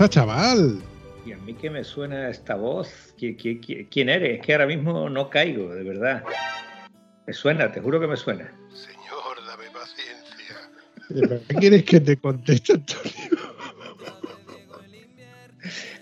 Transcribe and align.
Pasa, 0.00 0.08
chaval? 0.08 0.80
Y 1.26 1.32
a 1.32 1.36
mí 1.38 1.52
que 1.52 1.68
me 1.68 1.84
suena 1.84 2.30
esta 2.30 2.54
voz. 2.54 3.14
¿Qui- 3.18 3.36
qui- 3.36 3.60
qui- 3.60 3.86
¿Quién 3.90 4.08
eres? 4.08 4.40
Es 4.40 4.46
que 4.46 4.52
ahora 4.54 4.66
mismo 4.66 5.10
no 5.10 5.28
caigo, 5.28 5.74
de 5.74 5.82
verdad. 5.84 6.24
Me 7.26 7.32
suena, 7.34 7.70
te 7.70 7.80
juro 7.82 8.00
que 8.00 8.06
me 8.06 8.16
suena. 8.16 8.50
Señor, 8.72 9.36
dame 9.46 9.64
paciencia. 9.70 11.40
¿Qué 11.48 11.54
quieres 11.56 11.84
que 11.84 12.00
te 12.00 12.16
conteste, 12.16 12.72
Antonio? 12.72 13.12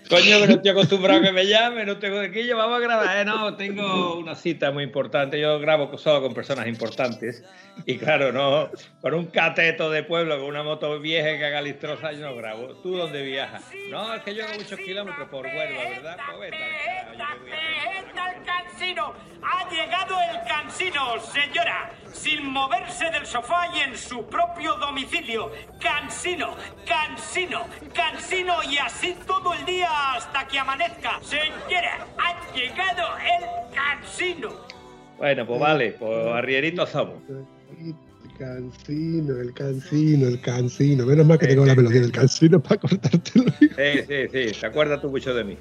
Coño, 0.09 0.39
que 0.39 0.47
no 0.47 0.53
estoy 0.53 0.71
acostumbrado 0.71 1.19
a 1.19 1.21
que 1.21 1.31
me 1.31 1.45
llame, 1.45 1.85
no 1.85 1.99
tengo 1.99 2.17
de 2.17 2.31
qué 2.31 2.47
yo 2.47 2.57
vamos 2.57 2.77
a 2.77 2.79
grabar. 2.79 3.17
Eh, 3.17 3.25
no, 3.25 3.55
tengo 3.55 4.15
una 4.15 4.33
cita 4.33 4.71
muy 4.71 4.83
importante. 4.83 5.39
Yo 5.39 5.59
grabo 5.59 5.95
solo 5.99 6.19
con 6.23 6.33
personas 6.33 6.65
importantes. 6.65 7.43
Y 7.85 7.99
claro, 7.99 8.31
no, 8.31 8.71
con 9.01 9.13
un 9.13 9.27
cateto 9.27 9.91
de 9.91 10.01
pueblo, 10.01 10.39
con 10.39 10.47
una 10.47 10.63
moto 10.63 10.99
vieja 10.99 11.37
que 11.37 11.45
haga 11.45 11.61
listrosa, 11.61 12.11
yo 12.11 12.21
no 12.21 12.35
grabo. 12.35 12.69
¿Tú 12.81 12.97
dónde 12.97 13.21
viajas? 13.21 13.63
No, 13.91 14.15
es 14.15 14.23
que 14.23 14.33
yo 14.33 14.45
hago 14.45 14.55
muchos 14.55 14.79
kilómetros 14.79 15.29
por 15.29 15.45
Huelva, 15.45 15.83
¿verdad? 15.83 16.17
Pues 16.35 16.53
¡Eta 16.53 18.31
el 18.31 18.43
cansino! 18.43 19.13
¡Ha 19.43 19.69
llegado 19.69 20.15
el 20.31 20.47
cansino, 20.47 21.19
señora! 21.19 21.91
Sin 22.11 22.51
moverse 22.51 23.11
del 23.11 23.25
sofá 23.27 23.67
y 23.75 23.81
en 23.81 23.95
su 23.95 24.25
propio 24.27 24.73
domicilio. 24.75 25.51
Cansino, 25.79 26.55
cansino, 26.85 27.67
cansino 27.93 28.63
y 28.63 28.77
así 28.79 29.15
todo 29.25 29.53
el 29.53 29.63
día 29.65 29.98
hasta 29.99 30.47
que 30.47 30.59
amanezca. 30.59 31.19
Señora, 31.21 32.07
ha 32.17 32.55
llegado 32.55 33.07
el 33.17 33.75
cansino. 33.75 34.49
Bueno, 35.17 35.45
pues 35.45 35.59
vale, 35.59 35.95
pues 35.99 36.27
arrierito 36.27 36.87
somos. 36.87 37.15
El 37.29 37.95
cansino, 38.37 39.41
el 39.41 39.53
cansino, 39.53 40.27
el 40.27 40.41
cansino. 40.41 41.05
Menos 41.05 41.25
mal 41.25 41.37
que 41.37 41.47
tengo 41.47 41.65
la 41.65 41.75
melodía 41.75 42.01
del 42.01 42.11
cansino 42.11 42.61
para 42.61 42.79
cortártelo. 42.79 43.51
Sí, 43.59 43.67
sí, 44.07 44.27
sí, 44.31 44.59
te 44.59 44.65
acuerdas 44.65 45.01
tú 45.01 45.09
mucho 45.09 45.33
de 45.33 45.43
mí. 45.43 45.57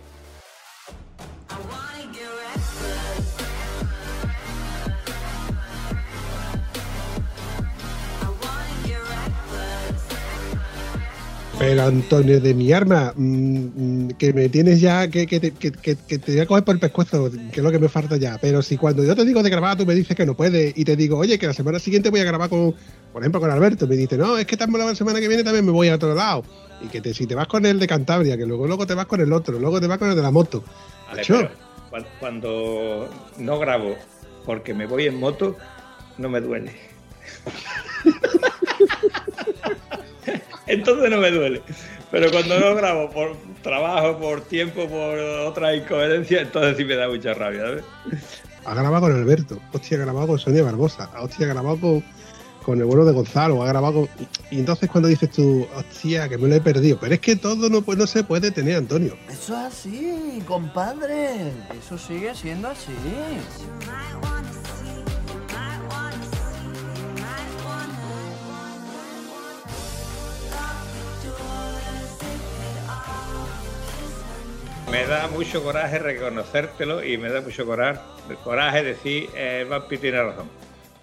Pero 11.58 11.82
Antonio, 11.82 12.40
de 12.40 12.54
mi 12.54 12.72
arma, 12.72 13.12
mm, 13.16 13.58
mm, 14.06 14.08
que 14.12 14.32
me 14.32 14.48
tienes 14.48 14.80
ya, 14.80 15.08
que, 15.08 15.26
que, 15.26 15.40
te- 15.40 15.50
que- 15.50 15.72
que- 15.72 15.96
que 15.96 16.18
te 16.18 16.32
voy 16.32 16.40
a 16.40 16.46
coger 16.46 16.62
por 16.64 16.74
el 16.76 16.80
pescuezo, 16.80 17.30
que 17.32 17.58
es 17.58 17.62
lo 17.64 17.72
que 17.72 17.80
me 17.80 17.88
falta 17.88 18.16
ya. 18.16 18.38
Pero 18.40 18.62
si 18.62 18.76
cuando 18.76 19.02
yo 19.02 19.16
te 19.16 19.24
digo 19.24 19.42
de 19.42 19.50
grabar, 19.50 19.76
tú 19.76 19.84
me 19.84 19.96
dices 19.96 20.16
que 20.16 20.24
no 20.24 20.34
puedes, 20.34 20.72
y 20.78 20.84
te 20.84 20.94
digo, 20.94 21.18
oye, 21.18 21.36
que 21.36 21.48
la 21.48 21.52
semana 21.52 21.80
siguiente 21.80 22.10
voy 22.10 22.20
a 22.20 22.24
grabar 22.24 22.48
con, 22.48 22.76
por 23.12 23.22
ejemplo, 23.22 23.40
con 23.40 23.50
Alberto, 23.50 23.88
me 23.88 23.96
dice, 23.96 24.16
no, 24.16 24.38
es 24.38 24.46
que 24.46 24.54
estamos 24.54 24.78
la 24.78 24.94
semana 24.94 25.18
que 25.18 25.26
viene 25.26 25.42
también 25.42 25.66
me 25.66 25.72
voy 25.72 25.88
a 25.88 25.96
otro 25.96 26.14
lado. 26.14 26.44
Y 26.80 26.86
que 26.86 27.00
te, 27.00 27.12
si 27.12 27.26
te 27.26 27.34
vas 27.34 27.48
con 27.48 27.66
el 27.66 27.80
de 27.80 27.88
Cantabria, 27.88 28.36
que 28.36 28.46
luego, 28.46 28.68
luego 28.68 28.86
te 28.86 28.94
vas 28.94 29.06
con 29.06 29.20
el 29.20 29.32
otro, 29.32 29.58
luego 29.58 29.80
te 29.80 29.88
vas 29.88 29.98
con 29.98 30.10
el 30.10 30.14
de 30.16 30.22
la 30.22 30.30
moto. 30.30 30.62
Vale, 31.08 31.22
pero 31.26 31.50
cuan- 31.90 32.06
cuando 32.20 33.08
no 33.38 33.58
grabo 33.58 33.96
porque 34.46 34.74
me 34.74 34.86
voy 34.86 35.06
en 35.06 35.18
moto, 35.18 35.56
no 36.18 36.28
me 36.28 36.40
duele. 36.40 36.70
Entonces 40.68 41.10
no 41.10 41.18
me 41.18 41.30
duele. 41.30 41.62
Pero 42.10 42.30
cuando 42.30 42.58
no 42.58 42.74
grabo 42.74 43.10
por 43.10 43.36
trabajo, 43.62 44.18
por 44.18 44.40
tiempo, 44.42 44.88
por 44.88 45.18
otra 45.18 45.74
incoherencia, 45.74 46.40
entonces 46.40 46.76
sí 46.76 46.84
me 46.84 46.96
da 46.96 47.08
mucha 47.08 47.34
rabia. 47.34 47.60
¿sabes? 47.60 47.84
Ha 48.64 48.74
grabado 48.74 49.02
con 49.02 49.12
Alberto, 49.12 49.58
hostia, 49.72 49.96
ha 49.98 50.00
grabado 50.00 50.26
con 50.26 50.38
Sonia 50.38 50.62
Barbosa, 50.62 51.10
hostia, 51.20 51.46
ha 51.46 51.50
grabado 51.50 51.80
con, 51.80 52.04
con 52.64 52.78
el 52.78 52.84
bueno 52.84 53.04
de 53.04 53.12
Gonzalo, 53.12 53.62
ha 53.62 53.66
grabado 53.66 54.06
con... 54.06 54.26
Y 54.50 54.58
entonces 54.58 54.90
cuando 54.90 55.08
dices 55.08 55.30
tú, 55.30 55.66
hostia, 55.74 56.28
que 56.28 56.38
me 56.38 56.48
lo 56.48 56.54
he 56.54 56.60
perdido, 56.60 56.98
pero 57.00 57.14
es 57.14 57.20
que 57.20 57.36
todo 57.36 57.68
no, 57.68 57.82
pues, 57.82 57.98
no 57.98 58.06
se 58.06 58.24
puede 58.24 58.50
tener, 58.50 58.76
Antonio. 58.76 59.16
Eso 59.30 59.54
es 59.54 59.74
así, 59.74 60.42
compadre. 60.46 61.52
Eso 61.78 61.96
sigue 61.96 62.34
siendo 62.34 62.68
así. 62.68 62.92
Me 74.90 75.04
da 75.06 75.28
mucho 75.28 75.62
coraje 75.62 75.98
reconocértelo 75.98 77.04
y 77.04 77.18
me 77.18 77.28
da 77.28 77.42
mucho 77.42 77.66
coraje, 77.66 78.00
coraje 78.42 78.82
decir, 78.82 79.28
eh, 79.36 79.66
Vampi 79.68 79.98
tiene 79.98 80.22
razón. 80.22 80.46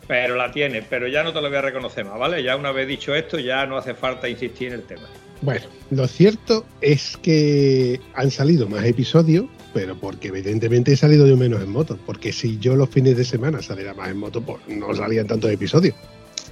Pero 0.08 0.36
la 0.36 0.52
tiene, 0.52 0.82
pero 0.82 1.08
ya 1.08 1.24
no 1.24 1.34
te 1.34 1.42
lo 1.42 1.50
voy 1.50 1.58
a 1.58 1.62
reconocer 1.62 2.04
más, 2.04 2.18
¿vale? 2.18 2.42
Ya 2.42 2.56
una 2.56 2.72
vez 2.72 2.88
dicho 2.88 3.14
esto, 3.14 3.38
ya 3.38 3.66
no 3.68 3.78
hace 3.78 3.94
falta 3.94 4.28
insistir 4.28 4.70
en 4.70 4.74
el 4.76 4.84
tema. 4.84 5.08
Bueno, 5.42 5.66
lo 5.92 6.08
cierto 6.08 6.66
es 6.82 7.18
que 7.18 8.00
han 8.16 8.32
salido 8.32 8.68
más 8.68 8.84
episodios, 8.86 9.46
pero 9.74 9.96
porque 9.96 10.30
evidentemente 10.30 10.94
he 10.94 10.98
salido 10.98 11.28
yo 11.28 11.38
menos 11.38 11.62
en 11.62 11.70
moto, 11.70 12.00
porque 12.06 12.34
si 12.34 12.58
yo 12.58 12.76
los 12.76 12.90
fines 12.90 13.18
de 13.18 13.26
semana 13.26 13.62
saliera 13.62 13.94
más 13.94 14.10
en 14.10 14.18
moto, 14.18 14.42
pues 14.42 14.60
no 14.68 14.94
salían 14.96 15.28
tantos 15.28 15.52
episodios. 15.52 15.96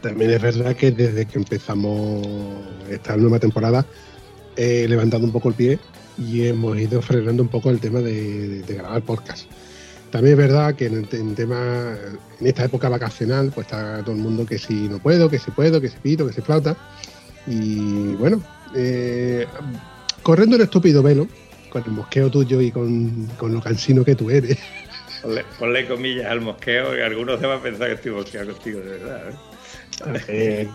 También 0.02 0.32
es 0.32 0.42
verdad 0.42 0.76
que 0.76 0.92
desde 0.92 1.26
que 1.26 1.40
empezamos 1.40 2.28
esta 2.90 3.18
nueva 3.18 3.40
temporada 3.40 3.86
he 4.56 4.88
levantado 4.88 5.24
un 5.26 5.32
poco 5.32 5.50
el 5.50 5.56
pie 5.56 5.80
y 6.18 6.48
hemos 6.48 6.78
ido 6.78 7.02
frenando 7.02 7.44
un 7.44 7.50
poco 7.50 7.70
el 7.70 7.80
tema 7.80 8.00
de, 8.00 8.64
grabar 8.68 9.02
podcast. 9.02 9.50
También 10.12 10.34
es 10.34 10.38
verdad 10.38 10.76
que 10.76 10.86
en 10.86 10.94
el 10.94 11.08
en 11.12 11.34
tema, 11.34 11.96
en 12.40 12.48
esta 12.48 12.66
época 12.66 12.88
vacacional, 12.88 13.52
pues 13.54 13.66
está 13.68 14.02
todo 14.02 14.16
el 14.16 14.22
mundo 14.22 14.46
que 14.46 14.60
si 14.60 14.88
no 14.88 15.00
puedo, 15.00 15.30
que 15.30 15.40
si 15.40 15.50
puedo, 15.52 15.82
que 15.82 15.90
si 15.90 15.98
pito, 15.98 16.28
que 16.28 16.34
si 16.34 16.42
flauta. 16.42 16.78
Y 17.48 18.14
bueno, 18.16 18.42
eh, 18.76 19.48
corriendo 20.22 20.56
un 20.56 20.62
estúpido 20.62 21.02
velo, 21.02 21.28
con 21.72 21.84
el 21.84 21.92
mosqueo 21.92 22.30
tuyo 22.30 22.62
y 22.62 22.72
con, 22.72 23.28
con 23.38 23.54
lo 23.54 23.62
cansino 23.62 24.06
que 24.06 24.14
tú 24.14 24.30
eres, 24.30 24.60
Ponle, 25.24 25.46
ponle 25.58 25.88
comillas 25.88 26.26
al 26.30 26.42
mosqueo, 26.42 26.92
que 26.92 27.02
algunos 27.02 27.40
se 27.40 27.46
van 27.46 27.60
a 27.60 27.64
pensar 27.64 27.88
que 27.88 27.94
estoy 27.94 28.12
mosqueado 28.12 28.52
contigo, 28.54 28.82
de 28.82 28.90
verdad. 28.90 29.30
¿eh? 29.30 29.53
Eh, 30.28 30.68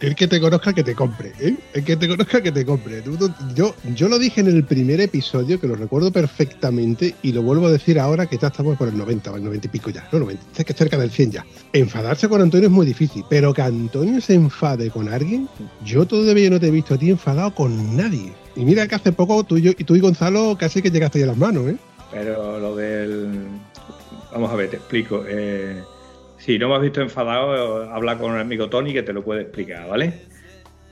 el 0.00 0.14
que 0.14 0.26
te 0.26 0.40
conozca 0.40 0.72
que 0.72 0.82
te 0.82 0.94
compre, 0.94 1.32
¿eh? 1.40 1.56
el 1.72 1.84
que 1.84 1.96
te 1.96 2.08
conozca 2.08 2.42
que 2.42 2.52
te 2.52 2.64
compre. 2.64 3.02
Yo, 3.54 3.74
yo 3.94 4.08
lo 4.08 4.18
dije 4.18 4.40
en 4.40 4.48
el 4.48 4.64
primer 4.64 5.00
episodio, 5.00 5.60
que 5.60 5.66
lo 5.66 5.76
recuerdo 5.76 6.10
perfectamente, 6.12 7.14
y 7.22 7.32
lo 7.32 7.42
vuelvo 7.42 7.66
a 7.66 7.72
decir 7.72 7.98
ahora 7.98 8.26
que 8.26 8.38
ya 8.38 8.48
estamos 8.48 8.76
por 8.76 8.88
el 8.88 8.96
90, 8.96 9.32
o 9.32 9.36
el 9.36 9.44
90 9.44 9.66
y 9.66 9.70
pico 9.70 9.90
ya, 9.90 10.08
no 10.12 10.20
90, 10.20 10.42
es 10.56 10.64
que 10.64 10.72
cerca 10.72 10.98
del 10.98 11.10
100 11.10 11.30
ya. 11.32 11.46
Enfadarse 11.72 12.28
con 12.28 12.40
Antonio 12.40 12.68
es 12.68 12.72
muy 12.72 12.86
difícil, 12.86 13.24
pero 13.28 13.52
que 13.54 13.62
Antonio 13.62 14.20
se 14.20 14.34
enfade 14.34 14.90
con 14.90 15.08
alguien, 15.08 15.48
yo 15.84 16.06
todavía 16.06 16.50
no 16.50 16.60
te 16.60 16.68
he 16.68 16.70
visto 16.70 16.94
a 16.94 16.98
ti 16.98 17.10
enfadado 17.10 17.54
con 17.54 17.96
nadie. 17.96 18.32
Y 18.56 18.64
mira 18.64 18.86
que 18.86 18.94
hace 18.94 19.12
poco 19.12 19.42
tú 19.44 19.56
y, 19.56 19.62
yo, 19.62 19.74
tú 19.74 19.96
y 19.96 20.00
Gonzalo 20.00 20.56
casi 20.58 20.80
que 20.80 20.90
llegaste 20.90 21.22
a 21.22 21.26
las 21.26 21.36
manos, 21.36 21.68
¿eh? 21.68 21.76
Pero 22.12 22.60
lo 22.60 22.76
del. 22.76 23.48
Vamos 24.32 24.50
a 24.50 24.54
ver, 24.54 24.70
te 24.70 24.76
explico. 24.76 25.24
Eh, 25.26 25.82
si 26.44 26.58
no 26.58 26.68
me 26.68 26.74
has 26.74 26.82
visto 26.82 27.00
enfadado, 27.00 27.90
habla 27.90 28.18
con 28.18 28.34
el 28.34 28.40
amigo 28.42 28.68
Tony 28.68 28.92
que 28.92 29.02
te 29.02 29.14
lo 29.14 29.24
puede 29.24 29.42
explicar, 29.42 29.88
¿vale? 29.88 30.12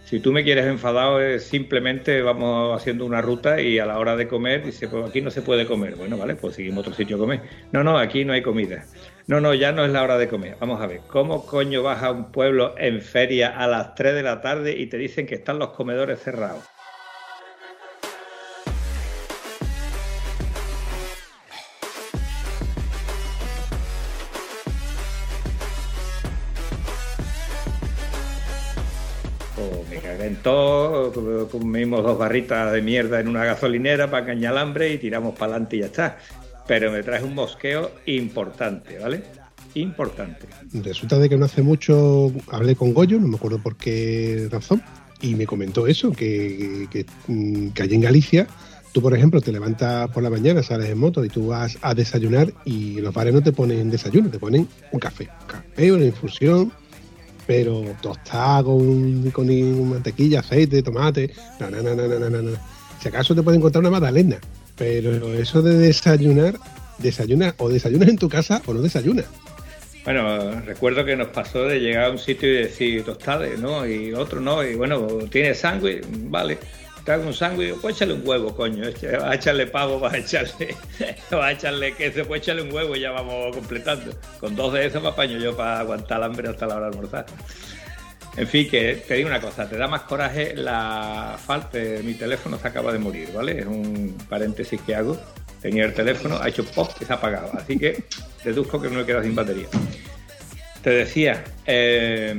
Si 0.06 0.18
tú 0.18 0.32
me 0.32 0.44
quieres 0.44 0.64
enfadado, 0.64 1.20
es 1.20 1.44
simplemente 1.44 2.22
vamos 2.22 2.74
haciendo 2.74 3.04
una 3.04 3.20
ruta 3.20 3.60
y 3.60 3.78
a 3.78 3.84
la 3.84 3.98
hora 3.98 4.16
de 4.16 4.26
comer 4.28 4.64
dice, 4.64 4.88
pues 4.88 5.06
aquí 5.06 5.20
no 5.20 5.30
se 5.30 5.42
puede 5.42 5.66
comer. 5.66 5.96
Bueno, 5.96 6.16
vale, 6.16 6.36
pues 6.36 6.54
seguimos 6.54 6.80
otro 6.80 6.94
sitio 6.94 7.16
a 7.16 7.18
comer. 7.18 7.42
No, 7.70 7.84
no, 7.84 7.98
aquí 7.98 8.24
no 8.24 8.32
hay 8.32 8.40
comida. 8.40 8.86
No, 9.26 9.42
no, 9.42 9.52
ya 9.52 9.72
no 9.72 9.84
es 9.84 9.90
la 9.90 10.02
hora 10.02 10.16
de 10.16 10.26
comer. 10.26 10.56
Vamos 10.58 10.80
a 10.80 10.86
ver, 10.86 11.00
¿cómo 11.06 11.44
coño 11.44 11.82
vas 11.82 12.02
a 12.02 12.12
un 12.12 12.32
pueblo 12.32 12.74
en 12.78 13.02
feria 13.02 13.50
a 13.50 13.66
las 13.66 13.94
3 13.94 14.14
de 14.14 14.22
la 14.22 14.40
tarde 14.40 14.74
y 14.74 14.86
te 14.86 14.96
dicen 14.96 15.26
que 15.26 15.34
están 15.34 15.58
los 15.58 15.72
comedores 15.72 16.18
cerrados? 16.18 16.64
Todo, 30.42 31.48
comimos 31.48 32.02
dos 32.02 32.18
barritas 32.18 32.72
de 32.72 32.82
mierda 32.82 33.20
en 33.20 33.28
una 33.28 33.44
gasolinera 33.44 34.10
para 34.10 34.26
cañalambre 34.26 34.92
y 34.92 34.98
tiramos 34.98 35.34
para 35.34 35.52
adelante 35.52 35.76
y 35.76 35.80
ya 35.80 35.86
está. 35.86 36.18
pero 36.66 36.92
me 36.92 37.02
traes 37.02 37.22
un 37.22 37.34
mosqueo 37.34 37.90
importante, 38.06 38.98
¿vale? 38.98 39.22
Importante. 39.74 40.46
Resulta 40.72 41.18
de 41.18 41.28
que 41.28 41.36
no 41.36 41.46
hace 41.46 41.62
mucho 41.62 42.32
hablé 42.50 42.76
con 42.76 42.94
Goyo, 42.94 43.18
no 43.18 43.28
me 43.28 43.36
acuerdo 43.36 43.58
por 43.58 43.76
qué 43.76 44.48
razón, 44.50 44.82
y 45.20 45.34
me 45.34 45.46
comentó 45.46 45.86
eso, 45.86 46.12
que, 46.12 46.88
que 46.90 47.82
allí 47.82 47.94
en 47.94 48.00
Galicia 48.00 48.46
Tú, 48.92 49.00
por 49.00 49.16
ejemplo, 49.16 49.40
te 49.40 49.52
levantas 49.52 50.10
por 50.10 50.22
la 50.22 50.28
mañana, 50.28 50.62
sales 50.62 50.90
en 50.90 50.98
moto 50.98 51.24
y 51.24 51.30
tú 51.30 51.48
vas 51.48 51.78
a 51.80 51.94
desayunar 51.94 52.52
y 52.66 53.00
los 53.00 53.14
bares 53.14 53.32
no 53.32 53.42
te 53.42 53.50
ponen 53.50 53.90
desayuno, 53.90 54.28
te 54.28 54.38
ponen 54.38 54.68
un 54.92 55.00
café. 55.00 55.30
Un 55.40 55.46
café, 55.46 55.92
una 55.92 56.04
infusión, 56.04 56.70
pero 57.46 57.84
tostado 58.00 58.76
con, 58.76 59.30
con 59.30 59.88
mantequilla, 59.88 60.40
aceite, 60.40 60.82
tomate. 60.82 61.30
No, 61.60 61.70
no, 61.70 61.82
no, 61.82 61.94
no, 61.94 62.30
no, 62.30 62.42
no, 62.42 62.50
Si 63.00 63.08
acaso 63.08 63.34
te 63.34 63.42
pueden 63.42 63.60
encontrar 63.60 63.80
una 63.80 63.90
magdalena, 63.90 64.38
pero 64.76 65.32
eso 65.34 65.62
de 65.62 65.78
desayunar, 65.78 66.56
desayunas 66.98 67.54
o 67.58 67.68
desayunas 67.68 68.08
en 68.08 68.18
tu 68.18 68.28
casa 68.28 68.62
o 68.66 68.74
no 68.74 68.82
desayunas. 68.82 69.26
Bueno, 70.04 70.60
recuerdo 70.62 71.04
que 71.04 71.14
nos 71.14 71.28
pasó 71.28 71.64
de 71.64 71.78
llegar 71.78 72.06
a 72.06 72.10
un 72.10 72.18
sitio 72.18 72.48
y 72.48 72.54
decir 72.54 73.04
tostade, 73.04 73.56
¿no? 73.56 73.86
Y 73.86 74.12
otro 74.12 74.40
no, 74.40 74.64
y 74.64 74.74
bueno, 74.74 75.06
tiene 75.30 75.54
sangre, 75.54 76.00
vale 76.10 76.58
te 77.04 77.12
hago 77.12 77.26
un 77.26 77.34
sándwich, 77.34 77.74
pues 77.80 77.96
échale 77.96 78.14
un 78.14 78.26
huevo, 78.26 78.54
coño. 78.54 78.84
Va 79.20 79.30
a 79.30 79.34
echarle 79.34 79.66
pavo, 79.66 79.98
va 79.98 80.12
a 80.12 80.18
echarle, 80.18 80.76
va 81.32 81.46
a 81.46 81.52
echarle 81.52 81.94
queso, 81.94 82.24
pues 82.26 82.42
échale 82.42 82.62
un 82.62 82.72
huevo 82.72 82.94
y 82.94 83.00
ya 83.00 83.10
vamos 83.10 83.54
completando. 83.56 84.12
Con 84.38 84.54
dos 84.54 84.72
de 84.72 84.86
esos 84.86 85.02
me 85.02 85.08
apaño 85.08 85.38
yo 85.38 85.56
para 85.56 85.80
aguantar 85.80 86.18
el 86.18 86.24
hambre 86.24 86.48
hasta 86.48 86.66
la 86.66 86.76
hora 86.76 86.90
de 86.90 86.92
almorzar. 86.92 87.26
En 88.36 88.46
fin, 88.46 88.68
que 88.70 89.04
te 89.06 89.14
digo 89.14 89.28
una 89.28 89.40
cosa, 89.40 89.68
te 89.68 89.76
da 89.76 89.88
más 89.88 90.02
coraje 90.02 90.54
la 90.54 91.36
falta. 91.44 91.78
Mi 92.02 92.14
teléfono 92.14 92.58
se 92.58 92.68
acaba 92.68 92.92
de 92.92 92.98
morir, 92.98 93.30
¿vale? 93.34 93.58
Es 93.58 93.66
un 93.66 94.16
paréntesis 94.28 94.80
que 94.80 94.94
hago. 94.94 95.18
Tenía 95.60 95.84
el 95.84 95.94
teléfono, 95.94 96.38
ha 96.40 96.48
hecho 96.48 96.64
pop 96.64 96.90
y 97.00 97.04
se 97.04 97.12
ha 97.12 97.16
apagado. 97.16 97.50
Así 97.54 97.78
que 97.78 98.04
deduzco 98.44 98.80
que 98.80 98.88
no 98.88 99.00
me 99.00 99.04
queda 99.04 99.22
sin 99.22 99.34
batería. 99.34 99.66
Te 100.82 100.90
decía, 100.90 101.44
eh, 101.66 102.34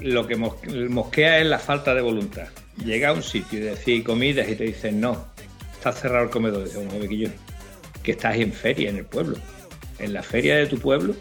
lo 0.00 0.26
que 0.26 0.36
mosquea 0.36 1.38
es 1.38 1.46
la 1.46 1.58
falta 1.58 1.94
de 1.94 2.00
voluntad 2.00 2.48
llega 2.82 3.10
a 3.10 3.12
un 3.12 3.22
sitio 3.22 3.58
y 3.58 3.62
decir 3.62 4.04
comidas 4.04 4.48
y 4.48 4.56
te 4.56 4.64
dicen 4.64 5.00
no, 5.00 5.26
está 5.74 5.92
cerrado 5.92 6.24
el 6.24 6.30
comedor, 6.30 6.64
dice, 6.64 6.78
bueno, 6.78 7.08
que 7.08 7.18
yo, 7.18 7.28
que 8.02 8.12
estás 8.12 8.36
en 8.36 8.52
feria 8.52 8.90
en 8.90 8.96
el 8.96 9.04
pueblo, 9.04 9.36
en 9.98 10.12
la 10.12 10.22
feria 10.22 10.56
de 10.56 10.66
tu 10.66 10.78
pueblo. 10.78 11.14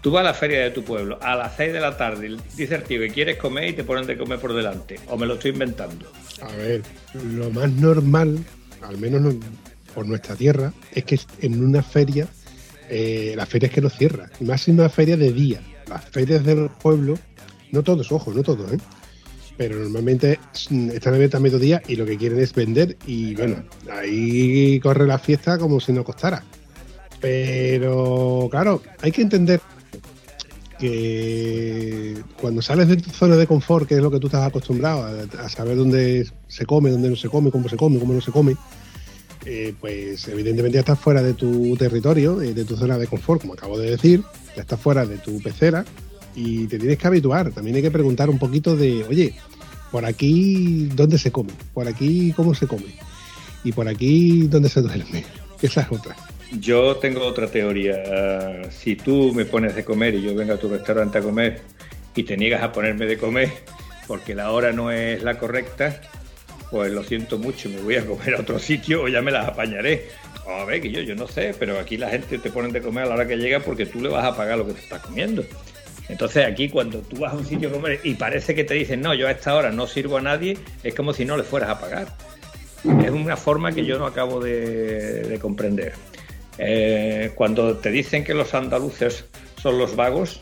Tú 0.00 0.12
vas 0.12 0.20
a 0.20 0.24
la 0.24 0.34
feria 0.34 0.60
de 0.60 0.70
tu 0.70 0.84
pueblo 0.84 1.18
a 1.20 1.34
las 1.34 1.56
6 1.56 1.72
de 1.72 1.80
la 1.80 1.96
tarde, 1.96 2.36
dice 2.56 2.76
el 2.76 2.84
tío 2.84 3.00
que 3.00 3.10
quieres 3.10 3.36
comer 3.36 3.70
y 3.70 3.72
te 3.72 3.84
ponen 3.84 4.06
de 4.06 4.16
comer 4.16 4.38
por 4.38 4.54
delante. 4.54 4.98
O 5.08 5.16
me 5.16 5.26
lo 5.26 5.34
estoy 5.34 5.50
inventando. 5.50 6.10
A 6.40 6.52
ver, 6.52 6.82
lo 7.32 7.50
más 7.50 7.70
normal, 7.72 8.38
al 8.82 8.96
menos 8.98 9.34
por 9.94 10.06
nuestra 10.06 10.36
tierra, 10.36 10.72
es 10.92 11.04
que 11.04 11.18
en 11.40 11.64
una 11.64 11.82
feria, 11.82 12.28
eh, 12.88 13.34
la 13.36 13.44
feria 13.44 13.66
es 13.66 13.72
que 13.72 13.80
no 13.80 13.90
cierra. 13.90 14.30
Más 14.40 14.68
en 14.68 14.78
una 14.78 14.88
feria 14.88 15.16
de 15.16 15.32
día. 15.32 15.60
Las 15.88 16.04
ferias 16.04 16.44
del 16.44 16.68
pueblo, 16.70 17.18
no 17.72 17.82
todos, 17.82 18.12
ojo, 18.12 18.32
no 18.32 18.42
todos, 18.42 18.72
¿eh? 18.72 18.78
Pero 19.58 19.76
normalmente 19.76 20.38
están 20.54 21.14
abiertas 21.14 21.40
a 21.40 21.42
mediodía 21.42 21.82
y 21.88 21.96
lo 21.96 22.06
que 22.06 22.16
quieren 22.16 22.38
es 22.38 22.54
vender 22.54 22.96
y 23.06 23.34
bueno, 23.34 23.56
ahí 23.90 24.78
corre 24.78 25.04
la 25.04 25.18
fiesta 25.18 25.58
como 25.58 25.80
si 25.80 25.92
no 25.92 26.04
costara. 26.04 26.44
Pero 27.20 28.46
claro, 28.48 28.80
hay 29.02 29.10
que 29.10 29.22
entender 29.22 29.60
que 30.78 32.22
cuando 32.40 32.62
sales 32.62 32.86
de 32.86 32.98
tu 32.98 33.10
zona 33.10 33.34
de 33.34 33.48
confort, 33.48 33.88
que 33.88 33.96
es 33.96 34.00
lo 34.00 34.12
que 34.12 34.20
tú 34.20 34.28
estás 34.28 34.46
acostumbrado 34.46 35.26
a, 35.36 35.48
saber 35.48 35.76
dónde 35.76 36.30
se 36.46 36.64
come, 36.64 36.90
dónde 36.90 37.10
no 37.10 37.16
se 37.16 37.28
come, 37.28 37.50
cómo 37.50 37.68
se 37.68 37.76
come, 37.76 37.98
cómo 37.98 38.12
no 38.12 38.20
se 38.20 38.30
come, 38.30 38.54
eh, 39.44 39.74
pues 39.80 40.28
evidentemente 40.28 40.76
ya 40.76 40.80
estás 40.80 41.00
fuera 41.00 41.20
de 41.20 41.34
tu 41.34 41.76
territorio, 41.76 42.40
eh, 42.40 42.54
de 42.54 42.64
tu 42.64 42.76
zona 42.76 42.96
de 42.96 43.08
confort, 43.08 43.40
como 43.40 43.54
acabo 43.54 43.76
de 43.76 43.90
decir, 43.90 44.22
ya 44.54 44.62
estás 44.62 44.80
fuera 44.80 45.04
de 45.04 45.18
tu 45.18 45.42
pecera 45.42 45.84
y 46.38 46.68
te 46.68 46.78
tienes 46.78 46.98
que 46.98 47.06
habituar. 47.06 47.50
También 47.50 47.76
hay 47.76 47.82
que 47.82 47.90
preguntar 47.90 48.30
un 48.30 48.38
poquito 48.38 48.76
de, 48.76 49.02
oye, 49.04 49.34
por 49.90 50.04
aquí, 50.04 50.88
¿dónde 50.94 51.18
se 51.18 51.32
come? 51.32 51.52
Por 51.74 51.88
aquí, 51.88 52.32
¿cómo 52.36 52.54
se 52.54 52.68
come? 52.68 52.94
Y 53.64 53.72
por 53.72 53.88
aquí, 53.88 54.46
¿dónde 54.46 54.68
se 54.68 54.80
duerme? 54.80 55.24
Esa 55.62 55.80
es 55.82 55.88
otra. 55.90 56.14
Yo 56.60 56.96
tengo 56.96 57.26
otra 57.26 57.48
teoría. 57.48 58.70
Si 58.70 58.94
tú 58.94 59.32
me 59.34 59.46
pones 59.46 59.74
de 59.74 59.84
comer 59.84 60.14
y 60.14 60.22
yo 60.22 60.34
vengo 60.34 60.54
a 60.54 60.58
tu 60.58 60.68
restaurante 60.68 61.18
a 61.18 61.22
comer 61.22 61.60
y 62.14 62.22
te 62.22 62.36
niegas 62.36 62.62
a 62.62 62.72
ponerme 62.72 63.06
de 63.06 63.18
comer 63.18 63.50
porque 64.06 64.34
la 64.34 64.52
hora 64.52 64.72
no 64.72 64.92
es 64.92 65.22
la 65.22 65.38
correcta, 65.38 66.00
pues 66.70 66.92
lo 66.92 67.02
siento 67.02 67.36
mucho, 67.38 67.68
me 67.68 67.80
voy 67.80 67.96
a 67.96 68.06
comer 68.06 68.36
a 68.36 68.40
otro 68.40 68.58
sitio 68.60 69.02
o 69.02 69.08
ya 69.08 69.20
me 69.22 69.32
las 69.32 69.48
apañaré. 69.48 70.06
A 70.46 70.64
ver, 70.64 70.80
que 70.80 70.90
yo, 70.90 71.00
yo 71.02 71.14
no 71.14 71.26
sé, 71.26 71.54
pero 71.58 71.78
aquí 71.78 71.98
la 71.98 72.08
gente 72.08 72.38
te 72.38 72.50
pone 72.50 72.72
de 72.72 72.80
comer 72.80 73.04
a 73.04 73.08
la 73.08 73.14
hora 73.16 73.28
que 73.28 73.36
llega 73.36 73.60
porque 73.60 73.84
tú 73.84 74.00
le 74.00 74.08
vas 74.08 74.24
a 74.24 74.36
pagar 74.36 74.56
lo 74.56 74.66
que 74.66 74.74
te 74.74 74.80
estás 74.80 75.02
comiendo. 75.02 75.44
Entonces 76.08 76.46
aquí 76.46 76.68
cuando 76.70 77.00
tú 77.00 77.16
vas 77.18 77.34
a 77.34 77.36
un 77.36 77.44
sitio 77.44 77.68
a 77.68 77.72
comer 77.72 78.00
y 78.02 78.14
parece 78.14 78.54
que 78.54 78.64
te 78.64 78.74
dicen, 78.74 79.02
no, 79.02 79.14
yo 79.14 79.28
a 79.28 79.30
esta 79.30 79.54
hora 79.54 79.70
no 79.70 79.86
sirvo 79.86 80.16
a 80.16 80.22
nadie, 80.22 80.58
es 80.82 80.94
como 80.94 81.12
si 81.12 81.24
no 81.24 81.36
le 81.36 81.42
fueras 81.42 81.70
a 81.70 81.80
pagar. 81.80 82.08
Es 83.04 83.10
una 83.10 83.36
forma 83.36 83.72
que 83.72 83.84
yo 83.84 83.98
no 83.98 84.06
acabo 84.06 84.40
de, 84.40 85.38
comprender. 85.40 85.94
Eh, 86.58 87.32
cuando 87.34 87.76
te 87.76 87.90
dicen 87.90 88.24
que 88.24 88.34
los 88.34 88.54
andaluces 88.54 89.26
son 89.60 89.78
los 89.78 89.96
vagos, 89.96 90.40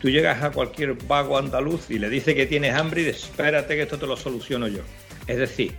tú 0.00 0.10
llegas 0.10 0.42
a 0.42 0.50
cualquier 0.50 0.94
vago 0.94 1.38
andaluz 1.38 1.88
y 1.90 1.98
le 1.98 2.08
dices 2.10 2.34
que 2.34 2.46
tienes 2.46 2.74
hambre 2.74 3.02
y 3.02 3.04
dices, 3.04 3.24
espérate 3.24 3.76
que 3.76 3.82
esto 3.82 3.98
te 3.98 4.06
lo 4.06 4.16
soluciono 4.16 4.66
yo. 4.66 4.82
Es 5.28 5.36
decir, 5.36 5.76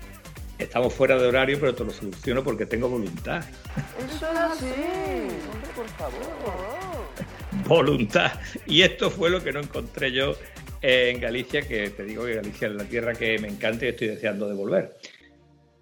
estamos 0.58 0.94
fuera 0.94 1.18
de 1.18 1.27
horario, 1.27 1.60
pero 1.60 1.75
te 1.75 1.84
lo 1.84 1.92
soluciono 1.92 2.44
porque 2.44 2.66
tengo 2.66 2.88
voluntad. 2.88 3.44
Eso 4.00 4.32
es 4.32 4.38
así. 4.38 4.66
Hombre, 4.66 5.70
por 5.75 5.88
favor 5.89 7.02
voluntad. 7.67 8.32
Y 8.67 8.82
esto 8.82 9.10
fue 9.10 9.29
lo 9.29 9.43
que 9.43 9.51
no 9.51 9.60
encontré 9.60 10.12
yo 10.12 10.36
en 10.82 11.20
Galicia, 11.20 11.62
que 11.67 11.89
te 11.89 12.03
digo 12.03 12.25
que 12.25 12.36
Galicia 12.36 12.67
es 12.67 12.75
la 12.75 12.84
tierra 12.84 13.13
que 13.13 13.39
me 13.39 13.48
encanta 13.48 13.86
y 13.86 13.89
estoy 13.89 14.08
deseando 14.10 14.48
de 14.48 14.53
volver. 14.53 14.96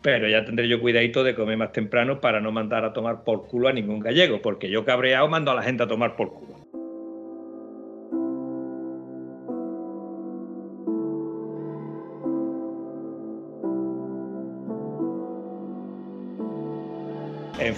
Pero 0.02 0.28
ya 0.28 0.46
tendré 0.46 0.68
yo 0.68 0.80
cuidadito 0.80 1.24
de 1.24 1.36
comer 1.36 1.58
más 1.58 1.72
temprano 1.72 2.20
para 2.20 2.40
no 2.40 2.52
mandar 2.52 2.86
a 2.86 2.94
tomar 2.94 3.24
por 3.24 3.48
culo 3.48 3.68
a 3.68 3.74
ningún 3.74 4.00
gallego, 4.00 4.42
porque 4.42 4.70
yo 4.70 4.86
cabreado 4.86 5.28
mando 5.28 5.52
a 5.52 5.56
la 5.56 5.64
gente 5.64 5.84
a 5.84 5.88
tomar 5.88 6.16
por 6.16 6.34
culo. 6.34 6.61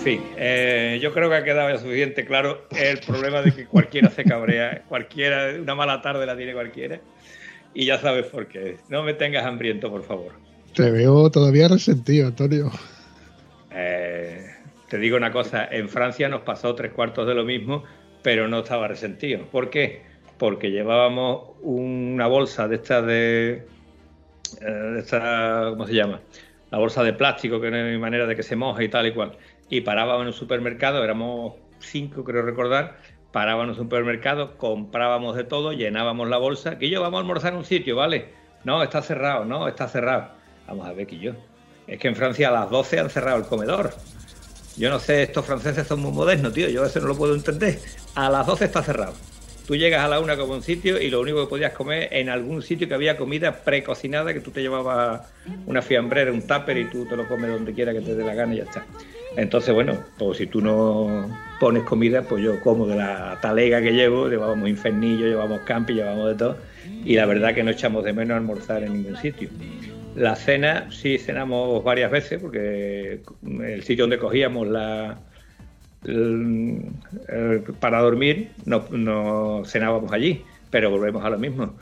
Fin, 0.03 0.21
eh, 0.35 0.99
yo 1.01 1.13
creo 1.13 1.29
que 1.29 1.35
ha 1.37 1.43
quedado 1.45 1.69
ya 1.69 1.77
suficiente 1.77 2.25
claro 2.25 2.67
el 2.77 2.99
problema 2.99 3.41
de 3.41 3.53
que 3.53 3.65
cualquiera 3.65 4.09
se 4.09 4.25
cabrea, 4.25 4.83
cualquiera, 4.89 5.53
una 5.61 5.75
mala 5.75 6.01
tarde 6.01 6.25
la 6.25 6.35
tiene 6.35 6.51
cualquiera, 6.53 6.99
y 7.73 7.85
ya 7.85 7.97
sabes 7.99 8.25
por 8.25 8.47
qué. 8.47 8.77
No 8.89 9.03
me 9.03 9.13
tengas 9.13 9.45
hambriento, 9.45 9.89
por 9.89 10.03
favor. 10.03 10.33
Te 10.75 10.91
veo 10.91 11.31
todavía 11.31 11.69
resentido, 11.69 12.27
Antonio. 12.27 12.69
Eh, 13.71 14.45
te 14.89 14.97
digo 14.97 15.15
una 15.15 15.31
cosa, 15.31 15.65
en 15.71 15.87
Francia 15.87 16.27
nos 16.27 16.41
pasó 16.41 16.75
tres 16.75 16.91
cuartos 16.91 17.25
de 17.25 17.33
lo 17.33 17.45
mismo, 17.45 17.83
pero 18.21 18.49
no 18.49 18.59
estaba 18.59 18.89
resentido. 18.89 19.45
¿Por 19.51 19.69
qué? 19.69 20.01
Porque 20.37 20.69
llevábamos 20.69 21.51
una 21.61 22.27
bolsa 22.27 22.67
de 22.67 22.75
estas 22.75 23.05
de, 23.05 23.63
eh, 24.59 24.65
de 24.65 24.99
esta, 24.99 25.67
¿cómo 25.69 25.87
se 25.87 25.93
llama? 25.93 26.19
La 26.71 26.79
bolsa 26.79 27.03
de 27.03 27.13
plástico, 27.13 27.61
que 27.61 27.71
no 27.71 27.77
hay 27.77 27.97
manera 27.99 28.25
de 28.25 28.35
que 28.35 28.43
se 28.43 28.55
moje 28.55 28.85
y 28.85 28.89
tal 28.89 29.07
y 29.07 29.13
cual 29.13 29.37
y 29.69 29.81
parábamos 29.81 30.21
en 30.21 30.27
un 30.27 30.33
supermercado, 30.33 31.03
éramos 31.03 31.53
cinco 31.79 32.23
creo 32.23 32.43
recordar, 32.43 32.97
parábamos 33.31 33.65
en 33.65 33.69
un 33.71 33.75
supermercado, 33.75 34.57
comprábamos 34.57 35.35
de 35.35 35.43
todo, 35.43 35.73
llenábamos 35.73 36.29
la 36.29 36.37
bolsa, 36.37 36.77
que 36.77 36.89
yo 36.89 37.01
vamos 37.01 37.17
a 37.17 37.21
almorzar 37.21 37.53
en 37.53 37.59
un 37.59 37.65
sitio, 37.65 37.95
¿vale? 37.95 38.29
No, 38.63 38.81
está 38.81 39.01
cerrado, 39.01 39.43
no, 39.45 39.67
está 39.67 39.87
cerrado. 39.87 40.29
Vamos 40.67 40.87
a 40.87 40.93
ver 40.93 41.07
que 41.07 41.19
yo. 41.19 41.33
Es 41.87 41.99
que 41.99 42.07
en 42.07 42.15
Francia 42.15 42.49
a 42.49 42.51
las 42.51 42.69
12 42.69 42.99
han 42.99 43.09
cerrado 43.09 43.37
el 43.37 43.45
comedor. 43.45 43.93
Yo 44.77 44.89
no 44.89 44.99
sé, 44.99 45.23
estos 45.23 45.45
franceses 45.45 45.85
son 45.85 45.99
muy 45.99 46.11
modernos, 46.11 46.53
tío, 46.53 46.69
yo 46.69 46.85
eso 46.85 46.99
no 46.99 47.07
lo 47.07 47.15
puedo 47.15 47.35
entender. 47.35 47.79
A 48.15 48.29
las 48.29 48.47
12 48.47 48.65
está 48.65 48.81
cerrado. 48.81 49.13
Tú 49.67 49.75
llegas 49.75 50.03
a 50.03 50.09
la 50.09 50.19
una 50.19 50.35
como 50.35 50.53
un 50.53 50.63
sitio 50.63 51.01
y 51.01 51.09
lo 51.09 51.21
único 51.21 51.41
que 51.41 51.49
podías 51.49 51.73
comer 51.73 52.09
en 52.11 52.29
algún 52.29 52.61
sitio 52.61 52.87
que 52.87 52.93
había 52.95 53.15
comida 53.15 53.63
precocinada, 53.63 54.33
que 54.33 54.41
tú 54.41 54.51
te 54.51 54.61
llevabas 54.61 55.21
una 55.65 55.81
fiambrera, 55.81 56.31
un 56.31 56.45
tupper 56.45 56.77
y 56.77 56.89
tú 56.89 57.05
te 57.05 57.15
lo 57.15 57.27
comes 57.27 57.49
donde 57.49 57.73
quiera 57.73 57.93
que 57.93 58.01
te 58.01 58.13
dé 58.13 58.23
la 58.23 58.33
gana 58.33 58.55
y 58.55 58.57
ya 58.57 58.63
está. 58.63 58.85
Entonces, 59.35 59.73
bueno, 59.73 59.97
pues 60.17 60.37
si 60.37 60.47
tú 60.47 60.61
no 60.61 61.27
pones 61.59 61.83
comida, 61.83 62.21
pues 62.23 62.43
yo 62.43 62.59
como 62.61 62.85
de 62.85 62.95
la 62.95 63.39
talega 63.41 63.81
que 63.81 63.93
llevo, 63.93 64.27
llevamos 64.27 64.69
infernillo, 64.69 65.25
llevamos 65.25 65.61
campi, 65.61 65.93
llevamos 65.93 66.29
de 66.29 66.35
todo, 66.35 66.57
y 67.03 67.15
la 67.15 67.25
verdad 67.25 67.55
que 67.55 67.63
no 67.63 67.71
echamos 67.71 68.03
de 68.03 68.13
menos 68.13 68.37
almorzar 68.37 68.83
en 68.83 68.93
ningún 68.93 69.17
sitio. 69.17 69.49
La 70.15 70.35
cena 70.35 70.91
sí 70.91 71.17
cenamos 71.17 71.83
varias 71.83 72.11
veces, 72.11 72.39
porque 72.39 73.21
el 73.43 73.83
sitio 73.83 74.03
donde 74.03 74.19
cogíamos 74.19 74.67
la, 74.67 75.17
para 77.79 78.01
dormir 78.01 78.51
no, 78.65 79.63
cenábamos 79.65 80.11
allí, 80.11 80.43
pero 80.69 80.91
volvemos 80.91 81.25
a 81.25 81.31
lo 81.31 81.39
mismo. 81.39 81.73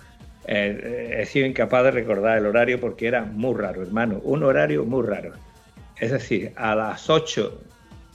Eh, 0.47 1.17
he 1.19 1.25
sido 1.25 1.45
incapaz 1.45 1.83
de 1.83 1.91
recordar 1.91 2.37
el 2.37 2.45
horario 2.45 2.79
porque 2.79 3.07
era 3.07 3.25
muy 3.25 3.59
raro, 3.59 3.81
hermano, 3.83 4.21
un 4.23 4.43
horario 4.43 4.85
muy 4.85 5.05
raro 5.05 5.33
Es 6.01 6.11
decir, 6.11 6.51
a 6.55 6.73
las 6.73 7.11
8 7.11 7.61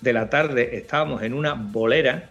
de 0.00 0.12
la 0.12 0.28
tarde 0.28 0.76
estábamos 0.76 1.22
en 1.22 1.32
una 1.32 1.54
bolera, 1.54 2.30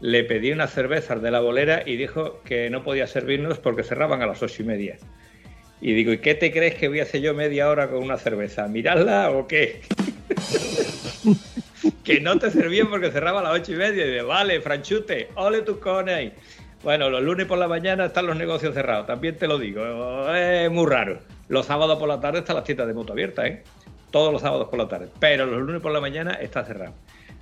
le 0.00 0.24
pedí 0.24 0.50
unas 0.50 0.72
cervezas 0.72 1.22
de 1.22 1.30
la 1.30 1.38
bolera 1.38 1.84
y 1.86 1.96
dijo 1.96 2.40
que 2.44 2.68
no 2.68 2.82
podía 2.82 3.06
servirnos 3.06 3.60
porque 3.60 3.84
cerraban 3.84 4.22
a 4.22 4.26
las 4.26 4.42
ocho 4.42 4.62
y 4.62 4.66
media. 4.66 4.98
Y 5.80 5.92
digo, 5.92 6.12
¿y 6.12 6.18
qué 6.18 6.34
te 6.34 6.50
crees 6.50 6.74
que 6.74 6.88
voy 6.88 6.98
a 6.98 7.04
hacer 7.04 7.20
yo 7.20 7.32
media 7.32 7.70
hora 7.70 7.88
con 7.88 8.02
una 8.02 8.16
cerveza? 8.16 8.66
¿Mirarla 8.66 9.30
o 9.30 9.46
qué? 9.46 9.82
que 12.04 12.20
no 12.20 12.36
te 12.40 12.50
servían 12.50 12.90
porque 12.90 13.12
cerraba 13.12 13.38
a 13.38 13.44
las 13.44 13.54
ocho 13.54 13.74
y 13.74 13.76
media. 13.76 14.04
Y 14.04 14.10
de, 14.10 14.22
vale, 14.22 14.60
franchute, 14.60 15.28
ole 15.36 15.62
tus 15.62 15.78
cones. 15.78 16.32
Bueno, 16.82 17.08
los 17.08 17.22
lunes 17.22 17.46
por 17.46 17.58
la 17.58 17.68
mañana 17.68 18.06
están 18.06 18.26
los 18.26 18.36
negocios 18.36 18.74
cerrados, 18.74 19.06
también 19.06 19.36
te 19.36 19.46
lo 19.46 19.58
digo, 19.58 20.32
es 20.34 20.70
muy 20.70 20.86
raro. 20.86 21.20
Los 21.48 21.66
sábados 21.66 21.98
por 21.98 22.08
la 22.08 22.20
tarde 22.20 22.40
están 22.40 22.56
las 22.56 22.64
tiendas 22.64 22.86
de 22.86 22.94
moto 22.94 23.12
abiertas, 23.12 23.46
¿eh? 23.46 23.62
Todos 24.10 24.32
los 24.32 24.42
sábados 24.42 24.68
por 24.68 24.78
la 24.78 24.88
tarde, 24.88 25.08
pero 25.20 25.44
los 25.46 25.60
lunes 25.62 25.82
por 25.82 25.92
la 25.92 26.00
mañana 26.00 26.32
está 26.34 26.64
cerrado. 26.64 26.94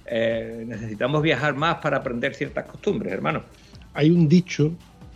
Eh, 0.06 0.64
necesitamos 0.66 1.22
viajar 1.22 1.54
más 1.54 1.76
para 1.76 1.98
aprender 1.98 2.34
ciertas 2.34 2.64
costumbres, 2.66 3.12
hermano. 3.12 3.42
Hay 3.94 4.10
un 4.10 4.28
dicho 4.28 4.72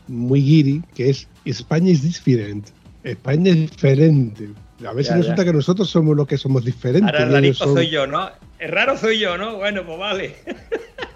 muy 0.09 0.41
guiri 0.43 0.83
que 0.95 1.11
es 1.11 1.29
España 1.45 1.91
es 1.93 2.03
different. 2.03 2.69
España 3.05 3.51
es 3.51 3.57
diferente. 3.71 4.49
A 4.87 4.93
veces 4.93 5.11
Ya, 5.11 5.17
resulta 5.19 5.43
ya. 5.43 5.45
que 5.51 5.53
nosotros 5.53 5.91
somos 5.91 6.17
los 6.17 6.27
que 6.27 6.37
somos 6.39 6.65
diferentes. 6.65 7.13
Ahora 7.13 7.27
rarito 7.27 7.55
son- 7.65 7.75
soy 7.75 7.89
yo, 7.91 8.07
¿no? 8.07 8.31
Raro 8.59 8.97
soy 8.97 9.19
yo, 9.19 9.37
¿no? 9.37 9.57
Bueno, 9.57 9.85
pues 9.85 9.99
vale. 9.99 10.35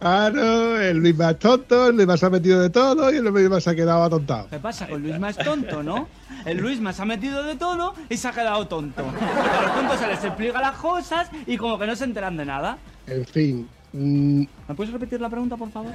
Ah, 0.00 0.30
no, 0.32 0.76
el 0.76 0.98
Luis 0.98 1.16
más 1.16 1.38
tonto, 1.38 1.88
el 1.88 1.96
Luis 1.96 2.06
más 2.06 2.22
ha 2.22 2.30
metido 2.30 2.60
de 2.60 2.70
todo 2.70 3.12
y 3.12 3.16
el 3.16 3.24
Luis 3.24 3.48
más 3.48 3.66
ha 3.68 3.74
quedado 3.74 4.04
atontado. 4.04 4.48
¿Qué 4.50 4.58
pasa? 4.58 4.86
Con 4.86 5.02
Luis 5.02 5.18
más 5.18 5.36
tonto, 5.36 5.82
¿no? 5.82 6.08
El 6.44 6.58
Luis 6.58 6.80
más 6.80 7.00
ha 7.00 7.04
metido 7.04 7.42
de 7.42 7.56
todo 7.56 7.94
y 8.08 8.16
se 8.16 8.28
ha 8.28 8.32
quedado 8.32 8.66
tonto. 8.66 9.02
A 9.02 9.62
los 9.62 9.74
tontos 9.74 9.98
se 9.98 10.06
les 10.06 10.24
explica 10.24 10.60
las 10.60 10.76
cosas 10.76 11.28
y 11.46 11.56
como 11.56 11.78
que 11.78 11.86
no 11.86 11.96
se 11.96 12.04
enteran 12.04 12.36
de 12.36 12.44
nada. 12.44 12.78
En 13.06 13.24
fin, 13.24 13.68
mm, 13.92 14.42
¿Me 14.68 14.74
puedes 14.74 14.92
repetir 14.92 15.20
la 15.20 15.30
pregunta, 15.30 15.56
por 15.56 15.70
favor? 15.70 15.92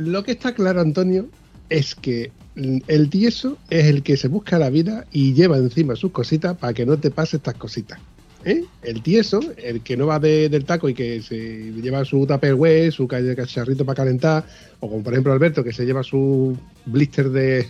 lo 0.00 0.22
que 0.24 0.32
está 0.32 0.52
claro, 0.54 0.80
Antonio, 0.80 1.26
es 1.68 1.94
que 1.94 2.32
el 2.56 3.10
tieso 3.10 3.56
es 3.70 3.86
el 3.86 4.02
que 4.02 4.16
se 4.16 4.28
busca 4.28 4.58
la 4.58 4.70
vida 4.70 5.04
y 5.12 5.34
lleva 5.34 5.56
encima 5.56 5.94
sus 5.96 6.10
cositas 6.12 6.56
para 6.56 6.72
que 6.74 6.86
no 6.86 6.98
te 6.98 7.10
pase 7.10 7.36
estas 7.36 7.54
cositas. 7.54 7.98
¿Eh? 8.44 8.62
El 8.82 9.02
tieso, 9.02 9.40
el 9.56 9.82
que 9.82 9.96
no 9.96 10.06
va 10.06 10.18
de- 10.18 10.48
del 10.48 10.64
taco 10.64 10.88
y 10.88 10.94
que 10.94 11.20
se 11.22 11.72
lleva 11.72 12.04
su 12.04 12.26
tupperware, 12.26 12.92
su 12.92 13.06
ca- 13.08 13.20
cacharrito 13.36 13.84
para 13.84 13.96
calentar, 13.96 14.44
o 14.80 14.88
como 14.88 15.02
por 15.02 15.12
ejemplo 15.12 15.32
Alberto, 15.32 15.64
que 15.64 15.72
se 15.72 15.84
lleva 15.84 16.02
su 16.02 16.56
blister 16.86 17.30
de, 17.30 17.66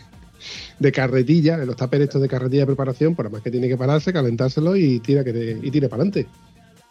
de 0.78 0.92
carretilla, 0.92 1.56
los 1.58 1.76
tuppers 1.76 2.04
estos 2.04 2.22
de 2.22 2.28
carretilla 2.28 2.62
de 2.62 2.66
preparación, 2.66 3.14
por 3.14 3.30
más 3.30 3.42
que 3.42 3.50
tiene 3.50 3.68
que 3.68 3.76
pararse, 3.76 4.12
calentárselo 4.12 4.76
y 4.76 5.00
tira, 5.00 5.24
que 5.24 5.58
y 5.62 5.70
tire 5.70 5.88
para 5.88 6.02
adelante. 6.02 6.26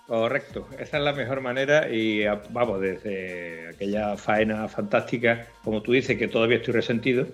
Correcto, 0.07 0.65
esa 0.79 0.97
es 0.99 1.03
la 1.03 1.11
mejor 1.11 1.41
manera 1.41 1.89
y 1.93 2.23
vamos, 2.51 2.79
desde 2.79 3.67
aquella 3.71 4.15
faena 4.15 4.69
fantástica, 4.69 5.47
como 5.65 5.81
tú 5.81 5.91
dices, 5.91 6.17
que 6.17 6.29
todavía 6.29 6.57
estoy 6.57 6.75
resentido, 6.75 7.27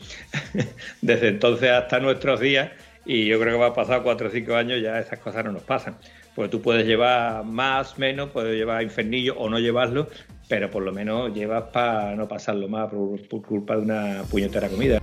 desde 1.01 1.27
entonces 1.27 1.69
hasta 1.69 1.99
nuestros 1.99 2.39
días, 2.39 2.71
y 3.05 3.25
yo 3.27 3.39
creo 3.39 3.53
que 3.53 3.59
va 3.59 3.67
a 3.67 3.73
pasar 3.75 4.01
cuatro 4.01 4.27
o 4.27 4.31
cinco 4.31 4.55
años, 4.55 4.81
ya 4.81 4.97
esas 4.99 5.19
cosas 5.19 5.45
no 5.45 5.51
nos 5.51 5.61
pasan. 5.61 5.97
Porque 6.35 6.49
tú 6.49 6.61
puedes 6.61 6.85
llevar 6.85 7.45
más, 7.45 7.97
menos, 7.99 8.29
puedes 8.31 8.55
llevar 8.55 8.81
infernillo 8.81 9.35
o 9.37 9.49
no 9.49 9.59
llevarlo, 9.59 10.07
pero 10.47 10.69
por 10.69 10.83
lo 10.83 10.91
menos 10.91 11.33
llevas 11.33 11.65
para 11.71 12.15
no 12.15 12.27
pasarlo 12.27 12.67
más 12.67 12.89
por, 12.91 13.43
culpa 13.43 13.75
de 13.75 13.81
una 13.83 14.23
puñetera 14.29 14.67
comida. 14.67 14.99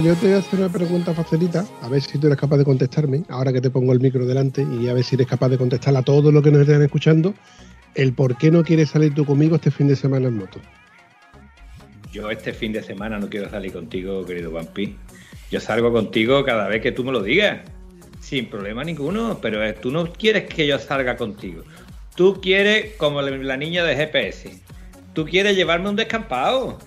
Yo 0.00 0.16
te 0.16 0.26
voy 0.26 0.34
a 0.34 0.38
hacer 0.38 0.58
una 0.58 0.68
pregunta 0.68 1.14
facilita, 1.14 1.64
a 1.80 1.88
ver 1.88 2.02
si 2.02 2.18
tú 2.18 2.26
eres 2.26 2.36
capaz 2.36 2.56
de 2.56 2.64
contestarme, 2.64 3.22
ahora 3.28 3.52
que 3.52 3.60
te 3.60 3.70
pongo 3.70 3.92
el 3.92 4.00
micro 4.00 4.26
delante, 4.26 4.66
y 4.80 4.88
a 4.88 4.94
ver 4.94 5.04
si 5.04 5.14
eres 5.14 5.28
capaz 5.28 5.48
de 5.50 5.58
contestar 5.58 5.96
a 5.96 6.02
todos 6.02 6.34
los 6.34 6.42
que 6.42 6.50
nos 6.50 6.62
estén 6.62 6.82
escuchando, 6.82 7.34
el 7.94 8.12
por 8.14 8.36
qué 8.38 8.50
no 8.50 8.62
quieres 8.62 8.90
salir 8.90 9.14
tú 9.14 9.24
conmigo 9.24 9.56
este 9.56 9.70
fin 9.70 9.88
de 9.88 9.96
semana 9.96 10.28
en 10.28 10.36
moto. 10.38 10.60
Yo 12.12 12.30
este 12.30 12.52
fin 12.52 12.72
de 12.72 12.82
semana 12.82 13.18
no 13.18 13.28
quiero 13.28 13.48
salir 13.50 13.72
contigo, 13.72 14.24
querido 14.26 14.52
Vampi. 14.52 14.96
Yo 15.50 15.60
salgo 15.60 15.92
contigo 15.92 16.44
cada 16.44 16.68
vez 16.68 16.82
que 16.82 16.92
tú 16.92 17.04
me 17.04 17.12
lo 17.12 17.22
digas. 17.22 17.60
Sin 18.20 18.48
problema 18.48 18.84
ninguno, 18.84 19.38
pero 19.40 19.64
eh, 19.64 19.72
tú 19.72 19.90
no 19.90 20.12
quieres 20.12 20.44
que 20.44 20.66
yo 20.66 20.78
salga 20.78 21.16
contigo. 21.16 21.64
Tú 22.14 22.40
quieres, 22.40 22.94
como 22.96 23.20
la- 23.22 23.56
niña 23.56 23.82
de 23.84 23.96
GPS, 23.96 24.60
tú 25.14 25.24
quieres 25.24 25.56
llevarme 25.56 25.88
un 25.88 25.96
descampado. 25.96 26.78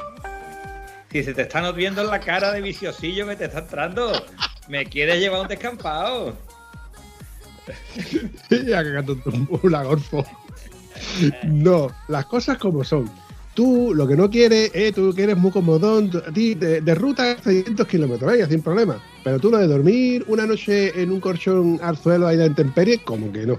Si 1.12 1.24
se 1.24 1.34
te 1.34 1.44
están 1.44 1.74
viendo 1.76 2.02
en 2.02 2.08
la 2.08 2.20
cara 2.20 2.52
de 2.52 2.62
viciosillo 2.62 3.28
que 3.28 3.36
te 3.36 3.46
está 3.46 3.60
entrando, 3.60 4.12
me 4.70 4.86
quieres 4.86 5.20
llevar 5.20 5.42
un 5.42 5.48
descampado. 5.48 6.38
ya 8.50 8.84
cagando 8.84 9.18
un 9.26 9.72
lagorfo. 9.72 10.26
No, 11.44 11.88
las 12.08 12.26
cosas 12.26 12.58
como 12.58 12.84
son. 12.84 13.10
Tú 13.54 13.94
lo 13.96 14.06
que 14.06 14.18
no 14.18 14.30
quieres, 14.30 14.70
eh, 14.74 14.92
tú 14.94 15.14
que 15.16 15.24
eres 15.24 15.38
muy 15.38 15.50
comodón, 15.52 16.10
tú- 16.10 16.18
a 16.18 16.32
ti 16.34 16.56
de, 16.56 16.82
de 16.82 16.96
ruta 16.96 17.38
600 17.42 17.88
kilómetros, 17.88 18.30
venga, 18.30 18.48
sin 18.48 18.62
problema. 18.62 19.02
Pero 19.24 19.40
tú 19.40 19.50
lo 19.50 19.58
de 19.60 19.68
dormir 19.68 20.26
una 20.28 20.46
noche 20.46 20.92
en 21.02 21.10
un 21.12 21.22
colchón 21.22 21.80
al 21.82 21.98
suelo 21.98 22.28
ahí 22.28 22.36
de 22.36 22.48
intemperie, 22.48 23.00
como 23.04 23.32
que 23.32 23.46
no. 23.46 23.58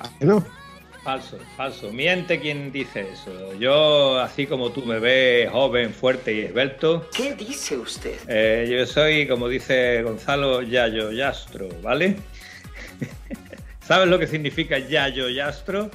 ¿A 0.00 0.08
que 0.18 0.24
no? 0.24 0.44
Falso, 1.04 1.38
falso. 1.56 1.92
Miente 1.92 2.40
quien 2.40 2.72
dice 2.72 3.06
eso. 3.12 3.54
Yo, 3.60 4.18
así 4.18 4.46
como 4.48 4.72
tú 4.72 4.84
me 4.84 4.98
ves 4.98 5.48
joven, 5.48 5.92
fuerte 5.92 6.34
y 6.34 6.40
esbelto, 6.40 7.06
¿Qué 7.16 7.36
dice 7.36 7.78
usted? 7.78 8.16
Eh, 8.26 8.66
yo 8.68 8.84
soy, 8.84 9.28
como 9.28 9.46
dice 9.46 10.02
Gonzalo, 10.02 10.62
Yayo 10.62 11.12
Yastro, 11.12 11.68
¿vale? 11.80 12.16
¿Sabes 13.86 14.08
lo 14.08 14.18
que 14.18 14.26
significa 14.26 14.78
Yayo 14.80 15.28
Yastro? 15.28 15.88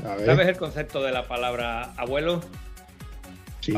¿Sabes 0.00 0.48
el 0.48 0.56
concepto 0.56 1.02
de 1.02 1.12
la 1.12 1.28
palabra 1.28 1.92
abuelo? 1.96 2.40
Sí. 3.60 3.74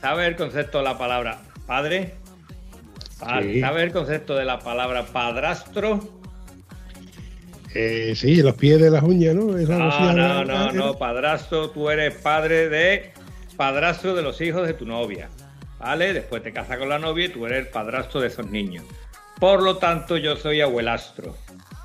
¿Sabes 0.00 0.28
el 0.28 0.36
concepto 0.36 0.78
de 0.78 0.84
la 0.84 0.96
palabra 0.96 1.42
padre? 1.66 2.14
Sí. 3.42 3.60
¿Sabes 3.60 3.82
el 3.82 3.92
concepto 3.92 4.34
de 4.34 4.44
la 4.44 4.58
palabra 4.58 5.04
padrastro? 5.06 6.00
Eh, 7.74 8.14
sí, 8.16 8.36
los 8.36 8.54
pies 8.54 8.80
de 8.80 8.90
las 8.90 9.02
uñas, 9.02 9.34
¿no? 9.34 9.58
Es 9.58 9.68
No, 9.68 10.12
no, 10.14 10.44
no, 10.44 10.72
no, 10.72 10.98
padrastro, 10.98 11.68
tú 11.70 11.90
eres 11.90 12.14
padre 12.14 12.70
de 12.70 13.12
padrastro 13.56 14.14
de 14.14 14.22
los 14.22 14.40
hijos 14.40 14.66
de 14.66 14.72
tu 14.72 14.86
novia, 14.86 15.28
¿vale? 15.78 16.14
Después 16.14 16.42
te 16.42 16.54
casas 16.54 16.78
con 16.78 16.88
la 16.88 16.98
novia 16.98 17.26
y 17.26 17.28
tú 17.28 17.44
eres 17.44 17.66
el 17.66 17.68
padrastro 17.68 18.20
de 18.20 18.28
esos 18.28 18.46
niños. 18.46 18.84
Por 19.38 19.62
lo 19.62 19.76
tanto, 19.76 20.16
yo 20.16 20.36
soy 20.36 20.62
abuelastro. 20.62 21.36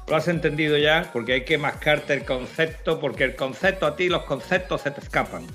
¿Lo 0.07 0.15
has 0.15 0.27
entendido 0.27 0.77
ya? 0.77 1.09
Porque 1.13 1.33
hay 1.33 1.45
que 1.45 1.57
mascarte 1.57 2.13
el 2.13 2.25
concepto, 2.25 2.99
porque 2.99 3.23
el 3.23 3.35
concepto 3.35 3.85
a 3.85 3.95
ti, 3.95 4.09
los 4.09 4.23
conceptos 4.23 4.81
se 4.81 4.91
te 4.91 5.01
escapan. 5.01 5.47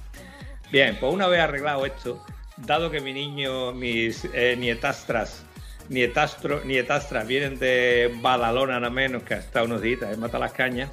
Bien, 0.71 0.97
pues 0.99 1.13
una 1.13 1.27
vez 1.27 1.41
arreglado 1.41 1.85
esto, 1.87 2.25
dado 2.57 2.91
que 2.91 3.01
mi 3.01 3.13
niño, 3.13 3.73
mis 3.73 4.27
eh, 4.33 4.57
nietastras, 4.59 5.45
nietastro, 5.89 6.65
nietastras 6.65 7.27
vienen 7.27 7.59
de 7.59 8.13
Badalona 8.21 8.81
nada 8.81 8.91
menos 8.91 9.23
que 9.23 9.35
hasta 9.35 9.63
unos 9.63 9.83
días 9.83 10.03
en 10.03 10.21
Mata 10.21 10.39
las 10.39 10.53
Cañas, 10.53 10.91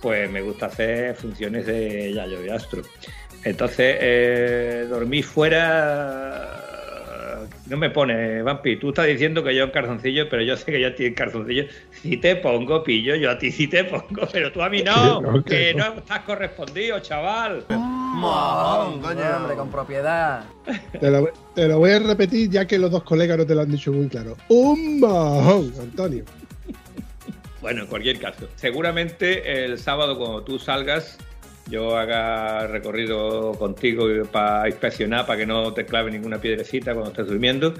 pues 0.00 0.30
me 0.30 0.42
gusta 0.42 0.66
hacer 0.66 1.14
funciones 1.16 1.66
de 1.66 2.12
Yayo 2.12 2.44
y 2.44 2.50
Astro. 2.50 2.82
Entonces, 3.44 3.96
eh, 4.00 4.86
dormir 4.88 5.24
fuera 5.24 6.75
no 7.66 7.76
me 7.76 7.90
pone, 7.90 8.42
Vampi, 8.42 8.76
tú 8.76 8.90
estás 8.90 9.06
diciendo 9.06 9.42
que 9.42 9.54
yo 9.54 9.64
en 9.64 9.70
calzoncillo, 9.70 10.28
pero 10.28 10.42
yo 10.42 10.56
sé 10.56 10.72
que 10.72 10.80
yo 10.80 10.88
a 10.88 10.94
ti 10.94 11.06
en 11.06 11.14
calzoncillo 11.14 11.64
si 11.90 12.16
te 12.16 12.36
pongo, 12.36 12.82
pillo, 12.84 13.14
yo 13.16 13.30
a 13.30 13.38
ti 13.38 13.50
sí 13.50 13.66
te 13.68 13.84
pongo, 13.84 14.28
pero 14.32 14.52
tú 14.52 14.62
a 14.62 14.68
mí 14.68 14.82
no, 14.82 15.20
Que 15.20 15.26
no, 15.26 15.44
que 15.44 15.50
que 15.50 15.74
no. 15.74 15.94
no 15.94 15.98
estás 16.00 16.20
correspondido, 16.20 17.00
chaval. 17.00 17.64
Mojón, 17.68 19.04
hombre, 19.04 19.56
con 19.56 19.70
propiedad. 19.70 20.44
Te 21.00 21.10
lo, 21.10 21.28
te 21.54 21.68
lo 21.68 21.78
voy 21.78 21.90
a 21.92 21.98
repetir 21.98 22.50
ya 22.50 22.66
que 22.66 22.78
los 22.78 22.90
dos 22.90 23.02
colegas 23.02 23.38
no 23.38 23.46
te 23.46 23.54
lo 23.54 23.62
han 23.62 23.70
dicho 23.70 23.92
muy 23.92 24.08
claro. 24.08 24.36
Un 24.48 25.00
mojón, 25.00 25.72
Antonio. 25.80 26.24
Bueno, 27.60 27.82
en 27.82 27.86
cualquier 27.88 28.18
caso, 28.20 28.48
seguramente 28.54 29.64
el 29.64 29.78
sábado 29.78 30.16
cuando 30.16 30.42
tú 30.44 30.58
salgas, 30.58 31.18
yo 31.68 31.96
haga 31.96 32.66
recorrido 32.66 33.52
contigo 33.52 34.06
para 34.30 34.68
inspeccionar, 34.68 35.26
para 35.26 35.40
que 35.40 35.46
no 35.46 35.72
te 35.72 35.84
clave 35.84 36.10
ninguna 36.10 36.40
piedrecita 36.40 36.92
cuando 36.92 37.10
estés 37.10 37.26
durmiendo 37.26 37.74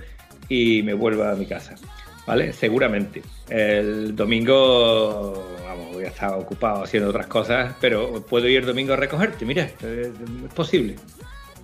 y 0.49 0.83
me 0.83 0.95
vuelva 0.95 1.33
a 1.33 1.35
mi 1.37 1.47
casa. 1.47 1.75
¿Vale? 2.26 2.52
Seguramente. 2.52 3.23
El 3.49 4.16
domingo, 4.16 5.57
vamos, 5.62 5.93
voy 5.93 6.05
a 6.05 6.09
estar 6.09 6.35
ocupado 6.35 6.83
haciendo 6.83 7.11
otras 7.11 7.28
cosas, 7.28 7.75
pero 7.81 8.21
puedo 8.23 8.49
ir 8.49 8.59
el 8.59 8.66
domingo 8.66 8.95
a 8.95 8.97
recogerte, 8.97 9.45
mira, 9.45 9.62
es, 9.62 9.83
es 9.83 10.55
posible. 10.55 10.97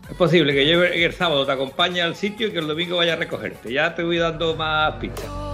Es 0.09 0.17
posible 0.17 0.53
que 0.53 0.69
yo 0.69 0.85
el 0.85 1.13
sábado 1.13 1.45
te 1.45 1.53
acompañe 1.53 2.03
al 2.03 2.15
sitio 2.15 2.49
y 2.49 2.53
que 2.53 2.59
el 2.59 2.69
domingo 2.69 2.99
vaya 2.99 3.15
a 3.15 3.17
recogerte. 3.17 3.73
Ya 3.73 3.95
te 3.95 4.05
voy 4.05 4.19
dando 4.19 4.55
más 4.55 4.95
pistas. 4.97 5.52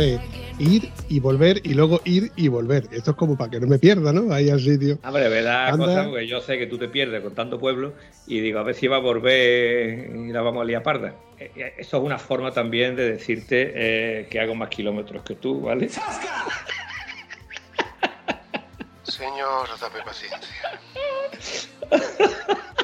es 0.00 0.20
ir 0.58 0.90
y 1.08 1.20
volver 1.20 1.60
y 1.64 1.74
luego 1.74 2.00
ir 2.04 2.32
y 2.36 2.48
volver. 2.48 2.88
Esto 2.90 3.12
es 3.12 3.16
como 3.16 3.36
para 3.36 3.50
que 3.50 3.60
no 3.60 3.66
me 3.66 3.78
pierda, 3.78 4.12
¿no? 4.12 4.32
Ahí 4.32 4.50
al 4.50 4.60
sitio. 4.60 4.98
Hombre, 5.04 5.28
verdad, 5.28 5.76
cosa, 5.76 6.04
porque 6.04 6.26
yo 6.26 6.40
sé 6.40 6.58
que 6.58 6.66
tú 6.66 6.78
te 6.78 6.88
pierdes 6.88 7.22
con 7.22 7.34
tanto 7.34 7.58
pueblo 7.58 7.92
y 8.26 8.40
digo, 8.40 8.58
a 8.58 8.62
ver 8.62 8.74
si 8.74 8.86
va 8.86 8.96
a 8.96 9.00
volver 9.00 10.10
y 10.14 10.32
la 10.32 10.42
vamos 10.42 10.62
a 10.62 10.64
liar 10.64 10.82
parda. 10.82 11.14
Eh, 11.38 11.50
eh, 11.56 11.74
Eso 11.78 11.98
es 11.98 12.02
una 12.02 12.18
forma 12.18 12.52
también 12.52 12.96
de 12.96 13.12
decirte 13.12 13.72
eh, 13.74 14.26
que 14.30 14.40
hago 14.40 14.54
más 14.54 14.68
kilómetros 14.68 15.22
que 15.22 15.34
tú, 15.34 15.62
¿vale? 15.62 15.88
Señor, 19.02 19.68
dame 19.80 20.02
paciencia. 20.04 20.80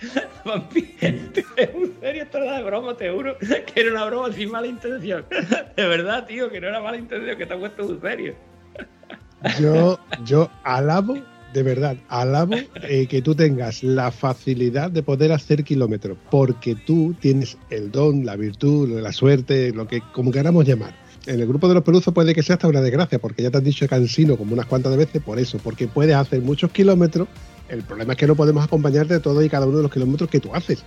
Vampi, 0.44 0.94
en 1.00 1.32
serio, 1.34 2.22
esto 2.22 2.40
de 2.40 2.62
broma, 2.62 2.96
te 2.96 3.10
juro 3.10 3.36
que 3.38 3.80
era 3.80 3.90
una 3.90 4.04
broma 4.06 4.32
sin 4.32 4.50
mala 4.50 4.66
intención. 4.66 5.24
De 5.76 5.86
verdad, 5.86 6.26
tío, 6.26 6.50
que 6.50 6.60
no 6.60 6.68
era 6.68 6.80
mala 6.80 6.96
intención, 6.96 7.36
que 7.36 7.46
te 7.46 7.54
has 7.54 7.60
puesto 7.60 7.84
muy 7.84 7.98
serio. 8.00 8.34
Yo, 9.58 9.98
yo 10.26 10.50
alabo, 10.64 11.16
de 11.54 11.62
verdad, 11.62 11.96
alabo 12.10 12.56
eh, 12.82 13.06
que 13.06 13.22
tú 13.22 13.34
tengas 13.34 13.82
la 13.82 14.10
facilidad 14.10 14.90
de 14.90 15.02
poder 15.02 15.32
hacer 15.32 15.64
kilómetros, 15.64 16.18
porque 16.30 16.74
tú 16.74 17.16
tienes 17.20 17.56
el 17.70 17.90
don, 17.90 18.26
la 18.26 18.36
virtud, 18.36 19.00
la 19.00 19.12
suerte, 19.12 19.72
lo 19.72 19.88
que 19.88 20.02
como 20.12 20.30
queramos 20.30 20.66
llamar. 20.66 20.94
En 21.26 21.40
el 21.40 21.46
grupo 21.46 21.68
de 21.68 21.74
los 21.74 21.82
peluzos 21.82 22.12
puede 22.12 22.34
que 22.34 22.42
sea 22.42 22.56
hasta 22.56 22.68
una 22.68 22.82
desgracia, 22.82 23.18
porque 23.18 23.42
ya 23.42 23.50
te 23.50 23.56
han 23.56 23.64
dicho 23.64 23.88
cansino 23.88 24.36
como 24.36 24.52
unas 24.52 24.66
cuantas 24.66 24.92
de 24.92 24.98
veces 24.98 25.22
por 25.22 25.38
eso, 25.38 25.56
porque 25.64 25.88
puedes 25.88 26.14
hacer 26.14 26.42
muchos 26.42 26.70
kilómetros. 26.70 27.26
El 27.70 27.82
problema 27.82 28.12
es 28.14 28.18
que 28.18 28.26
no 28.26 28.34
podemos 28.34 28.64
acompañarte 28.64 29.14
de 29.14 29.20
todos 29.20 29.44
y 29.44 29.48
cada 29.48 29.66
uno 29.66 29.76
de 29.78 29.82
los 29.84 29.92
kilómetros 29.92 30.28
que 30.28 30.40
tú 30.40 30.54
haces. 30.54 30.82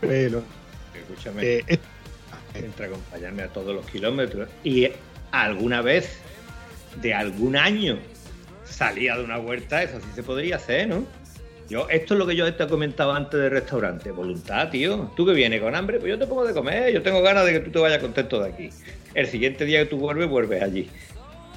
Pero 0.00 0.42
Escúchame, 0.94 1.42
eh, 1.42 1.64
es- 1.66 1.78
entre 2.54 2.86
acompañarme 2.86 3.42
a 3.42 3.48
todos 3.48 3.74
los 3.74 3.86
kilómetros 3.86 4.48
y 4.62 4.88
alguna 5.32 5.82
vez 5.82 6.18
de 7.00 7.14
algún 7.14 7.56
año 7.56 7.98
salía 8.64 9.16
de 9.16 9.24
una 9.24 9.38
huerta, 9.38 9.82
eso 9.82 9.98
sí 10.00 10.06
se 10.14 10.22
podría 10.22 10.56
hacer, 10.56 10.88
¿no? 10.88 11.04
Yo, 11.68 11.88
esto 11.88 12.14
es 12.14 12.18
lo 12.18 12.26
que 12.26 12.34
yo 12.34 12.52
te 12.52 12.64
he 12.64 12.66
comentado 12.66 13.12
antes 13.12 13.38
del 13.40 13.50
restaurante, 13.52 14.10
voluntad, 14.10 14.70
tío. 14.70 15.10
Tú 15.16 15.24
que 15.24 15.32
vienes 15.32 15.60
con 15.60 15.74
hambre, 15.76 16.00
pues 16.00 16.10
yo 16.10 16.18
te 16.18 16.26
pongo 16.26 16.44
de 16.44 16.52
comer, 16.52 16.92
yo 16.92 17.00
tengo 17.02 17.22
ganas 17.22 17.44
de 17.46 17.52
que 17.52 17.60
tú 17.60 17.70
te 17.70 17.78
vayas 17.78 18.00
contento 18.00 18.42
de 18.42 18.48
aquí. 18.48 18.70
El 19.14 19.26
siguiente 19.28 19.64
día 19.64 19.78
que 19.80 19.86
tú 19.86 19.98
vuelves, 19.98 20.28
vuelves 20.28 20.62
allí. 20.62 20.88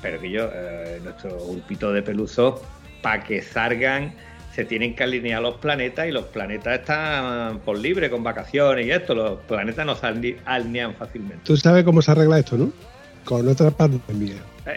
Pero 0.04 0.20
que 0.22 0.30
yo, 0.30 0.50
eh, 0.54 1.00
nuestro 1.04 1.36
grupito 1.48 1.92
de 1.92 2.04
peluzos, 2.04 2.62
para 3.02 3.24
que 3.24 3.42
salgan, 3.42 4.14
se 4.54 4.66
tienen 4.66 4.96
que 4.96 5.04
alinear 5.04 5.42
los 5.42 5.56
planetas 5.56 6.08
y 6.08 6.12
los 6.12 6.26
planetas 6.26 6.80
están 6.80 7.60
por 7.60 7.78
libre, 7.78 8.10
con 8.10 8.24
vacaciones 8.24 8.86
y 8.86 8.92
esto. 8.92 9.16
Los 9.16 9.40
planetas 9.42 9.86
no 9.86 9.96
se 9.96 10.06
aline- 10.08 10.38
alinean 10.46 10.94
fácilmente. 10.96 11.40
tú 11.44 11.58
sabes 11.58 11.84
cómo 11.84 12.02
se 12.02 12.12
arregla 12.12 12.40
esto, 12.40 12.58
¿no? 12.58 12.72
Con 13.26 13.48
otra 13.48 13.72
pandemia. 13.72 14.36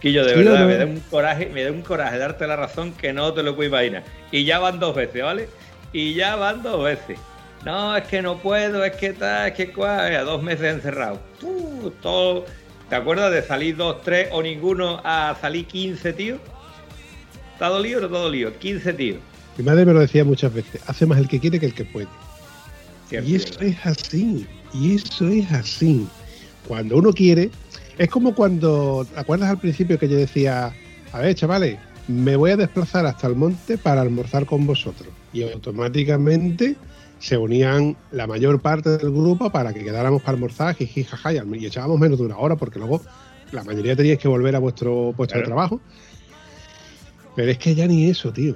Quillo, 0.00 0.24
de 0.24 0.34
Sí, 0.34 0.38
verdad, 0.38 0.54
no, 0.54 0.60
no. 0.60 0.66
me 0.66 0.76
da 0.76 0.84
un 0.86 1.00
coraje, 1.00 1.46
me 1.46 1.64
da 1.64 1.72
un 1.72 1.82
coraje 1.82 2.18
darte 2.18 2.46
la 2.46 2.56
razón 2.56 2.92
que 2.92 3.12
no 3.12 3.32
te 3.34 3.42
lo 3.42 3.56
puedo 3.56 3.68
imaginar. 3.68 4.04
Y 4.30 4.44
ya 4.44 4.58
van 4.58 4.78
dos 4.78 4.94
veces, 4.94 5.22
¿vale? 5.22 5.48
Y 5.92 6.14
ya 6.14 6.36
van 6.36 6.62
dos 6.62 6.84
veces. 6.84 7.18
No, 7.64 7.96
es 7.96 8.04
que 8.06 8.22
no 8.22 8.38
puedo, 8.38 8.84
es 8.84 8.94
que 8.96 9.12
tal, 9.12 9.48
es 9.48 9.54
que 9.54 9.72
cual, 9.72 10.14
a 10.14 10.22
dos 10.22 10.42
meses 10.42 10.74
encerrado. 10.74 11.18
Todo. 12.02 12.46
¿Te 12.88 12.96
acuerdas 12.96 13.30
de 13.32 13.42
salir 13.42 13.76
dos, 13.76 14.02
tres 14.02 14.28
o 14.32 14.42
ninguno 14.42 15.00
a 15.04 15.36
salir 15.40 15.66
15, 15.66 16.12
tío? 16.14 16.38
¿Está 17.52 17.68
dolido 17.68 17.98
o 17.98 18.00
no 18.02 18.06
está 18.06 18.18
dolido? 18.18 18.52
15, 18.58 18.92
tío. 18.94 19.16
Mi 19.58 19.64
madre 19.64 19.84
me 19.84 19.92
lo 19.92 20.00
decía 20.00 20.24
muchas 20.24 20.54
veces, 20.54 20.80
hace 20.86 21.04
más 21.04 21.18
el 21.18 21.28
que 21.28 21.40
quiere 21.40 21.60
que 21.60 21.66
el 21.66 21.74
que 21.74 21.84
puede. 21.84 22.06
Cierto, 23.08 23.28
y 23.28 23.34
eso 23.34 23.58
verdad. 23.58 23.62
es 23.64 23.86
así, 23.86 24.46
y 24.72 24.94
eso 24.94 25.28
es 25.28 25.50
así. 25.52 26.06
Cuando 26.66 26.96
uno 26.96 27.12
quiere, 27.12 27.50
es 27.98 28.08
como 28.08 28.34
cuando, 28.34 29.06
¿te 29.12 29.20
acuerdas 29.20 29.50
al 29.50 29.58
principio 29.58 29.98
que 29.98 30.08
yo 30.08 30.16
decía, 30.16 30.72
a 31.12 31.18
ver, 31.18 31.34
chavales, 31.34 31.78
me 32.06 32.36
voy 32.36 32.52
a 32.52 32.56
desplazar 32.56 33.04
hasta 33.04 33.26
el 33.26 33.34
monte 33.34 33.76
para 33.76 34.00
almorzar 34.00 34.46
con 34.46 34.66
vosotros? 34.66 35.08
Y 35.32 35.42
automáticamente 35.42 36.76
se 37.18 37.36
unían 37.36 37.96
la 38.12 38.26
mayor 38.26 38.60
parte 38.60 38.90
del 38.90 39.10
grupo 39.10 39.50
para 39.50 39.72
que 39.72 39.82
quedáramos 39.82 40.22
para 40.22 40.34
almorzar, 40.34 40.74
jiji, 40.74 41.04
jaja, 41.04 41.32
y 41.32 41.66
echábamos 41.66 41.98
menos 41.98 42.18
de 42.18 42.24
una 42.26 42.38
hora 42.38 42.56
porque 42.56 42.78
luego 42.78 43.02
la 43.52 43.64
mayoría 43.64 43.96
teníais 43.96 44.18
que 44.18 44.28
volver 44.28 44.54
a 44.54 44.58
vuestro 44.58 45.12
puesto 45.16 45.36
de 45.38 45.44
trabajo. 45.44 45.80
Pero 47.34 47.50
es 47.50 47.58
que 47.58 47.74
ya 47.74 47.86
ni 47.86 48.08
eso, 48.10 48.32
tío. 48.32 48.54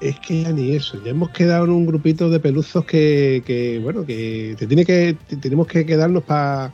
Es 0.00 0.18
que 0.20 0.42
ya 0.42 0.52
ni 0.52 0.74
eso. 0.76 1.02
Ya 1.04 1.10
hemos 1.10 1.30
quedado 1.30 1.64
en 1.64 1.70
un 1.70 1.86
grupito 1.86 2.30
de 2.30 2.38
peluzos 2.38 2.84
que, 2.84 3.42
que, 3.44 3.80
bueno, 3.82 4.06
que 4.06 4.54
te 4.58 4.66
tiene 4.66 4.84
que, 4.84 5.16
te- 5.26 5.36
tenemos 5.36 5.66
que 5.66 5.84
quedarnos 5.84 6.22
para 6.22 6.72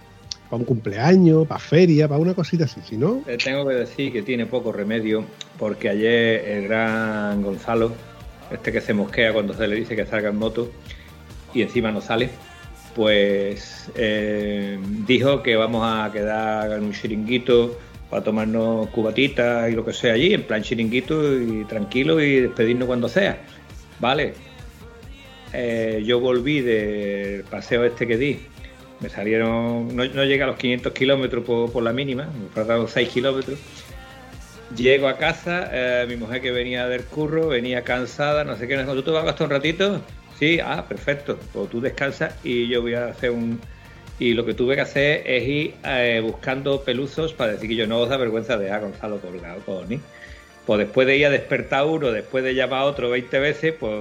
un 0.50 0.64
cumpleaños, 0.64 1.46
para 1.46 1.60
feria, 1.60 2.08
para 2.08 2.20
una 2.20 2.34
cosita 2.34 2.64
así. 2.64 2.80
Si 2.86 2.96
no, 2.96 3.22
Te 3.24 3.38
tengo 3.38 3.66
que 3.66 3.74
decir 3.74 4.12
que 4.12 4.22
tiene 4.22 4.46
poco 4.46 4.72
remedio 4.72 5.24
porque 5.58 5.88
ayer 5.88 6.44
el 6.46 6.64
gran 6.64 7.42
Gonzalo, 7.42 7.92
este 8.50 8.72
que 8.72 8.80
se 8.80 8.92
mosquea 8.92 9.32
cuando 9.32 9.54
se 9.54 9.66
le 9.68 9.76
dice 9.76 9.94
que 9.96 10.04
salga 10.04 10.28
en 10.28 10.36
moto 10.36 10.70
y 11.54 11.62
encima 11.62 11.90
no 11.90 12.00
sale, 12.00 12.30
pues 12.94 13.90
eh, 13.94 14.78
dijo 15.06 15.42
que 15.42 15.56
vamos 15.56 15.82
a 15.84 16.10
quedar 16.12 16.72
en 16.72 16.84
un 16.84 16.92
chiringuito 16.92 17.78
para 18.10 18.24
tomarnos 18.24 18.88
cubatitas 18.88 19.70
y 19.70 19.74
lo 19.74 19.84
que 19.84 19.92
sea 19.92 20.14
allí, 20.14 20.34
en 20.34 20.42
plan 20.42 20.62
chiringuito 20.62 21.40
y 21.40 21.64
tranquilo 21.64 22.20
y 22.20 22.40
despedirnos 22.40 22.86
cuando 22.86 23.08
sea. 23.08 23.40
Vale. 24.00 24.34
Eh, 25.52 26.02
yo 26.04 26.20
volví 26.20 26.60
del 26.60 27.44
paseo 27.44 27.84
este 27.84 28.06
que 28.06 28.16
di. 28.16 28.40
Me 29.00 29.08
salieron, 29.08 29.94
no, 29.96 30.04
no 30.04 30.24
llegué 30.24 30.42
a 30.42 30.46
los 30.46 30.56
500 30.56 30.92
kilómetros 30.92 31.44
por, 31.44 31.82
la 31.82 31.92
mínima, 31.92 32.24
me 32.26 32.48
faltaron 32.50 32.86
6 32.86 33.08
kilómetros. 33.08 33.58
Llego 34.76 35.08
a 35.08 35.16
casa, 35.16 35.70
eh, 35.72 36.06
mi 36.06 36.16
mujer 36.16 36.42
que 36.42 36.50
venía 36.50 36.86
del 36.86 37.04
curro, 37.04 37.48
venía 37.48 37.82
cansada, 37.82 38.44
no 38.44 38.56
sé 38.56 38.68
qué, 38.68 38.76
¿tú 38.76 39.02
te 39.02 39.10
vas 39.10 39.22
a 39.22 39.26
gastar 39.26 39.46
un 39.46 39.50
ratito? 39.50 40.00
Sí, 40.40 40.58
ah, 40.58 40.86
perfecto, 40.88 41.38
pues 41.52 41.68
tú 41.68 41.82
descansas 41.82 42.34
y 42.42 42.66
yo 42.66 42.80
voy 42.80 42.94
a 42.94 43.08
hacer 43.08 43.30
un... 43.30 43.60
Y 44.18 44.32
lo 44.32 44.46
que 44.46 44.54
tuve 44.54 44.74
que 44.74 44.80
hacer 44.80 45.22
es 45.26 45.46
ir 45.46 45.74
eh, 45.84 46.20
buscando 46.22 46.82
peluzos 46.82 47.34
para 47.34 47.52
decir 47.52 47.68
que 47.68 47.76
yo 47.76 47.86
no 47.86 47.98
os 47.98 48.08
da 48.08 48.16
vergüenza 48.16 48.56
de 48.56 48.70
a 48.70 48.78
Gonzalo 48.78 49.18
colgado, 49.20 49.60
Connie. 49.66 50.00
Pues 50.64 50.78
después 50.78 51.06
de 51.06 51.18
ir 51.18 51.26
a 51.26 51.30
despertar 51.30 51.84
uno, 51.84 52.10
después 52.10 52.42
de 52.42 52.54
llamar 52.54 52.80
a 52.80 52.84
otro 52.84 53.10
20 53.10 53.38
veces, 53.38 53.74
pues 53.78 53.92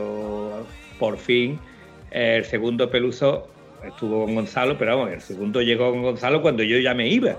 por 0.97 1.17
fin 1.17 1.59
el 2.11 2.45
segundo 2.45 2.89
peluso 2.89 3.49
estuvo 3.85 4.23
con 4.23 4.35
Gonzalo, 4.35 4.77
pero 4.77 4.97
vamos, 4.97 5.13
el 5.13 5.21
segundo 5.21 5.61
llegó 5.61 5.91
con 5.91 6.03
Gonzalo 6.03 6.41
cuando 6.41 6.63
yo 6.63 6.77
ya 6.79 6.93
me 6.93 7.09
iba. 7.09 7.37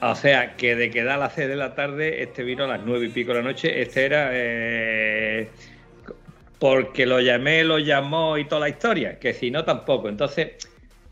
O 0.00 0.14
sea, 0.14 0.56
que 0.56 0.74
de 0.74 0.90
quedar 0.90 1.16
a 1.16 1.18
las 1.18 1.34
6 1.34 1.48
de 1.48 1.56
la 1.56 1.74
tarde, 1.74 2.22
este 2.22 2.44
vino 2.44 2.64
a 2.64 2.66
las 2.66 2.80
9 2.82 3.06
y 3.06 3.08
pico 3.10 3.32
de 3.32 3.42
la 3.42 3.44
noche, 3.44 3.82
este 3.82 4.06
era 4.06 4.30
eh, 4.32 5.50
porque 6.60 7.06
lo 7.06 7.20
llamé, 7.20 7.64
lo 7.64 7.78
llamó 7.78 8.36
y 8.38 8.44
toda 8.44 8.60
la 8.60 8.68
historia, 8.68 9.18
que 9.18 9.32
si 9.32 9.50
no 9.50 9.64
tampoco. 9.64 10.08
Entonces, 10.08 10.68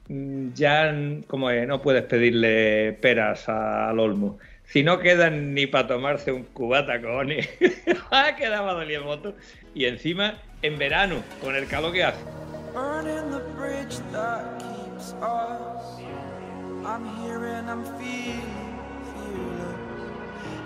mm, 0.08 0.52
ya 0.54 0.92
mm, 0.92 1.22
como 1.22 1.50
es, 1.50 1.66
no 1.66 1.80
puedes 1.80 2.04
pedirle 2.04 2.92
peras 3.00 3.48
al 3.48 3.98
olmo. 3.98 4.38
Si 4.66 4.82
no 4.84 4.98
quedan 4.98 5.54
ni 5.54 5.66
para 5.66 5.88
tomarse 5.88 6.30
un 6.30 6.44
cubata, 6.44 7.00
cojones. 7.00 7.48
Ah, 8.10 8.36
Quedaba 8.36 8.74
doliendo 8.74 9.06
moto. 9.06 9.34
Y 9.74 9.86
encima, 9.86 10.38
en 10.62 10.78
verano, 10.78 11.16
con 11.42 11.56
el 11.56 11.66
calor 11.66 11.92
que 11.92 12.04
hace. 12.04 12.20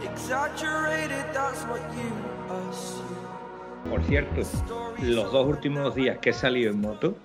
Exaggerated. 0.05 1.33
That's 1.33 1.63
what 1.65 1.81
you 1.97 2.11
assume. 2.51 3.12
Por 3.89 4.03
cierto, 4.05 4.43
los 5.03 5.33
dos 5.33 5.47
últimos 5.47 5.95
días 5.95 6.19
que 6.19 6.31
he 6.31 6.33
salido 6.33 6.71
en 6.71 6.81
moto, 6.81 7.17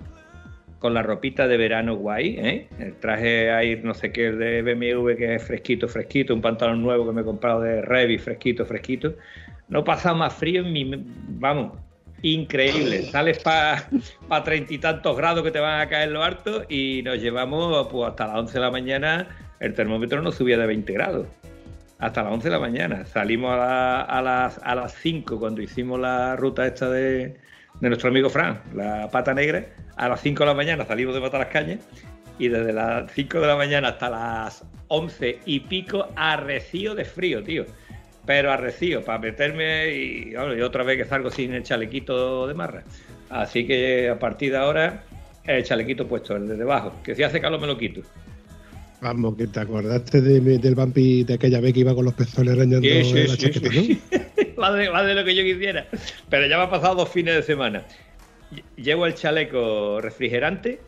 con 0.78 0.94
la 0.94 1.02
ropita 1.02 1.48
de 1.48 1.56
verano 1.56 1.96
guay, 1.96 2.36
¿eh? 2.38 2.68
el 2.78 2.94
traje 2.96 3.50
ahí 3.50 3.80
no 3.82 3.94
sé 3.94 4.12
qué 4.12 4.30
de 4.30 4.62
BMW 4.62 5.16
que 5.16 5.34
es 5.34 5.42
fresquito, 5.42 5.88
fresquito, 5.88 6.34
un 6.34 6.40
pantalón 6.40 6.82
nuevo 6.82 7.06
que 7.06 7.12
me 7.12 7.22
he 7.22 7.24
comprado 7.24 7.62
de 7.62 7.82
Revi, 7.82 8.18
fresquito, 8.18 8.64
fresquito, 8.64 9.14
no 9.68 9.84
pasa 9.84 10.14
más 10.14 10.34
frío 10.34 10.62
en 10.62 10.72
mi... 10.72 11.04
Vamos, 11.28 11.72
increíble. 12.22 13.02
Sales 13.02 13.40
para 13.40 13.88
pa 14.28 14.44
treinta 14.44 14.72
y 14.72 14.78
tantos 14.78 15.16
grados 15.16 15.42
que 15.42 15.50
te 15.50 15.60
van 15.60 15.80
a 15.80 15.88
caer 15.88 16.10
lo 16.10 16.22
harto 16.22 16.64
y 16.68 17.02
nos 17.04 17.20
llevamos 17.20 17.88
pues, 17.88 18.08
hasta 18.08 18.28
las 18.28 18.36
11 18.36 18.54
de 18.54 18.60
la 18.60 18.70
mañana, 18.70 19.28
el 19.60 19.74
termómetro 19.74 20.22
no 20.22 20.30
subía 20.30 20.58
de 20.58 20.66
20 20.66 20.92
grados 20.92 21.26
hasta 21.98 22.22
las 22.22 22.32
11 22.32 22.48
de 22.48 22.52
la 22.54 22.60
mañana. 22.60 23.04
Salimos 23.06 23.52
a, 23.52 23.56
la- 23.56 24.00
a 24.02 24.22
las, 24.22 24.60
a 24.62 24.74
las 24.74 24.94
5 24.94 25.38
cuando 25.38 25.60
hicimos 25.62 25.98
la 25.98 26.36
ruta 26.36 26.66
esta 26.66 26.88
de, 26.90 27.36
de 27.80 27.88
nuestro 27.88 28.08
amigo 28.10 28.30
Fran, 28.30 28.60
la 28.74 29.08
pata 29.10 29.34
negra. 29.34 29.66
A 29.96 30.08
las 30.08 30.20
5 30.20 30.44
de 30.44 30.46
la 30.46 30.54
mañana 30.54 30.84
salimos 30.84 31.14
de 31.14 31.46
Cañas 31.48 31.80
y 32.38 32.48
desde 32.48 32.72
las 32.72 33.10
5 33.12 33.40
de 33.40 33.46
la 33.46 33.56
mañana 33.56 33.88
hasta 33.88 34.10
las 34.10 34.64
11 34.88 35.40
y 35.44 35.60
pico 35.60 36.08
arrecío 36.14 36.94
de 36.94 37.04
frío, 37.04 37.42
tío. 37.42 37.64
Pero 38.24 38.52
arrecío, 38.52 39.02
para 39.04 39.18
meterme 39.18 39.88
y, 39.90 40.34
bueno, 40.34 40.54
y 40.54 40.60
otra 40.60 40.84
vez 40.84 40.98
que 40.98 41.04
salgo 41.04 41.30
sin 41.30 41.54
el 41.54 41.62
chalequito 41.62 42.46
de 42.46 42.54
marra. 42.54 42.84
Así 43.30 43.66
que 43.66 44.08
a 44.10 44.18
partir 44.18 44.52
de 44.52 44.58
ahora, 44.58 45.02
el 45.44 45.64
chalequito 45.64 46.06
puesto, 46.06 46.36
el 46.36 46.46
de 46.46 46.56
debajo. 46.56 46.92
Que 47.02 47.14
si 47.14 47.22
hace 47.22 47.40
calor 47.40 47.58
me 47.60 47.66
lo 47.66 47.78
quito. 47.78 48.02
Vamos, 49.00 49.36
que 49.36 49.46
te 49.46 49.60
acordaste 49.60 50.20
de, 50.20 50.40
del 50.58 50.74
vampi 50.74 51.22
de 51.24 51.34
aquella 51.34 51.60
vez 51.60 51.72
que 51.72 51.80
iba 51.80 51.94
con 51.94 52.04
los 52.04 52.14
pezones 52.14 52.54
arañando 52.54 52.88
Sí, 52.88 53.04
sí, 53.04 53.14
la 53.28 53.36
sí, 53.36 53.36
chaqueta, 53.36 53.70
sí. 53.72 54.02
más, 54.56 54.74
de, 54.76 54.90
más 54.90 55.06
de 55.06 55.14
lo 55.14 55.24
que 55.24 55.34
yo 55.36 55.42
quisiera. 55.44 55.86
Pero 56.28 56.46
ya 56.46 56.56
me 56.58 56.64
ha 56.64 56.70
pasado 56.70 56.96
dos 56.96 57.08
fines 57.08 57.34
de 57.36 57.42
semana. 57.42 57.84
Lle- 58.50 58.64
Llevo 58.76 59.06
el 59.06 59.14
chaleco 59.14 60.00
refrigerante 60.00 60.80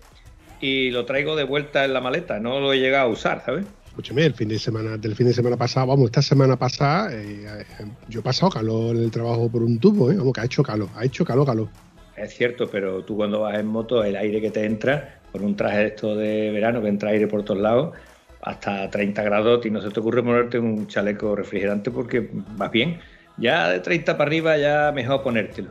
y 0.61 0.91
lo 0.91 1.05
traigo 1.07 1.37
de 1.37 1.45
vuelta 1.45 1.85
en 1.85 1.93
la 1.93 2.01
maleta. 2.01 2.41
No 2.41 2.59
lo 2.59 2.73
he 2.73 2.79
llegado 2.81 3.07
a 3.09 3.13
usar, 3.13 3.43
¿sabes? 3.45 3.63
¿no? 3.65 3.69
Escúchame, 3.91 4.25
el 4.25 4.35
fin 4.35 4.49
de 4.49 4.59
semana, 4.59 4.97
del 4.97 5.15
fin 5.15 5.27
de 5.27 5.33
semana 5.35 5.57
pasado, 5.57 5.87
vamos, 5.89 6.07
esta 6.07 6.23
semana 6.23 6.57
pasada, 6.57 7.13
eh, 7.13 7.45
eh, 7.45 7.65
yo 8.09 8.21
he 8.21 8.23
pasado 8.23 8.51
calor 8.51 8.97
en 8.97 9.03
el 9.03 9.11
trabajo 9.11 9.49
por 9.51 9.63
un 9.63 9.79
tubo, 9.79 10.11
¿eh? 10.11 10.17
Vamos, 10.17 10.33
que 10.33 10.41
ha 10.41 10.45
hecho 10.45 10.63
calor, 10.63 10.89
ha 10.97 11.05
hecho 11.05 11.25
calor, 11.25 11.45
calor. 11.47 11.69
Es 12.17 12.35
cierto, 12.35 12.69
pero 12.71 13.03
tú 13.05 13.17
cuando 13.17 13.41
vas 13.41 13.59
en 13.59 13.67
moto, 13.67 14.03
el 14.05 14.17
aire 14.17 14.41
que 14.41 14.51
te 14.51 14.65
entra, 14.65 15.20
con 15.33 15.45
un 15.45 15.57
traje 15.57 15.79
de 15.79 15.87
esto 15.87 16.17
de 16.17 16.51
verano 16.51 16.83
que 16.83 16.89
entra 16.89 17.11
aire 17.11 17.27
por 17.27 17.45
todos 17.45 17.61
lados, 17.61 17.95
hasta 18.43 18.89
30 18.91 19.23
grados, 19.23 19.65
y 19.67 19.71
no 19.71 19.81
se 19.81 19.91
te 19.91 20.01
ocurre 20.01 20.23
ponerte 20.23 20.59
un 20.59 20.87
chaleco 20.87 21.37
refrigerante 21.37 21.91
porque 21.91 22.29
vas 22.33 22.71
bien. 22.71 22.99
Ya 23.37 23.71
de 23.71 23.81
30 23.81 24.17
para 24.17 24.29
arriba, 24.29 24.57
ya 24.59 24.93
mejor 24.93 25.23
ponértelo. 25.23 25.71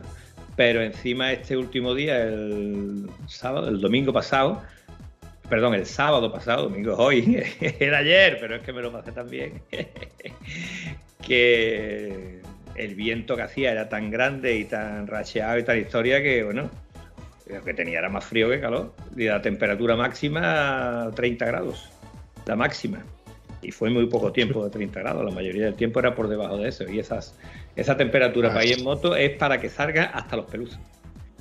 Pero 0.56 0.82
encima 0.82 1.32
este 1.32 1.56
último 1.56 1.94
día, 1.94 2.22
el 2.22 3.08
sábado, 3.26 3.68
el 3.68 3.80
domingo 3.80 4.12
pasado, 4.12 4.62
perdón, 5.48 5.74
el 5.74 5.84
sábado 5.84 6.32
pasado, 6.32 6.64
domingo 6.64 6.92
es 6.92 6.98
hoy, 6.98 7.44
era 7.80 7.98
ayer, 7.98 8.38
pero 8.40 8.56
es 8.56 8.62
que 8.62 8.72
me 8.72 8.80
lo 8.80 8.92
pasé 8.92 9.12
también, 9.12 9.60
que 11.26 12.40
el 12.76 12.94
viento 12.94 13.36
que 13.36 13.42
hacía 13.42 13.72
era 13.72 13.88
tan 13.88 14.10
grande 14.10 14.56
y 14.56 14.64
tan 14.64 15.06
racheado 15.06 15.58
y 15.58 15.64
tal 15.64 15.78
historia 15.78 16.22
que, 16.22 16.44
bueno, 16.44 16.70
lo 17.52 17.64
que 17.64 17.74
tenía 17.74 17.98
era 17.98 18.08
más 18.08 18.24
frío 18.24 18.48
que 18.50 18.60
calor. 18.60 18.92
Y 19.16 19.24
la 19.24 19.42
temperatura 19.42 19.96
máxima 19.96 21.10
30 21.14 21.44
grados, 21.46 21.90
la 22.46 22.56
máxima. 22.56 23.04
Y 23.62 23.72
fue 23.72 23.90
muy 23.90 24.06
poco 24.06 24.32
tiempo 24.32 24.64
de 24.64 24.70
30 24.70 25.00
grados, 25.00 25.24
la 25.24 25.30
mayoría 25.30 25.66
del 25.66 25.74
tiempo 25.74 26.00
era 26.00 26.14
por 26.14 26.28
debajo 26.28 26.56
de 26.56 26.68
eso. 26.68 26.88
Y 26.90 26.98
esas, 26.98 27.36
esa 27.76 27.96
temperatura 27.96 28.48
para 28.48 28.64
ir 28.64 28.78
en 28.78 28.84
moto 28.84 29.14
es 29.14 29.36
para 29.36 29.60
que 29.60 29.68
salga 29.68 30.04
hasta 30.04 30.36
los 30.36 30.46
peluzos. 30.46 30.78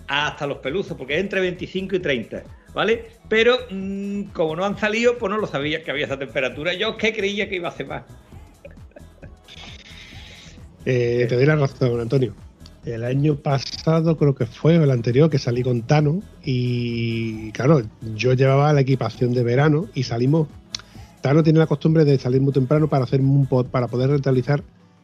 Hasta 0.08 0.48
los 0.48 0.58
peluzos, 0.58 0.98
porque 0.98 1.16
es 1.16 1.22
entre 1.22 1.40
25 1.40 1.96
y 1.96 2.00
30, 2.00 2.44
¿vale? 2.74 3.06
Pero 3.30 3.58
mm, 3.70 4.24
como 4.34 4.56
no 4.56 4.66
han 4.66 4.78
salido, 4.78 5.18
pues 5.18 5.30
no 5.30 5.38
lo 5.38 5.48
sabía 5.48 5.84
que 5.84 5.92
había 5.92 6.06
esa 6.06 6.18
temperatura. 6.18 6.74
Yo 6.74 6.98
que 6.98 7.14
creía 7.14 7.48
que 7.48 7.56
iba 7.56 7.70
a 7.70 7.72
hacer 7.72 7.88
más. 7.88 8.04
Eh, 10.86 11.26
te 11.30 11.36
doy 11.36 11.46
la 11.46 11.56
razón, 11.56 12.02
Antonio. 12.02 12.34
El 12.86 13.04
año 13.04 13.36
pasado 13.36 14.18
creo 14.18 14.34
que 14.36 14.46
fue, 14.46 14.78
o 14.80 14.84
el 14.84 14.92
anterior, 14.92 15.30
que 15.30 15.38
salí 15.38 15.64
con 15.64 15.82
Tano 15.84 16.22
y 16.44 17.52
claro, 17.52 17.82
yo 18.16 18.34
llevaba 18.34 18.72
la 18.74 18.82
equipación 18.82 19.34
de 19.34 19.44
verano 19.44 19.88
y 19.94 20.04
salimos. 20.04 20.48
Tano 21.22 21.44
tiene 21.44 21.60
la 21.60 21.68
costumbre 21.68 22.06
de 22.06 22.18
salir 22.18 22.40
muy 22.42 22.54
temprano 22.54 22.88
para 22.88 23.04
hacer 23.04 23.20
un 23.20 23.46
po- 23.48 23.66
para 23.66 23.88
poder 23.88 24.10
rentabilizar 24.10 24.64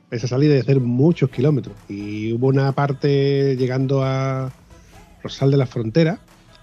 esa 0.10 0.28
salida 0.28 0.56
y 0.56 0.60
hacer 0.60 0.80
muchos 0.80 1.30
kilómetros. 1.30 1.76
Y 1.90 2.32
hubo 2.34 2.48
una 2.48 2.72
parte 2.72 3.58
llegando 3.58 4.04
a 4.04 4.52
Rosal 5.22 5.52
de 5.52 5.58
la 5.58 5.66
Frontera, 5.66 6.20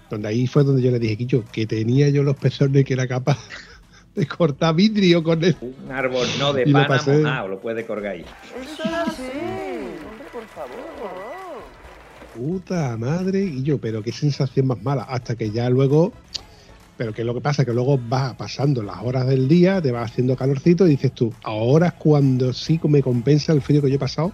donde 0.09 0.27
ahí 0.29 0.47
fue 0.47 0.63
donde 0.63 0.81
yo 0.81 0.89
le 0.91 0.97
dije, 0.99 1.15
Quicho, 1.17 1.43
que 1.51 1.67
tenía 1.67 2.09
yo 2.09 2.23
los 2.23 2.35
pezones 2.37 2.83
que 2.85 2.93
era 2.93 3.07
capaz 3.07 3.37
de 4.15 4.25
cortar 4.25 4.73
vidrio 4.75 5.21
con 5.23 5.43
él. 5.43 5.55
Un 5.61 5.91
árbol 5.91 6.25
no 6.39 6.51
de 6.53 6.65
lo 6.65 6.73
pana 6.73 6.87
pasé. 6.87 7.17
mojado, 7.19 7.47
lo 7.49 7.59
puede 7.59 7.85
colgar 7.85 8.13
ahí. 8.13 8.25
Eso 8.61 8.83
es 8.83 8.93
así. 8.93 9.23
Por 10.33 10.47
favor. 10.47 11.63
Puta 12.33 12.97
madre, 12.97 13.43
y 13.43 13.61
yo, 13.61 13.79
pero 13.79 14.01
qué 14.01 14.11
sensación 14.11 14.65
más 14.65 14.81
mala. 14.81 15.03
Hasta 15.03 15.35
que 15.35 15.51
ya 15.51 15.69
luego, 15.69 16.11
pero 16.97 17.13
que 17.13 17.23
lo 17.23 17.35
que 17.35 17.41
pasa 17.41 17.63
que 17.63 17.73
luego 17.73 17.99
va 18.11 18.35
pasando 18.35 18.81
las 18.81 18.97
horas 19.03 19.27
del 19.27 19.47
día, 19.47 19.79
te 19.79 19.91
va 19.91 20.01
haciendo 20.01 20.35
calorcito 20.35 20.87
y 20.87 20.91
dices 20.91 21.11
tú, 21.11 21.31
ahora 21.43 21.87
es 21.87 21.93
cuando 21.93 22.51
sí 22.51 22.79
me 22.85 23.03
compensa 23.03 23.53
el 23.53 23.61
frío 23.61 23.83
que 23.83 23.89
yo 23.89 23.97
he 23.97 23.99
pasado 23.99 24.31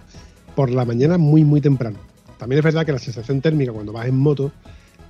por 0.54 0.70
la 0.70 0.86
mañana 0.86 1.18
muy, 1.18 1.44
muy 1.44 1.60
temprano. 1.60 1.98
También 2.38 2.60
es 2.60 2.64
verdad 2.64 2.86
que 2.86 2.92
la 2.92 2.98
sensación 2.98 3.42
térmica 3.42 3.70
cuando 3.70 3.92
vas 3.92 4.06
en 4.06 4.16
moto, 4.16 4.50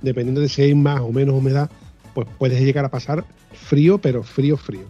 dependiendo 0.01 0.41
de 0.41 0.49
si 0.49 0.63
hay 0.63 0.75
más 0.75 0.99
o 0.99 1.13
menos 1.13 1.35
humedad, 1.35 1.69
pues 2.13 2.27
puedes 2.37 2.61
llegar 2.61 2.83
a 2.83 2.91
pasar 2.91 3.23
frío, 3.53 3.97
pero 3.99 4.23
frío, 4.23 4.57
frío. 4.57 4.83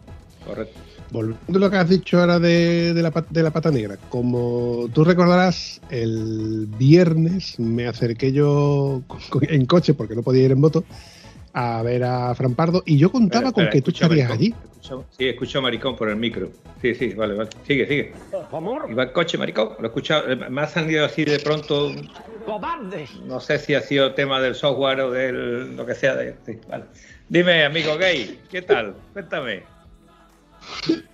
Correcto. 0.44 0.91
Volviendo 1.12 1.58
a 1.58 1.60
lo 1.60 1.70
que 1.70 1.78
has 1.78 1.90
dicho 1.90 2.20
ahora 2.20 2.40
de, 2.40 2.94
de 2.94 3.02
la, 3.02 3.12
de 3.30 3.44
la 3.44 3.52
pata 3.52 3.70
negra, 3.70 3.98
como 4.10 4.88
tú 4.94 5.04
recordarás, 5.04 5.82
el 5.90 6.68
viernes 6.78 7.60
me 7.60 7.86
acerqué 7.88 8.32
yo 8.32 9.02
en 9.42 9.66
coche, 9.66 9.94
porque 9.94 10.16
no 10.16 10.24
podía 10.24 10.46
ir 10.46 10.52
en 10.52 10.62
moto, 10.62 10.86
a 11.54 11.84
ver 11.84 12.06
a 12.06 12.34
Fran 12.34 12.56
Pardo 12.56 12.82
y 12.86 12.98
yo 12.98 13.12
contaba 13.12 13.50
Espera, 13.50 13.66
con 13.68 13.72
que 13.74 13.82
tú 13.82 13.92
estarías 13.92 14.30
maricón. 14.30 14.56
allí. 14.88 15.06
Sí, 15.18 15.28
escucho 15.28 15.62
maricón 15.62 15.96
por 15.96 16.10
el 16.10 16.16
micro. 16.16 16.50
Sí, 16.82 16.96
sí, 16.96 17.10
vale, 17.14 17.36
vale. 17.36 17.50
Sigue, 17.68 17.86
sigue. 17.88 18.14
Iba 18.90 19.04
en 19.04 19.10
coche, 19.10 19.38
maricón. 19.38 19.70
Lo 19.80 19.84
he 19.84 19.88
escuchado. 19.88 20.30
eh, 20.32 20.36
Me 20.50 20.62
ha 20.62 20.68
salido 20.68 21.06
así 21.06 21.24
de 21.24 21.40
pronto. 21.40 21.92
¡Cobarde! 22.46 23.06
No 23.26 23.40
sé 23.40 23.60
si 23.60 23.76
ha 23.76 23.82
sido 23.82 24.14
tema 24.14 24.42
del 24.42 24.56
software 24.56 25.02
o 25.02 25.12
del 25.12 25.76
lo 25.76 25.86
que 25.86 25.94
sea. 25.94 26.16
De, 26.16 26.36
sí, 26.46 26.54
vale. 26.70 26.86
Dime, 27.30 27.64
amigo 27.64 27.96
gay, 27.98 28.40
¿qué 28.50 28.62
tal? 28.64 28.96
Cuéntame. 29.14 29.64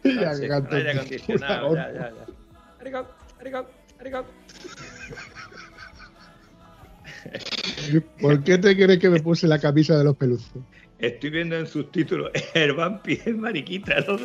Ya, 0.03 0.29
Ah, 0.29 0.35
sí, 0.35 0.47
gato, 0.47 0.75
aire 0.75 0.91
acondicionado, 0.91 1.75
ya, 1.75 1.91
ya, 1.91 2.11
ya. 2.11 2.25
Maricón. 2.79 4.25
¿Por 8.21 8.43
qué 8.43 8.57
te 8.57 8.75
crees 8.75 8.99
que 8.99 9.09
me 9.09 9.19
puse 9.19 9.47
la 9.47 9.59
camisa 9.59 9.97
de 9.97 10.03
los 10.03 10.15
peluzos? 10.15 10.63
Estoy 10.99 11.29
viendo 11.29 11.55
en 11.55 11.67
sus 11.67 11.91
títulos 11.91 12.31
el 12.53 12.73
vampi 12.73 13.13
es 13.13 13.35
mariquita. 13.35 13.99
¿no? 14.07 14.17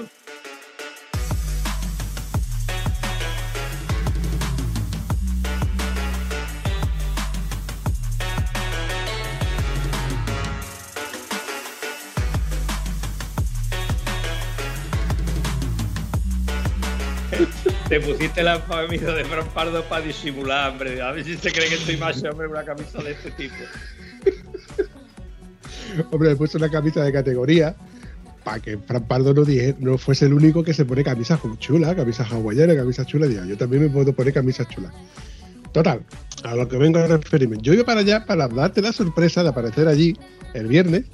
Te 17.92 18.00
pusiste 18.00 18.42
la 18.42 18.58
camisa 18.64 19.12
de 19.12 19.22
Fran 19.26 19.46
Pardo 19.48 19.84
para 19.84 20.02
disimular, 20.02 20.70
hombre. 20.70 21.02
A 21.02 21.12
ver 21.12 21.26
si 21.26 21.36
se 21.36 21.52
cree 21.52 21.68
que 21.68 21.74
estoy 21.74 21.98
más 21.98 22.22
hombre 22.24 22.46
una 22.48 22.64
camisa 22.64 23.02
de 23.02 23.10
este 23.10 23.30
tipo. 23.32 23.54
Hombre, 26.10 26.30
me 26.30 26.36
puse 26.36 26.56
una 26.56 26.70
camisa 26.70 27.04
de 27.04 27.12
categoría 27.12 27.76
para 28.44 28.60
que 28.60 28.78
Fran 28.78 29.06
Pardo 29.06 29.34
no, 29.34 29.44
dije- 29.44 29.76
no 29.78 29.98
fuese 29.98 30.24
el 30.24 30.32
único 30.32 30.64
que 30.64 30.72
se 30.72 30.86
pone 30.86 31.04
camisas 31.04 31.38
chulas, 31.58 31.94
camisas 31.94 32.32
hawaianas, 32.32 32.76
camisas 32.76 33.06
chulas. 33.06 33.28
Diga, 33.28 33.44
yo 33.44 33.58
también 33.58 33.82
me 33.82 33.90
puedo 33.90 34.10
poner 34.14 34.32
camisas 34.32 34.66
chulas. 34.70 34.90
Total, 35.72 36.00
a 36.44 36.54
lo 36.54 36.66
que 36.66 36.78
vengo 36.78 36.98
a 36.98 37.06
referirme. 37.06 37.58
Yo 37.60 37.74
iba 37.74 37.84
para 37.84 38.00
allá 38.00 38.24
para 38.24 38.48
darte 38.48 38.80
la 38.80 38.94
sorpresa 38.94 39.42
de 39.42 39.50
aparecer 39.50 39.86
allí 39.86 40.16
el 40.54 40.66
viernes. 40.66 41.04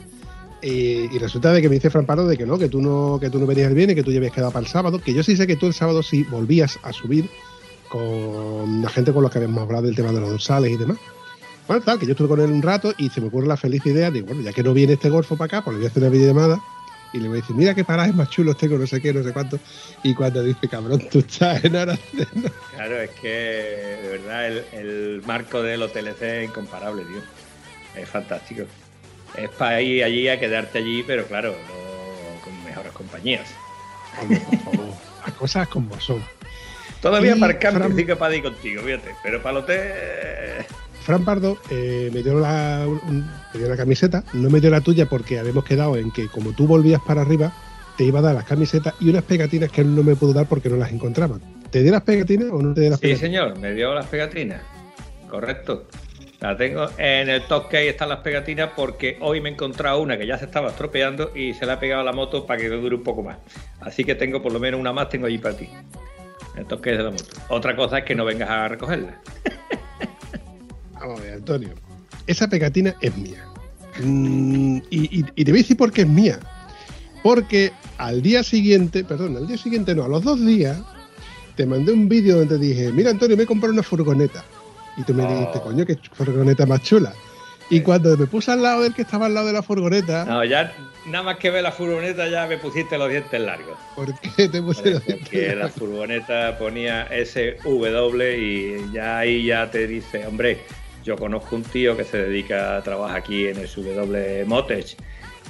Y, 0.60 1.18
resulta 1.18 1.52
de 1.52 1.62
que 1.62 1.68
me 1.68 1.76
dice 1.76 1.90
Fran 1.90 2.06
Pardo 2.06 2.26
de 2.26 2.36
que 2.36 2.44
no, 2.44 2.58
que 2.58 2.68
tú 2.68 2.80
no, 2.80 3.18
que 3.20 3.30
tú 3.30 3.38
no 3.38 3.46
venías 3.46 3.68
el 3.68 3.74
viernes, 3.74 3.94
que 3.94 4.02
tú 4.02 4.10
ya 4.10 4.18
habías 4.18 4.32
quedado 4.32 4.50
para 4.50 4.64
el 4.64 4.70
sábado, 4.70 5.00
que 5.00 5.14
yo 5.14 5.22
sí 5.22 5.36
sé 5.36 5.46
que 5.46 5.56
tú 5.56 5.66
el 5.66 5.74
sábado 5.74 6.02
sí 6.02 6.24
volvías 6.24 6.78
a 6.82 6.92
subir 6.92 7.28
con 7.88 8.82
la 8.82 8.88
gente 8.88 9.12
con 9.12 9.22
la 9.22 9.30
que 9.30 9.38
habíamos 9.38 9.62
hablado 9.62 9.86
del 9.86 9.94
tema 9.94 10.12
de 10.12 10.20
los 10.20 10.30
dorsales 10.30 10.72
y 10.72 10.76
demás. 10.76 10.98
Bueno, 11.66 11.82
tal, 11.84 11.98
que 11.98 12.06
yo 12.06 12.12
estuve 12.12 12.28
con 12.28 12.40
él 12.40 12.50
un 12.50 12.62
rato 12.62 12.94
y 12.96 13.10
se 13.10 13.20
me 13.20 13.28
ocurre 13.28 13.46
la 13.46 13.56
feliz 13.56 13.84
idea 13.86 14.10
de, 14.10 14.22
bueno, 14.22 14.40
ya 14.40 14.52
que 14.52 14.62
no 14.62 14.72
viene 14.72 14.94
este 14.94 15.10
golfo 15.10 15.36
para 15.36 15.58
acá, 15.58 15.64
pues 15.64 15.74
le 15.74 15.80
voy 15.80 15.86
a 15.86 15.90
hacer 15.90 16.02
una 16.02 16.10
videollamada 16.10 16.60
y 17.12 17.18
le 17.18 17.28
voy 17.28 17.38
a 17.38 17.40
decir, 17.40 17.56
mira 17.56 17.74
qué 17.74 17.84
parajes 17.84 18.14
más 18.14 18.30
chulos 18.30 18.56
tengo, 18.56 18.78
no 18.78 18.86
sé 18.86 19.00
qué, 19.00 19.12
no 19.12 19.22
sé 19.22 19.32
cuánto. 19.32 19.58
Y 20.02 20.14
cuando 20.14 20.42
dice, 20.42 20.68
cabrón, 20.68 21.02
tú 21.10 21.20
estás 21.20 21.64
en 21.64 21.72
no". 21.72 21.84
Claro, 22.74 23.00
es 23.00 23.10
que 23.10 23.28
de 24.02 24.08
verdad 24.18 24.46
el, 24.72 25.22
marco 25.26 25.62
del 25.62 25.82
OTLC 25.82 26.22
es 26.22 26.48
incomparable, 26.48 27.02
tío. 27.04 27.20
Es 28.02 28.08
fantástico. 28.08 28.64
Es 29.36 29.48
para 29.50 29.80
ir 29.80 30.02
allí 30.04 30.28
a 30.28 30.38
quedarte 30.40 30.78
allí, 30.78 31.02
pero 31.06 31.26
claro, 31.26 31.52
no 31.52 32.40
con 32.44 32.64
mejores 32.64 32.92
compañías. 32.92 33.48
Las 35.24 35.34
cosas 35.34 35.68
como 35.68 35.98
son. 36.00 36.22
Todavía 37.00 37.36
Y 37.36 37.38
marcando 37.38 37.80
Fran- 37.80 37.96
sí 37.96 38.04
que 38.06 38.16
para 38.16 38.34
ir 38.34 38.42
contigo, 38.42 38.82
fíjate. 38.82 39.14
Pero 39.22 39.42
para 39.42 39.58
el 39.58 39.64
hotel. 39.64 40.66
Fran 41.02 41.24
Pardo 41.24 41.56
eh, 41.70 42.10
me, 42.12 42.22
dio 42.22 42.38
la, 42.38 42.84
un- 42.86 43.24
me 43.54 43.60
dio 43.60 43.68
la 43.68 43.76
camiseta, 43.76 44.24
no 44.32 44.50
me 44.50 44.60
dio 44.60 44.70
la 44.70 44.80
tuya 44.80 45.06
porque 45.06 45.38
habíamos 45.38 45.64
quedado 45.64 45.96
en 45.96 46.10
que 46.10 46.28
como 46.28 46.52
tú 46.52 46.66
volvías 46.66 47.00
para 47.06 47.22
arriba, 47.22 47.52
te 47.96 48.04
iba 48.04 48.18
a 48.18 48.22
dar 48.22 48.34
las 48.34 48.44
camisetas 48.44 48.94
y 49.00 49.08
unas 49.10 49.22
pegatinas 49.22 49.70
que 49.70 49.80
él 49.82 49.94
no 49.94 50.02
me 50.02 50.16
pudo 50.16 50.32
dar 50.32 50.46
porque 50.46 50.68
no 50.68 50.76
las 50.76 50.90
encontraba. 50.92 51.38
¿Te 51.70 51.82
dio 51.82 51.92
las 51.92 52.02
pegatinas 52.02 52.48
o 52.50 52.60
no 52.60 52.74
te 52.74 52.80
dio 52.82 52.90
las 52.90 52.98
Sí, 53.00 53.06
pegatinas? 53.08 53.20
señor, 53.20 53.58
me 53.58 53.72
dio 53.74 53.94
las 53.94 54.06
pegatinas. 54.06 54.60
Correcto. 55.30 55.86
La 56.40 56.56
tengo 56.56 56.86
en 56.98 57.28
el 57.28 57.42
top 57.42 57.68
que 57.68 57.88
están 57.88 58.10
las 58.10 58.20
pegatinas 58.20 58.70
porque 58.76 59.16
hoy 59.20 59.40
me 59.40 59.48
he 59.48 59.52
encontrado 59.52 60.00
una 60.00 60.16
que 60.16 60.24
ya 60.26 60.38
se 60.38 60.44
estaba 60.44 60.68
estropeando 60.68 61.32
y 61.34 61.52
se 61.54 61.66
la 61.66 61.74
he 61.74 61.76
pegado 61.78 62.02
a 62.02 62.04
la 62.04 62.12
moto 62.12 62.46
para 62.46 62.60
que 62.60 62.68
dure 62.68 62.94
un 62.94 63.02
poco 63.02 63.24
más. 63.24 63.38
Así 63.80 64.04
que 64.04 64.14
tengo 64.14 64.40
por 64.40 64.52
lo 64.52 64.60
menos 64.60 64.78
una 64.78 64.92
más, 64.92 65.08
tengo 65.08 65.26
allí 65.26 65.38
para 65.38 65.56
ti. 65.56 65.68
El 66.56 66.64
top 66.66 66.80
case 66.80 66.96
de 66.98 67.02
la 67.02 67.10
moto. 67.10 67.24
Otra 67.48 67.74
cosa 67.74 67.98
es 67.98 68.04
que 68.04 68.14
no 68.14 68.24
vengas 68.24 68.48
a 68.50 68.68
recogerla. 68.68 69.20
Vamos 70.94 71.20
a 71.20 71.22
ver, 71.24 71.32
Antonio. 71.34 71.70
esa 72.26 72.48
pegatina 72.48 72.94
es 73.00 73.16
mía. 73.16 73.44
Mm, 74.00 74.78
y- 74.90 75.24
y 75.34 75.44
te 75.44 75.50
voy 75.50 75.60
a 75.60 75.62
decir 75.62 75.76
por 75.76 75.92
qué 75.92 76.02
es 76.02 76.08
mía. 76.08 76.38
Porque 77.22 77.72
al 77.96 78.22
día 78.22 78.44
siguiente, 78.44 79.02
perdón, 79.02 79.36
al 79.36 79.46
día 79.48 79.58
siguiente 79.58 79.92
no, 79.94 80.04
a 80.04 80.08
los 80.08 80.22
dos 80.22 80.44
días, 80.44 80.78
te 81.56 81.66
mandé 81.66 81.92
un 81.92 82.08
vídeo 82.08 82.36
donde 82.38 82.58
te 82.58 82.64
dije, 82.64 82.92
mira 82.92 83.10
Antonio, 83.10 83.36
me 83.36 83.42
he 83.42 83.46
comprado 83.46 83.72
una 83.72 83.82
furgoneta. 83.82 84.44
Y 84.98 85.02
tú 85.04 85.14
me 85.14 85.24
Oh. 85.24 85.28
dijiste, 85.28 85.60
coño, 85.60 85.86
qué 85.86 85.96
furgoneta 86.12 86.66
más 86.66 86.82
chula. 86.82 87.12
Y 87.70 87.80
cuando 87.82 88.16
me 88.16 88.26
puse 88.26 88.50
al 88.50 88.62
lado 88.62 88.82
del 88.82 88.94
que 88.94 89.02
estaba 89.02 89.26
al 89.26 89.34
lado 89.34 89.46
de 89.46 89.52
la 89.52 89.62
furgoneta, 89.62 90.24
No, 90.24 90.42
ya 90.44 90.72
nada 91.06 91.22
más 91.22 91.36
que 91.36 91.50
ver 91.50 91.62
la 91.62 91.70
furgoneta 91.72 92.26
ya 92.28 92.46
me 92.46 92.56
pusiste 92.58 92.96
los 92.98 93.10
dientes 93.10 93.38
largos. 93.40 93.78
¿por 93.94 94.06
qué 94.20 94.48
te 94.48 94.60
puse 94.62 94.90
los 94.92 95.02
Porque 95.02 95.54
la 95.54 95.68
furgoneta 95.68 96.56
ponía 96.58 97.06
SW 97.10 98.22
y 98.38 98.92
ya 98.92 99.18
ahí 99.18 99.44
ya 99.46 99.70
te 99.70 99.86
dice, 99.86 100.26
hombre, 100.26 100.58
yo 101.04 101.16
conozco 101.16 101.56
un 101.56 101.62
tío 101.62 101.96
que 101.96 102.04
se 102.04 102.16
dedica 102.18 102.76
a 102.78 102.82
trabajar 102.82 103.18
aquí 103.18 103.46
en 103.48 103.58
el 103.58 103.68
W 103.68 104.44
Motech 104.46 104.96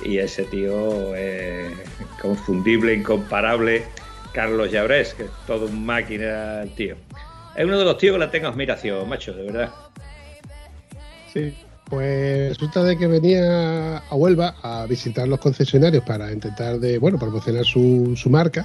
y 0.04 0.18
ese 0.18 0.42
tío 0.44 1.14
es 1.14 1.72
confundible, 2.20 2.94
incomparable, 2.94 3.84
Carlos 4.32 4.70
Llabrés, 4.70 5.14
que 5.14 5.24
es 5.24 5.30
todo 5.46 5.66
un 5.66 5.86
máquina 5.86 6.62
el 6.62 6.70
tío. 6.74 6.96
Es 7.58 7.64
uno 7.64 7.76
de 7.76 7.84
los 7.84 7.98
tíos 7.98 8.14
que 8.14 8.20
le 8.20 8.28
tengo 8.28 8.46
admiración, 8.46 9.08
macho, 9.08 9.32
de 9.32 9.42
verdad. 9.42 9.70
Sí, 11.34 11.52
pues 11.86 12.50
resulta 12.50 12.84
de 12.84 12.96
que 12.96 13.08
venía 13.08 13.98
a 13.98 14.14
Huelva 14.14 14.54
a 14.62 14.86
visitar 14.86 15.26
los 15.26 15.40
concesionarios 15.40 16.04
para 16.04 16.30
intentar 16.30 16.78
de, 16.78 16.98
bueno, 16.98 17.18
promocionar 17.18 17.64
su, 17.64 18.14
su 18.16 18.30
marca 18.30 18.64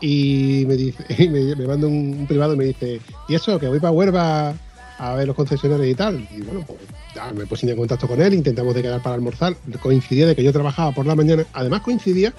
y 0.00 0.64
me 0.66 0.76
dice, 0.76 1.04
y 1.22 1.28
me, 1.28 1.54
me 1.54 1.66
manda 1.66 1.86
un, 1.86 2.24
privado 2.26 2.54
y 2.54 2.56
me 2.56 2.64
dice, 2.64 3.02
¿y 3.28 3.34
eso? 3.34 3.60
Que 3.60 3.68
voy 3.68 3.80
para 3.80 3.92
Huelva 3.92 4.54
a 4.96 5.14
ver 5.14 5.26
los 5.26 5.36
concesionarios 5.36 5.88
y 5.88 5.94
tal. 5.94 6.26
Y 6.34 6.40
bueno, 6.40 6.64
pues 6.66 7.34
me 7.34 7.44
puse 7.44 7.70
en 7.70 7.76
contacto 7.76 8.08
con 8.08 8.22
él, 8.22 8.32
intentamos 8.32 8.74
de 8.74 8.80
quedar 8.80 9.02
para 9.02 9.14
almorzar. 9.14 9.54
Coincidía 9.82 10.26
de 10.26 10.34
que 10.34 10.42
yo 10.42 10.54
trabajaba 10.54 10.92
por 10.92 11.04
la 11.04 11.14
mañana, 11.14 11.44
además 11.52 11.82
coincidía 11.82 12.32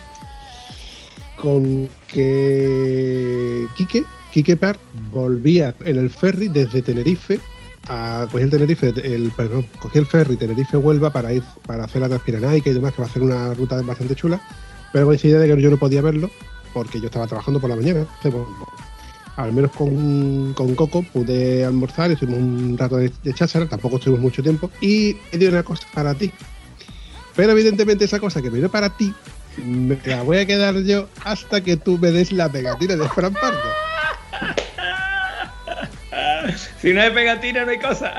con 1.36 1.88
que 2.08 3.68
Quique, 3.78 4.04
Quique 4.34 4.58
Per 4.58 4.78
volvía 5.12 5.76
en 5.86 5.98
el 5.98 6.10
ferry 6.10 6.48
desde 6.48 6.82
Tenerife 6.82 7.40
a 7.88 8.28
cogí 8.32 8.44
el 8.44 8.50
Tenerife, 8.50 8.88
el, 8.90 9.32
perdón, 9.36 9.66
cogí 9.80 10.00
el 10.00 10.06
ferry 10.06 10.38
Tenerife-Huelva 10.38 11.12
para 11.12 11.34
ir 11.34 11.44
para 11.68 11.84
hacer 11.84 12.02
la 12.02 12.08
Transpiranaica 12.08 12.70
y 12.70 12.74
demás, 12.74 12.94
que 12.94 13.02
va 13.02 13.08
a 13.08 13.12
ser 13.12 13.22
una 13.22 13.54
ruta 13.54 13.82
bastante 13.82 14.16
chula, 14.16 14.42
pero 14.92 15.06
coincidía 15.06 15.38
de 15.38 15.54
que 15.54 15.62
yo 15.62 15.70
no 15.70 15.78
podía 15.78 16.02
verlo 16.02 16.32
porque 16.74 17.00
yo 17.00 17.08
estaba 17.08 17.28
trabajando 17.28 17.60
por 17.60 17.70
la 17.70 17.76
mañana. 17.76 18.08
Al 19.36 19.52
menos 19.52 19.72
con, 19.72 20.54
con 20.54 20.76
Coco 20.76 21.04
pude 21.04 21.66
almorzar, 21.66 22.12
hicimos 22.12 22.38
un 22.38 22.78
rato 22.78 22.98
de, 22.98 23.12
de 23.24 23.34
cháchara, 23.34 23.68
tampoco 23.68 23.98
estuvimos 23.98 24.22
mucho 24.22 24.42
tiempo, 24.42 24.72
y 24.80 25.18
he 25.32 25.38
dio 25.38 25.50
una 25.50 25.64
cosa 25.64 25.88
para 25.94 26.14
ti. 26.16 26.32
Pero 27.36 27.52
evidentemente 27.52 28.06
esa 28.06 28.20
cosa 28.20 28.42
que 28.42 28.50
me 28.50 28.60
dio 28.60 28.70
para 28.70 28.96
ti, 28.96 29.14
me 29.64 30.00
la 30.06 30.24
voy 30.24 30.38
a 30.38 30.46
quedar 30.46 30.76
yo 30.84 31.08
hasta 31.24 31.62
que 31.62 31.78
tú 31.78 31.98
me 31.98 32.12
des 32.12 32.32
la 32.32 32.52
pegatina 32.52 32.96
de 32.96 33.10
Fran 33.10 33.34
Pardo. 33.34 33.93
Si 36.80 36.94
no 36.94 37.02
hay 37.02 37.12
pegatina 37.12 37.66
no 37.66 37.72
hay 37.72 37.80
cosa. 37.80 38.14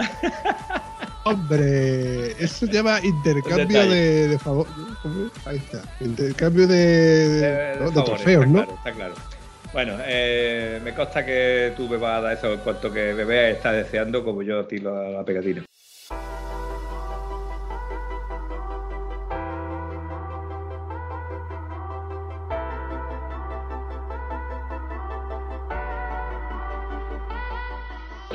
Hombre, 1.24 2.33
eso 2.42 2.66
se 2.66 2.72
llama 2.72 2.98
intercambio 3.03 3.87
de, 3.88 4.29
de 4.29 4.38
favor. 4.38 4.66
Ahí 5.46 5.57
está. 5.57 5.83
Intercambio 6.05 6.66
de, 6.66 6.77
de- 6.77 7.40
De- 7.40 7.40
de 7.40 7.77
¿no? 7.81 7.87
de 7.87 7.92
favores, 7.94 8.05
trofeos, 8.16 8.46
¿no? 8.46 8.53
claro, 8.64 8.74
está 8.74 8.92
claro. 8.92 9.14
Bueno, 9.72 9.94
eh, 10.07 10.81
me 10.85 10.94
consta 10.94 11.24
que 11.24 11.72
tú 11.77 11.88
me 11.88 11.96
vas 11.96 12.18
a 12.18 12.20
dar 12.22 12.37
eso 12.37 12.53
en 12.53 12.61
cuanto 12.61 12.92
que 12.92 13.12
Bebé 13.12 13.50
está 13.53 13.72
deseando, 13.72 14.22
como 14.24 14.42
yo 14.42 14.61
a 14.61 14.68
ti 14.68 14.79
la, 14.79 14.90
la 15.11 15.24
pegatina. 15.24 15.64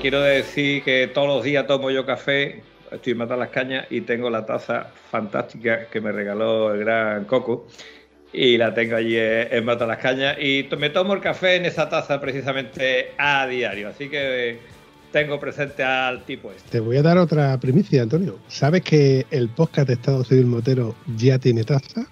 Quiero 0.02 0.22
decir 0.22 0.84
que 0.84 1.08
todos 1.08 1.28
los 1.28 1.44
días 1.44 1.68
tomo 1.68 1.92
yo 1.92 2.06
café, 2.06 2.62
estoy 2.90 3.16
matando 3.16 3.42
las 3.44 3.50
cañas 3.50 3.86
y 3.90 4.00
tengo 4.02 4.30
la 4.30 4.46
taza 4.46 4.92
fantástica 5.12 5.88
que 5.88 6.00
me 6.00 6.14
regaló 6.14 6.74
el 6.74 6.80
gran 6.80 7.26
Coco 7.26 7.68
y 8.32 8.58
la 8.58 8.74
tengo 8.74 8.96
allí 8.96 9.18
en 9.18 9.48
en 9.52 9.66
Mata 9.66 9.86
las 9.86 9.98
Cañas 9.98 10.38
y 10.40 10.68
me 10.78 10.90
tomo 10.90 11.14
el 11.14 11.20
café 11.20 11.56
en 11.56 11.66
esa 11.66 11.90
taza 11.90 12.22
precisamente 12.22 13.12
a 13.18 13.46
diario, 13.48 13.90
así 13.90 14.08
que 14.08 14.52
eh, 14.52 14.60
tengo 15.12 15.38
presente 15.38 15.84
al 15.84 16.24
tipo 16.24 16.50
este. 16.50 16.70
Te 16.70 16.80
voy 16.80 16.96
a 16.96 17.02
dar 17.02 17.18
otra 17.18 17.60
primicia, 17.60 18.02
Antonio. 18.02 18.40
¿Sabes 18.48 18.84
que 18.84 19.26
el 19.32 19.50
podcast 19.50 19.88
de 19.88 19.96
Estado 19.96 20.24
Civil 20.24 20.46
Motero 20.46 20.96
ya 21.18 21.40
tiene 21.40 21.66
taza? 21.66 22.08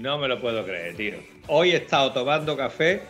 No 0.00 0.16
me 0.16 0.28
lo 0.28 0.40
puedo 0.40 0.64
creer, 0.64 0.96
tío. 0.96 1.16
Hoy 1.46 1.72
he 1.72 1.76
estado 1.76 2.10
tomando 2.12 2.56
café, 2.56 3.02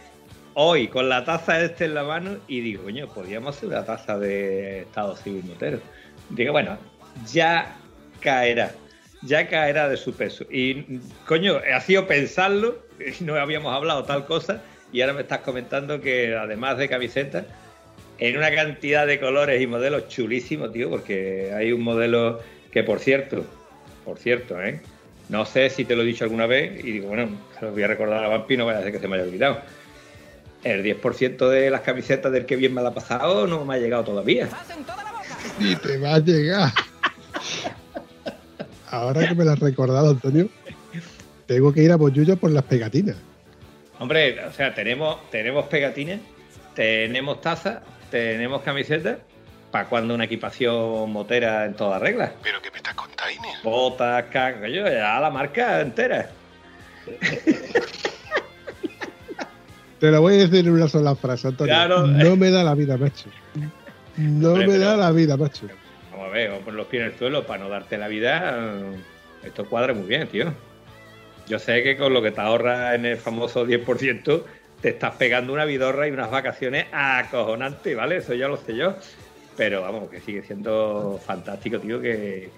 hoy 0.54 0.88
con 0.88 1.08
la 1.08 1.24
taza 1.24 1.62
este 1.62 1.84
en 1.84 1.94
la 1.94 2.02
mano 2.02 2.38
y 2.48 2.62
digo, 2.62 2.82
coño, 2.82 3.06
podríamos 3.06 3.56
hacer 3.56 3.68
una 3.68 3.84
taza 3.84 4.18
de 4.18 4.80
Estado 4.80 5.14
Civil 5.14 5.44
Motero. 5.44 5.78
Digo, 6.30 6.50
bueno, 6.50 6.76
ya 7.32 7.76
caerá, 8.18 8.72
ya 9.22 9.46
caerá 9.46 9.88
de 9.88 9.96
su 9.96 10.12
peso. 10.14 10.44
Y, 10.50 10.98
coño, 11.26 11.60
ha 11.72 11.80
sido 11.80 12.08
pensarlo, 12.08 12.84
no 13.20 13.36
habíamos 13.36 13.72
hablado 13.72 14.02
tal 14.02 14.26
cosa, 14.26 14.60
y 14.92 15.00
ahora 15.02 15.12
me 15.12 15.20
estás 15.20 15.42
comentando 15.42 16.00
que 16.00 16.34
además 16.34 16.76
de 16.76 16.88
camisetas, 16.88 17.46
en 18.18 18.36
una 18.36 18.52
cantidad 18.52 19.06
de 19.06 19.20
colores 19.20 19.62
y 19.62 19.66
modelos 19.68 20.08
chulísimos, 20.08 20.72
tío, 20.72 20.90
porque 20.90 21.52
hay 21.56 21.70
un 21.70 21.82
modelo 21.82 22.40
que, 22.72 22.82
por 22.82 22.98
cierto, 22.98 23.44
por 24.04 24.18
cierto, 24.18 24.60
¿eh? 24.60 24.80
No 25.30 25.46
sé 25.46 25.70
si 25.70 25.84
te 25.84 25.94
lo 25.94 26.02
he 26.02 26.06
dicho 26.06 26.24
alguna 26.24 26.46
vez 26.46 26.84
y 26.84 26.90
digo, 26.90 27.06
bueno, 27.06 27.28
se 27.56 27.64
lo 27.64 27.70
voy 27.70 27.84
a 27.84 27.86
recordar 27.86 28.24
a 28.24 28.28
Vampi, 28.28 28.56
no 28.56 28.66
vaya 28.66 28.80
a 28.80 28.82
ser 28.82 28.90
que 28.90 28.98
se 28.98 29.06
me 29.06 29.14
haya 29.14 29.24
olvidado. 29.24 29.60
El 30.64 30.82
10% 30.82 31.48
de 31.48 31.70
las 31.70 31.82
camisetas 31.82 32.32
del 32.32 32.46
que 32.46 32.56
bien 32.56 32.74
me 32.74 32.82
la 32.82 32.88
ha 32.88 32.94
pasado 32.94 33.46
no 33.46 33.64
me 33.64 33.76
ha 33.76 33.78
llegado 33.78 34.02
todavía. 34.02 34.48
Y 35.60 35.76
te 35.76 35.98
va 35.98 36.16
a 36.16 36.18
llegar. 36.18 36.72
Ahora 38.88 39.28
que 39.28 39.36
me 39.36 39.44
lo 39.44 39.52
has 39.52 39.60
recordado, 39.60 40.10
Antonio, 40.10 40.48
tengo 41.46 41.72
que 41.72 41.84
ir 41.84 41.92
a 41.92 41.96
Boyuyo 41.96 42.36
por 42.36 42.50
las 42.50 42.64
pegatinas. 42.64 43.16
Hombre, 44.00 44.44
o 44.44 44.52
sea, 44.52 44.74
tenemos, 44.74 45.30
tenemos 45.30 45.66
pegatines, 45.66 46.20
tenemos 46.74 47.40
tazas, 47.40 47.82
tenemos 48.10 48.62
camisetas. 48.62 49.18
¿Para 49.70 49.88
cuando 49.88 50.14
una 50.14 50.24
equipación 50.24 51.12
motera 51.12 51.64
en 51.64 51.74
toda 51.74 51.98
regla? 51.98 52.32
¿Pero 52.42 52.60
qué 52.60 52.70
me 52.70 52.78
estás 52.78 52.94
contando? 52.94 53.20
Botas, 53.62 54.24
caca, 54.24 54.66
yo, 54.68 54.84
ya 54.84 55.20
la 55.20 55.30
marca 55.30 55.80
entera. 55.80 56.30
Te 60.00 60.10
lo 60.10 60.20
voy 60.22 60.34
a 60.34 60.38
decir 60.38 60.66
en 60.66 60.72
una 60.72 60.88
sola 60.88 61.14
frase, 61.14 61.48
Antonio. 61.48 61.74
Claro. 61.74 62.06
No 62.06 62.34
me 62.36 62.50
da 62.50 62.64
la 62.64 62.74
vida, 62.74 62.96
macho. 62.96 63.28
No 64.16 64.52
Hombre, 64.52 64.66
me 64.66 64.78
da 64.78 64.96
la 64.96 65.12
vida, 65.12 65.36
macho. 65.36 65.68
Vamos 66.10 66.28
a 66.28 66.30
ver, 66.30 66.48
vamos 66.48 66.62
a 66.62 66.64
poner 66.64 66.78
los 66.78 66.86
pies 66.86 67.02
en 67.02 67.10
el 67.10 67.18
suelo 67.18 67.46
para 67.46 67.62
no 67.62 67.68
darte 67.68 67.98
la 67.98 68.08
vida. 68.08 68.58
Esto 69.44 69.66
cuadra 69.66 69.92
muy 69.94 70.06
bien, 70.06 70.26
tío. 70.26 70.52
Yo 71.46 71.58
sé 71.58 71.82
que 71.82 71.96
con 71.96 72.12
lo 72.14 72.22
que 72.22 72.30
te 72.30 72.40
ahorras 72.40 72.94
en 72.94 73.04
el 73.04 73.18
famoso 73.18 73.66
10%, 73.66 74.42
te 74.80 74.88
estás 74.88 75.14
pegando 75.16 75.52
una 75.52 75.64
vidorra 75.64 76.08
y 76.08 76.10
unas 76.10 76.30
vacaciones 76.30 76.86
acojonantes, 76.92 77.96
¿vale? 77.96 78.16
Eso 78.16 78.34
ya 78.34 78.48
lo 78.48 78.56
sé 78.56 78.76
yo. 78.76 78.96
Pero 79.60 79.82
vamos, 79.82 80.08
que 80.08 80.20
sigue 80.20 80.42
siendo 80.42 81.20
fantástico, 81.22 81.78
tío, 81.78 82.00
que, 82.00 82.48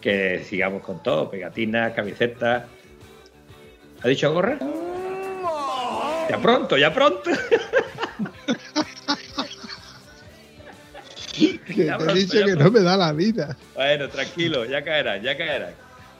que 0.00 0.42
sigamos 0.44 0.82
con 0.82 1.00
todo. 1.04 1.30
Pegatinas, 1.30 1.92
camisetas. 1.92 2.64
¿Ha 4.02 4.08
dicho 4.08 4.32
gorra? 4.32 4.58
Ya 6.28 6.36
pronto, 6.42 6.76
ya 6.76 6.92
pronto. 6.92 7.30
Que 11.32 11.58
te 11.74 11.86
he 11.86 11.92
pronto, 11.94 12.14
dicho 12.14 12.34
ya 12.40 12.46
que 12.46 12.52
pronto. 12.56 12.64
no 12.64 12.70
me 12.72 12.80
da 12.80 12.96
la 12.96 13.12
vida. 13.12 13.56
Bueno, 13.76 14.08
tranquilo, 14.08 14.64
ya 14.64 14.82
caerá, 14.82 15.18
ya 15.18 15.36
caerá. 15.36 15.70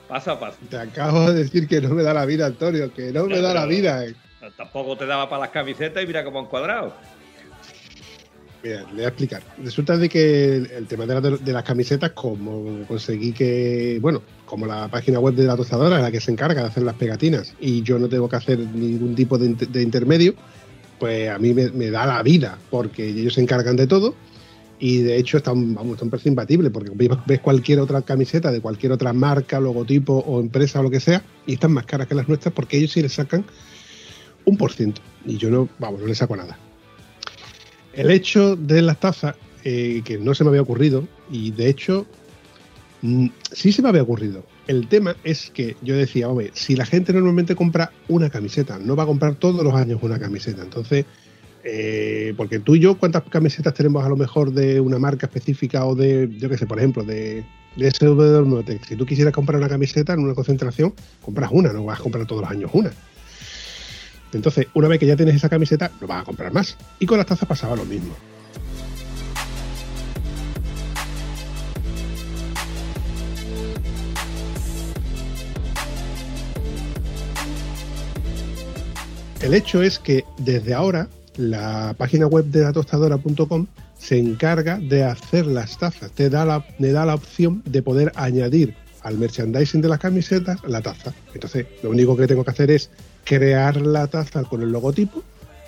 Paso 0.07 0.31
a 0.31 0.39
paso. 0.39 0.55
Te 0.69 0.77
acabo 0.77 1.29
de 1.31 1.43
decir 1.43 1.67
que 1.67 1.81
no 1.81 1.89
me 1.89 2.01
da 2.03 2.13
la 2.13 2.25
vida, 2.25 2.45
Antonio, 2.45 2.93
que 2.93 3.11
no 3.11 3.25
me 3.25 3.35
Ya, 3.35 3.41
da 3.41 3.53
la 3.53 3.65
vida. 3.65 4.05
No, 4.41 4.49
Tampoco 4.51 4.95
te 4.95 5.05
daba 5.05 5.27
para 5.29 5.41
las 5.41 5.49
camisetas 5.49 6.01
y 6.01 6.07
mira 6.07 6.23
cómo 6.23 6.39
han 6.39 6.45
cuadrado. 6.45 6.93
Mira, 8.61 8.81
le 8.89 8.93
voy 8.93 9.03
a 9.03 9.07
explicar. 9.07 9.41
Resulta 9.63 9.95
de 9.95 10.09
que 10.09 10.55
el, 10.57 10.85
tema 10.87 11.05
de, 11.05 11.21
la- 11.21 11.37
de 11.37 11.53
las 11.53 11.63
camisetas, 11.63 12.11
como 12.11 12.85
conseguí 12.87 13.31
que, 13.31 13.99
bueno, 14.01 14.21
como 14.45 14.65
la 14.65 14.89
página 14.89 15.19
web 15.19 15.33
de 15.35 15.43
la 15.45 15.55
tostadora 15.55 15.95
es 15.97 16.01
la 16.01 16.11
que 16.11 16.19
se 16.19 16.31
encarga 16.31 16.61
de 16.63 16.67
hacer 16.67 16.83
las 16.83 16.95
pegatinas 16.95 17.53
y 17.61 17.83
yo 17.83 17.97
no 17.99 18.09
tengo 18.09 18.27
que 18.27 18.35
hacer 18.35 18.59
ningún 18.59 19.15
tipo 19.15 19.37
de, 19.37 19.45
inter- 19.45 19.69
de 19.69 19.81
intermedio, 19.81 20.33
pues 20.99 21.29
a 21.29 21.39
mí 21.39 21.53
me, 21.53 21.89
da 21.89 22.05
la 22.05 22.21
vida, 22.21 22.57
porque 22.69 23.07
ellos 23.07 23.33
se 23.35 23.41
encargan 23.41 23.77
de 23.77 23.87
todo 23.87 24.13
y 24.77 24.97
de 25.03 25.17
hecho 25.17 25.37
están, 25.37 25.73
vamos, 25.73 25.93
está 25.93 26.03
un 26.03 26.11
precio 26.11 26.29
imbatible, 26.29 26.69
porque 26.69 26.91
ves, 27.25 27.39
cualquier 27.39 27.79
otra 27.79 28.01
camiseta 28.01 28.51
de 28.51 28.59
cualquier 28.59 28.91
otra 28.91 29.13
marca, 29.13 29.61
logotipo 29.61 30.17
o 30.27 30.41
empresa 30.41 30.81
o 30.81 30.83
lo 30.83 30.89
que 30.89 30.99
sea, 30.99 31.23
y 31.45 31.53
están 31.53 31.71
más 31.71 31.85
caras 31.85 32.07
que 32.07 32.15
las 32.15 32.27
nuestras 32.27 32.53
porque 32.53 32.77
ellos 32.77 32.91
sí 32.91 33.01
les 33.01 33.13
sacan 33.13 33.45
un 34.43 34.57
por 34.57 34.73
ciento 34.73 34.99
y 35.25 35.37
yo 35.37 35.49
no, 35.49 35.69
vamos, 35.79 36.01
no 36.01 36.07
le 36.07 36.15
saco 36.15 36.35
nada. 36.35 36.57
El 37.99 38.11
hecho 38.11 38.55
de 38.55 38.81
las 38.81 38.97
tazas, 38.97 39.35
eh, 39.65 40.01
que 40.05 40.17
no 40.17 40.33
se 40.33 40.45
me 40.45 40.51
había 40.51 40.61
ocurrido, 40.61 41.05
y 41.29 41.51
de 41.51 41.67
hecho, 41.67 42.05
mm, 43.01 43.27
sí 43.51 43.73
se 43.73 43.81
me 43.81 43.89
había 43.89 44.03
ocurrido. 44.03 44.45
El 44.67 44.87
tema 44.87 45.17
es 45.25 45.49
que 45.49 45.75
yo 45.81 45.97
decía, 45.97 46.29
hombre, 46.29 46.51
si 46.53 46.77
la 46.77 46.85
gente 46.85 47.11
normalmente 47.11 47.55
compra 47.55 47.91
una 48.07 48.29
camiseta, 48.29 48.79
no 48.79 48.95
va 48.95 49.03
a 49.03 49.05
comprar 49.05 49.35
todos 49.35 49.65
los 49.65 49.73
años 49.73 49.99
una 50.01 50.17
camiseta. 50.17 50.63
Entonces, 50.63 51.07
eh, 51.65 52.33
porque 52.37 52.59
tú 52.59 52.75
y 52.75 52.79
yo, 52.79 52.97
¿cuántas 52.97 53.23
camisetas 53.23 53.73
tenemos 53.73 54.05
a 54.05 54.07
lo 54.07 54.15
mejor 54.15 54.53
de 54.53 54.79
una 54.79 54.97
marca 54.97 55.25
específica 55.25 55.85
o 55.85 55.93
de, 55.93 56.29
yo 56.37 56.47
qué 56.47 56.57
sé, 56.57 56.65
por 56.67 56.77
ejemplo, 56.77 57.03
de, 57.03 57.43
de 57.75 57.91
SW? 57.91 58.61
Si 58.87 58.95
tú 58.95 59.05
quisieras 59.05 59.33
comprar 59.33 59.59
una 59.59 59.67
camiseta 59.67 60.13
en 60.13 60.21
una 60.21 60.35
concentración, 60.35 60.93
compras 61.21 61.49
una, 61.51 61.73
no 61.73 61.83
vas 61.83 61.99
a 61.99 62.03
comprar 62.03 62.25
todos 62.25 62.43
los 62.43 62.49
años 62.49 62.71
una. 62.73 62.91
Entonces, 64.33 64.67
una 64.73 64.87
vez 64.87 64.99
que 64.99 65.05
ya 65.05 65.15
tienes 65.15 65.35
esa 65.35 65.49
camiseta, 65.49 65.91
no 65.99 66.07
vas 66.07 66.21
a 66.21 66.25
comprar 66.25 66.53
más. 66.53 66.77
Y 66.99 67.05
con 67.05 67.17
las 67.17 67.27
tazas 67.27 67.47
pasaba 67.47 67.75
lo 67.75 67.85
mismo. 67.85 68.13
El 79.41 79.53
hecho 79.53 79.81
es 79.81 79.99
que 79.99 80.25
desde 80.37 80.73
ahora 80.73 81.07
la 81.37 81.95
página 81.97 82.27
web 82.27 82.45
de 82.45 82.61
latostadora.com 82.61 83.67
se 83.97 84.17
encarga 84.17 84.79
de 84.79 85.03
hacer 85.03 85.45
las 85.45 85.77
tazas. 85.77 86.11
Te 86.11 86.29
da 86.29 86.43
la, 86.45 86.65
me 86.77 86.91
da 86.91 87.05
la 87.05 87.15
opción 87.15 87.63
de 87.65 87.81
poder 87.81 88.11
añadir 88.15 88.75
al 89.01 89.17
merchandising 89.17 89.81
de 89.81 89.87
las 89.87 89.99
camisetas 89.99 90.59
la 90.67 90.81
taza. 90.81 91.13
Entonces, 91.33 91.67
lo 91.83 91.89
único 91.91 92.17
que 92.17 92.27
tengo 92.27 92.43
que 92.43 92.51
hacer 92.51 92.69
es 92.71 92.89
crear 93.29 93.77
la 93.77 94.07
taza 94.07 94.43
con 94.43 94.63
el 94.63 94.71
logotipo 94.71 95.21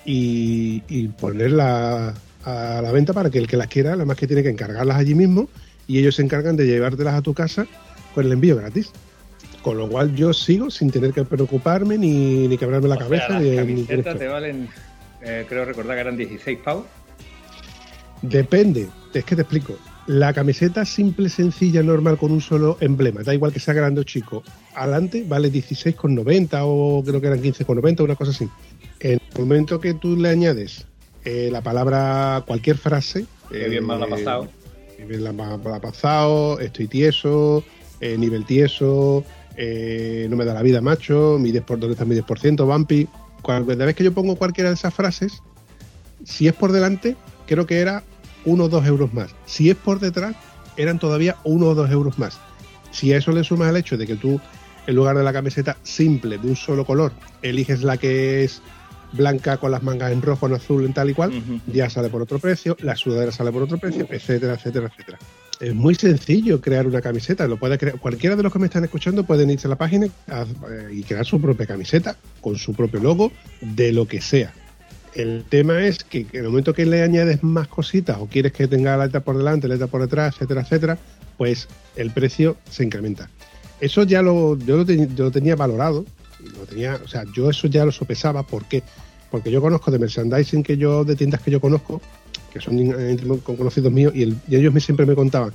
y, 0.03 0.81
y 0.89 1.09
ponerla 1.09 2.15
a 2.43 2.81
la 2.81 2.91
venta 2.91 3.13
para 3.13 3.29
que 3.29 3.37
el 3.37 3.45
que 3.47 3.55
las 3.55 3.67
quiera, 3.67 3.93
además 3.93 4.17
que 4.17 4.25
tiene 4.25 4.41
que 4.41 4.49
encargarlas 4.49 4.97
allí 4.97 5.13
mismo 5.13 5.47
y 5.87 5.99
ellos 5.99 6.15
se 6.15 6.23
encargan 6.23 6.55
de 6.55 6.65
llevártelas 6.65 7.13
a 7.13 7.21
tu 7.21 7.35
casa 7.35 7.67
con 8.15 8.25
el 8.25 8.31
envío 8.31 8.55
gratis. 8.55 8.89
Con 9.61 9.77
lo 9.77 9.87
cual 9.87 10.15
yo 10.15 10.33
sigo 10.33 10.71
sin 10.71 10.89
tener 10.89 11.13
que 11.13 11.23
preocuparme 11.23 11.99
ni, 11.99 12.47
ni 12.47 12.57
quebrarme 12.57 12.87
la 12.87 12.95
O 12.95 12.97
sea, 12.97 13.07
cabeza. 13.07 13.33
las 13.33 13.43
ni 13.43 13.55
camisetas 13.55 14.17
te 14.17 14.27
valen, 14.27 14.67
eh, 15.21 15.45
creo 15.47 15.63
recordar 15.63 15.95
que 15.97 16.01
eran 16.01 16.17
16 16.17 16.57
pavos. 16.65 16.85
Depende, 18.23 18.87
es 19.13 19.23
que 19.23 19.35
te 19.35 19.43
explico. 19.43 19.77
La 20.07 20.33
camiseta 20.33 20.83
simple, 20.83 21.29
sencilla, 21.29 21.83
normal, 21.83 22.17
con 22.17 22.31
un 22.31 22.41
solo 22.41 22.77
emblema, 22.81 23.21
da 23.21 23.33
igual 23.33 23.53
que 23.53 23.59
sea 23.59 23.73
grande 23.73 24.01
o 24.01 24.03
chico, 24.03 24.43
adelante 24.73 25.23
vale 25.27 25.51
16,90 25.51 26.59
o 26.63 27.03
creo 27.05 27.21
que 27.21 27.27
eran 27.27 27.41
15,90, 27.41 28.03
una 28.03 28.15
cosa 28.15 28.31
así. 28.31 28.49
En 28.99 29.13
el 29.13 29.39
momento 29.39 29.79
que 29.79 29.93
tú 29.93 30.17
le 30.17 30.29
añades 30.29 30.87
eh, 31.23 31.49
la 31.51 31.61
palabra, 31.61 32.43
cualquier 32.47 32.77
frase. 32.77 33.25
Qué 33.51 33.69
bien 33.69 33.85
me 33.85 33.97
la 33.97 34.05
ha 34.05 34.09
pasado. 34.09 34.47
Qué 34.97 35.05
bien 35.05 35.23
la, 35.23 35.33
pasado, 35.79 36.59
estoy 36.59 36.87
tieso, 36.87 37.63
eh, 37.99 38.17
nivel 38.17 38.45
tieso, 38.45 39.23
eh, 39.55 40.27
no 40.29 40.35
me 40.35 40.45
da 40.45 40.53
la 40.53 40.63
vida, 40.63 40.81
macho, 40.81 41.37
mi 41.39 41.51
10 41.51 41.63
por, 41.63 41.79
¿dónde 41.79 41.93
está 41.93 42.05
mi 42.05 42.15
10%, 42.15 42.65
Bumpy? 42.65 43.07
Cada 43.45 43.85
vez 43.85 43.95
que 43.95 44.03
yo 44.03 44.13
pongo 44.13 44.35
cualquiera 44.35 44.69
de 44.69 44.75
esas 44.75 44.93
frases, 44.93 45.41
si 46.23 46.47
es 46.47 46.53
por 46.53 46.71
delante, 46.71 47.15
creo 47.47 47.65
que 47.65 47.79
era 47.79 48.03
uno 48.45 48.65
o 48.65 48.69
dos 48.69 48.85
euros 48.85 49.13
más. 49.13 49.31
Si 49.45 49.69
es 49.69 49.75
por 49.75 49.99
detrás, 49.99 50.35
eran 50.77 50.99
todavía 50.99 51.37
uno 51.43 51.67
o 51.67 51.75
dos 51.75 51.89
euros 51.91 52.17
más. 52.19 52.39
Si 52.91 53.13
a 53.13 53.17
eso 53.17 53.31
le 53.31 53.43
sumas 53.43 53.69
el 53.69 53.77
hecho 53.77 53.97
de 53.97 54.07
que 54.07 54.15
tú, 54.15 54.39
en 54.87 54.95
lugar 54.95 55.17
de 55.17 55.23
la 55.23 55.33
camiseta 55.33 55.77
simple 55.83 56.37
de 56.37 56.47
un 56.47 56.55
solo 56.55 56.85
color, 56.85 57.11
eliges 57.41 57.83
la 57.83 57.97
que 57.97 58.43
es 58.43 58.61
blanca 59.13 59.57
con 59.57 59.71
las 59.71 59.83
mangas 59.83 60.11
en 60.11 60.21
rojo, 60.21 60.47
en 60.47 60.53
azul, 60.53 60.85
en 60.85 60.93
tal 60.93 61.09
y 61.09 61.13
cual, 61.13 61.31
ya 61.67 61.89
sale 61.89 62.09
por 62.09 62.21
otro 62.21 62.39
precio, 62.39 62.77
la 62.81 62.95
sudadera 62.95 63.31
sale 63.31 63.51
por 63.51 63.63
otro 63.63 63.77
precio, 63.77 64.07
etcétera, 64.09 64.53
etcétera, 64.53 64.87
etcétera. 64.87 65.19
Es 65.59 65.75
muy 65.75 65.93
sencillo 65.93 66.59
crear 66.59 66.87
una 66.87 67.01
camiseta, 67.01 67.47
lo 67.47 67.57
puede 67.57 67.77
crear, 67.77 67.99
cualquiera 67.99 68.35
de 68.35 68.41
los 68.41 68.51
que 68.51 68.57
me 68.57 68.65
están 68.65 68.83
escuchando 68.83 69.23
pueden 69.25 69.51
irse 69.51 69.67
a 69.67 69.69
la 69.69 69.77
página 69.77 70.07
eh, 70.07 70.89
y 70.91 71.03
crear 71.03 71.25
su 71.25 71.39
propia 71.39 71.67
camiseta 71.67 72.17
con 72.41 72.55
su 72.55 72.73
propio 72.73 72.99
logo, 72.99 73.31
de 73.61 73.91
lo 73.91 74.07
que 74.07 74.21
sea. 74.21 74.53
El 75.13 75.43
tema 75.49 75.85
es 75.85 76.03
que 76.05 76.19
en 76.31 76.39
el 76.45 76.49
momento 76.49 76.73
que 76.73 76.85
le 76.85 77.01
añades 77.03 77.43
más 77.43 77.67
cositas 77.67 78.17
o 78.19 78.27
quieres 78.27 78.53
que 78.53 78.67
tenga 78.67 78.95
la 78.95 79.05
letra 79.05 79.19
por 79.19 79.37
delante, 79.37 79.67
la 79.67 79.73
letra 79.75 79.87
por 79.87 80.01
detrás, 80.01 80.35
etcétera, 80.35 80.61
etcétera, 80.61 80.97
pues 81.37 81.67
el 81.97 82.11
precio 82.11 82.55
se 82.69 82.83
incrementa. 82.83 83.29
Eso 83.81 84.03
ya 84.03 84.21
lo, 84.21 84.57
yo 84.57 84.85
lo, 85.17 85.31
tenía 85.31 85.55
valorado, 85.55 86.05
lo 86.57 86.65
tenía, 86.65 86.99
o 87.03 87.07
sea, 87.07 87.23
yo 87.35 87.49
eso 87.49 87.67
ya 87.67 87.83
lo 87.83 87.91
sopesaba, 87.91 88.43
¿por 88.43 88.65
qué? 88.65 88.83
Porque 89.29 89.51
yo 89.51 89.61
conozco 89.61 89.91
de 89.91 89.99
merchandising 89.99 90.63
que 90.63 90.77
yo, 90.77 91.03
de 91.03 91.15
tiendas 91.15 91.41
que 91.41 91.51
yo 91.51 91.59
conozco, 91.59 92.01
que 92.53 92.61
son 92.61 92.77
con 93.43 93.55
conocidos 93.57 93.91
míos, 93.91 94.13
y, 94.15 94.23
el- 94.23 94.37
y 94.47 94.55
ellos 94.55 94.73
me, 94.73 94.79
siempre 94.79 95.05
me 95.05 95.15
contaban 95.15 95.51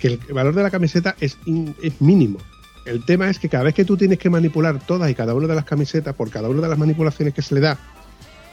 que 0.00 0.08
el 0.08 0.18
valor 0.34 0.54
de 0.54 0.62
la 0.62 0.70
camiseta 0.70 1.14
es, 1.20 1.36
es 1.82 2.00
mínimo. 2.00 2.38
El 2.84 3.04
tema 3.04 3.30
es 3.30 3.38
que 3.38 3.48
cada 3.48 3.62
vez 3.64 3.74
que 3.74 3.84
tú 3.84 3.96
tienes 3.96 4.18
que 4.18 4.28
manipular 4.28 4.84
todas 4.84 5.08
y 5.08 5.14
cada 5.14 5.34
una 5.34 5.46
de 5.46 5.54
las 5.54 5.64
camisetas, 5.64 6.14
por 6.16 6.30
cada 6.30 6.48
una 6.48 6.62
de 6.62 6.68
las 6.68 6.78
manipulaciones 6.78 7.32
que 7.34 7.42
se 7.42 7.54
le 7.54 7.60
da, 7.60 7.78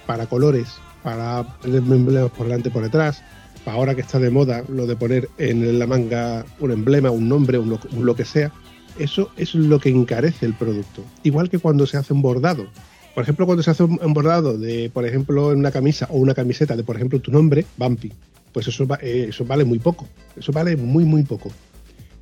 para 0.09 0.25
colores, 0.25 0.69
para 1.03 1.45
emblemas 1.63 2.31
por 2.31 2.47
delante 2.47 2.71
por 2.71 2.81
detrás, 2.81 3.21
para 3.63 3.77
ahora 3.77 3.93
que 3.93 4.01
está 4.01 4.17
de 4.17 4.31
moda 4.31 4.63
lo 4.67 4.87
de 4.87 4.95
poner 4.95 5.29
en 5.37 5.77
la 5.77 5.85
manga 5.85 6.47
un 6.59 6.71
emblema, 6.71 7.11
un 7.11 7.29
nombre, 7.29 7.59
un 7.59 7.77
lo, 7.93 8.15
que 8.15 8.25
sea, 8.25 8.51
eso 8.97 9.29
es 9.37 9.53
lo 9.53 9.79
que 9.79 9.89
encarece 9.89 10.47
el 10.47 10.55
producto. 10.55 11.03
Igual 11.21 11.51
que 11.51 11.59
cuando 11.59 11.85
se 11.85 11.97
hace 11.97 12.11
un 12.11 12.23
bordado. 12.23 12.65
Por 13.13 13.21
ejemplo, 13.21 13.45
cuando 13.45 13.61
se 13.61 13.69
hace 13.69 13.83
un 13.83 14.13
bordado 14.15 14.57
de, 14.57 14.89
por 14.91 15.05
ejemplo, 15.05 15.51
en 15.51 15.59
una 15.59 15.69
camisa 15.69 16.07
o 16.09 16.17
una 16.17 16.33
camiseta 16.33 16.75
de, 16.75 16.83
por 16.83 16.95
ejemplo, 16.95 17.19
tu 17.19 17.31
nombre, 17.31 17.67
Bumpy, 17.77 18.11
pues 18.51 18.67
eso, 18.67 18.87
eh, 19.01 19.27
eso 19.29 19.45
vale 19.45 19.63
muy 19.63 19.77
poco. 19.77 20.07
Eso 20.35 20.51
vale 20.51 20.75
muy, 20.75 21.05
muy 21.05 21.21
poco. 21.21 21.51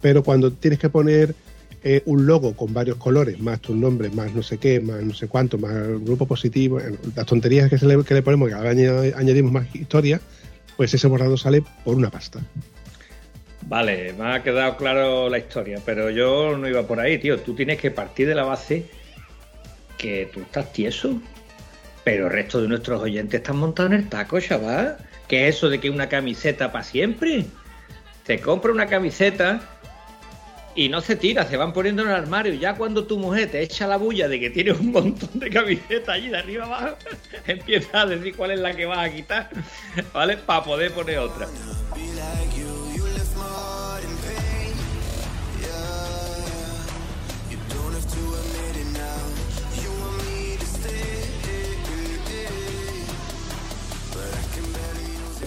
Pero 0.01 0.23
cuando 0.23 0.51
tienes 0.51 0.77
que 0.77 0.89
poner 0.89 1.33
eh, 1.83 2.01
un 2.05 2.25
logo 2.25 2.55
con 2.55 2.73
varios 2.73 2.97
colores, 2.97 3.39
más 3.39 3.59
tu 3.61 3.75
nombre, 3.75 4.09
más 4.09 4.33
no 4.33 4.43
sé 4.43 4.57
qué, 4.57 4.79
más 4.79 5.01
no 5.03 5.13
sé 5.13 5.27
cuánto, 5.27 5.57
más 5.57 5.73
grupo 6.01 6.25
positivo, 6.25 6.79
eh, 6.79 6.95
las 7.15 7.25
tonterías 7.25 7.69
que, 7.69 7.77
se 7.77 7.85
le, 7.85 8.03
que 8.03 8.13
le 8.13 8.21
ponemos, 8.21 8.49
que 8.49 8.55
ahora 8.55 8.71
añad- 8.71 9.13
añadimos 9.15 9.51
más 9.51 9.73
historia, 9.75 10.19
pues 10.75 10.93
ese 10.93 11.07
bordado 11.07 11.37
sale 11.37 11.63
por 11.83 11.95
una 11.95 12.09
pasta. 12.09 12.39
Vale, 13.67 14.13
me 14.13 14.33
ha 14.33 14.43
quedado 14.43 14.77
claro 14.77 15.29
la 15.29 15.39
historia, 15.39 15.81
pero 15.85 16.09
yo 16.09 16.57
no 16.57 16.67
iba 16.69 16.87
por 16.87 16.99
ahí, 16.99 17.17
tío. 17.17 17.39
Tú 17.39 17.53
tienes 17.53 17.79
que 17.79 17.91
partir 17.91 18.27
de 18.27 18.35
la 18.35 18.43
base 18.43 18.85
que 19.97 20.29
tú 20.33 20.39
estás 20.41 20.71
tieso, 20.71 21.19
pero 22.03 22.27
el 22.27 22.31
resto 22.31 22.61
de 22.61 22.69
nuestros 22.69 23.01
oyentes 23.01 23.39
están 23.41 23.57
montados 23.57 23.91
en 23.91 23.99
el 23.99 24.07
taco, 24.09 24.39
chaval. 24.39 24.97
¿Qué 25.27 25.47
es 25.49 25.57
eso 25.57 25.69
de 25.69 25.79
que 25.79 25.89
una 25.89 26.07
camiseta 26.07 26.71
para 26.71 26.83
siempre? 26.85 27.45
Te 28.25 28.39
compra 28.39 28.71
una 28.71 28.87
camiseta 28.87 29.76
y 30.77 30.89
no 30.89 31.01
se 31.01 31.15
tira, 31.15 31.43
se 31.47 31.57
van 31.57 31.73
poniendo 31.73 32.03
en 32.03 32.09
el 32.09 32.13
armario. 32.13 32.53
Ya 32.53 32.75
cuando 32.75 33.05
tu 33.05 33.17
mujer 33.17 33.49
te 33.49 33.61
echa 33.61 33.87
la 33.87 33.97
bulla 33.97 34.27
de 34.27 34.39
que 34.39 34.51
tienes 34.51 34.79
un 34.79 34.91
montón 34.91 35.39
de 35.39 35.49
camisetas 35.49 36.09
allí 36.09 36.29
de 36.29 36.37
arriba 36.37 36.65
abajo, 36.65 36.97
empieza 37.47 38.01
a 38.01 38.05
decir 38.05 38.35
cuál 38.35 38.51
es 38.51 38.59
la 38.59 38.75
que 38.75 38.85
vas 38.85 38.99
a 38.99 39.11
quitar, 39.11 39.49
¿vale? 40.13 40.37
Para 40.37 40.63
poder 40.63 40.91
poner 40.91 41.17
otra. 41.17 41.47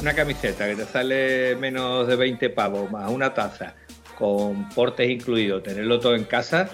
Una 0.00 0.14
camiseta 0.14 0.66
que 0.66 0.76
te 0.76 0.86
sale 0.86 1.56
menos 1.56 2.08
de 2.08 2.16
20 2.16 2.50
pavos, 2.50 2.90
más 2.90 3.10
una 3.10 3.34
taza, 3.34 3.74
con 4.20 4.68
portes 4.68 5.08
incluidos, 5.08 5.62
tenerlo 5.62 5.98
todo 5.98 6.14
en 6.14 6.24
casa, 6.24 6.70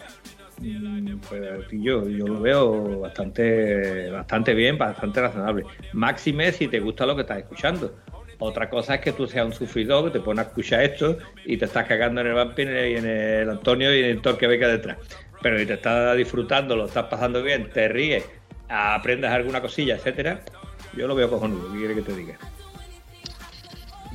pues 1.29 1.67
yo, 1.71 2.09
yo 2.09 2.27
lo 2.27 2.41
veo 2.41 3.01
bastante, 3.01 4.11
bastante 4.11 4.53
bien, 4.53 4.77
bastante 4.77 5.21
razonable. 5.21 5.65
Máxime 5.93 6.51
si 6.51 6.67
te 6.67 6.81
gusta 6.81 7.07
lo 7.07 7.15
que 7.15 7.23
estás 7.23 7.39
escuchando. 7.39 7.95
Otra 8.39 8.69
cosa 8.69 8.97
es 8.97 9.01
que 9.01 9.13
tú 9.13 9.29
seas 9.29 9.47
un 9.47 9.53
sufridor, 9.53 10.07
que 10.07 10.19
te 10.19 10.25
pones 10.25 10.45
a 10.45 10.49
escuchar 10.49 10.83
esto 10.83 11.19
y 11.45 11.57
te 11.57 11.67
estás 11.67 11.87
cagando 11.87 12.21
en 12.21 12.27
el 12.27 12.35
Vampir 12.35 12.69
y 12.69 12.97
en 12.97 13.07
el 13.07 13.49
Antonio 13.49 13.95
y 13.95 14.01
en 14.01 14.11
el 14.11 14.21
Thor 14.21 14.37
que 14.37 14.49
beca 14.49 14.67
detrás. 14.67 14.99
Pero 15.41 15.59
si 15.59 15.67
te 15.67 15.75
estás 15.75 16.17
disfrutando, 16.17 16.75
lo 16.75 16.87
estás 16.87 17.05
pasando 17.05 17.43
bien, 17.43 17.71
te 17.71 17.87
ríes, 17.87 18.25
aprendes 18.69 19.31
alguna 19.31 19.61
cosilla, 19.61 19.95
etcétera, 19.95 20.41
yo 20.97 21.07
lo 21.07 21.15
veo 21.15 21.31
cojonudo. 21.31 21.73
¿Qué 21.73 21.79
quiere 21.79 21.95
que 21.95 22.03
te 22.03 22.13
diga? 22.13 22.39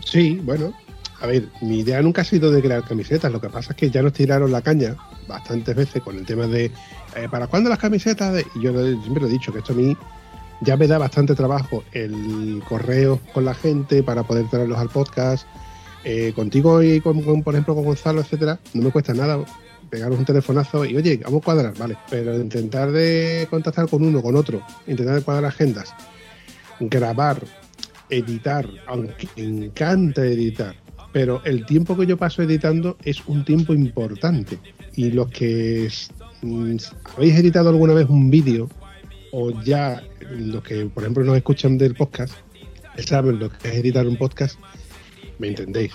Sí, 0.05 0.41
bueno, 0.43 0.73
a 1.21 1.27
ver, 1.27 1.47
mi 1.61 1.79
idea 1.79 2.01
nunca 2.01 2.21
ha 2.21 2.25
sido 2.25 2.51
de 2.51 2.61
crear 2.61 2.83
camisetas, 2.83 3.31
lo 3.31 3.39
que 3.39 3.49
pasa 3.49 3.71
es 3.71 3.77
que 3.77 3.89
ya 3.91 4.01
nos 4.01 4.13
tiraron 4.13 4.51
la 4.51 4.61
caña 4.61 4.95
bastantes 5.27 5.75
veces 5.75 6.01
con 6.01 6.17
el 6.17 6.25
tema 6.25 6.47
de 6.47 6.65
eh, 7.15 7.27
¿para 7.29 7.47
cuándo 7.47 7.69
las 7.69 7.79
camisetas? 7.79 8.33
de-?" 8.33 8.45
Y 8.55 8.63
yo 8.63 8.73
siempre 8.73 9.21
lo 9.21 9.27
he 9.27 9.31
dicho 9.31 9.53
que 9.53 9.59
esto 9.59 9.73
a 9.73 9.75
mí 9.75 9.95
ya 10.61 10.77
me 10.77 10.87
da 10.87 10.97
bastante 10.97 11.35
trabajo 11.35 11.83
el 11.91 12.61
correo 12.67 13.19
con 13.33 13.45
la 13.45 13.53
gente 13.53 14.03
para 14.03 14.23
poder 14.23 14.49
traerlos 14.49 14.79
al 14.79 14.89
podcast. 14.89 15.47
Eh, 16.03 16.33
contigo 16.35 16.81
y 16.81 16.99
con, 16.99 17.43
por 17.43 17.53
ejemplo 17.53 17.75
con 17.75 17.85
Gonzalo, 17.85 18.21
etcétera, 18.21 18.59
no 18.73 18.81
me 18.81 18.89
cuesta 18.91 19.13
nada 19.13 19.37
pegaros 19.91 20.17
un 20.17 20.25
telefonazo 20.25 20.83
y 20.85 20.95
oye, 20.95 21.19
vamos 21.23 21.41
a 21.41 21.45
cuadrar, 21.45 21.77
vale, 21.77 21.95
pero 22.09 22.35
intentar 22.37 22.91
de 22.91 23.45
contactar 23.51 23.87
con 23.87 24.03
uno, 24.03 24.21
con 24.23 24.35
otro, 24.35 24.65
intentar 24.87 25.21
cuadrar 25.21 25.45
agendas, 25.45 25.93
grabar, 26.79 27.43
editar, 28.09 28.67
aunque 28.87 29.27
encanta 29.35 30.25
editar, 30.25 30.75
pero 31.11 31.41
el 31.45 31.65
tiempo 31.65 31.97
que 31.97 32.05
yo 32.05 32.17
paso 32.17 32.41
editando 32.41 32.97
es 33.03 33.25
un 33.27 33.43
tiempo 33.45 33.73
importante. 33.73 34.57
Y 34.95 35.11
los 35.11 35.29
que 35.29 35.89
habéis 37.15 37.35
editado 37.35 37.69
alguna 37.69 37.93
vez 37.93 38.07
un 38.09 38.29
vídeo, 38.29 38.69
o 39.31 39.51
ya 39.63 40.01
los 40.31 40.63
que, 40.63 40.85
por 40.85 41.03
ejemplo, 41.03 41.23
nos 41.23 41.37
escuchan 41.37 41.77
del 41.77 41.95
podcast, 41.95 42.33
saben 42.97 43.39
lo 43.39 43.49
que 43.49 43.69
es 43.69 43.75
editar 43.75 44.07
un 44.07 44.17
podcast, 44.17 44.59
me 45.39 45.47
entendéis. 45.47 45.91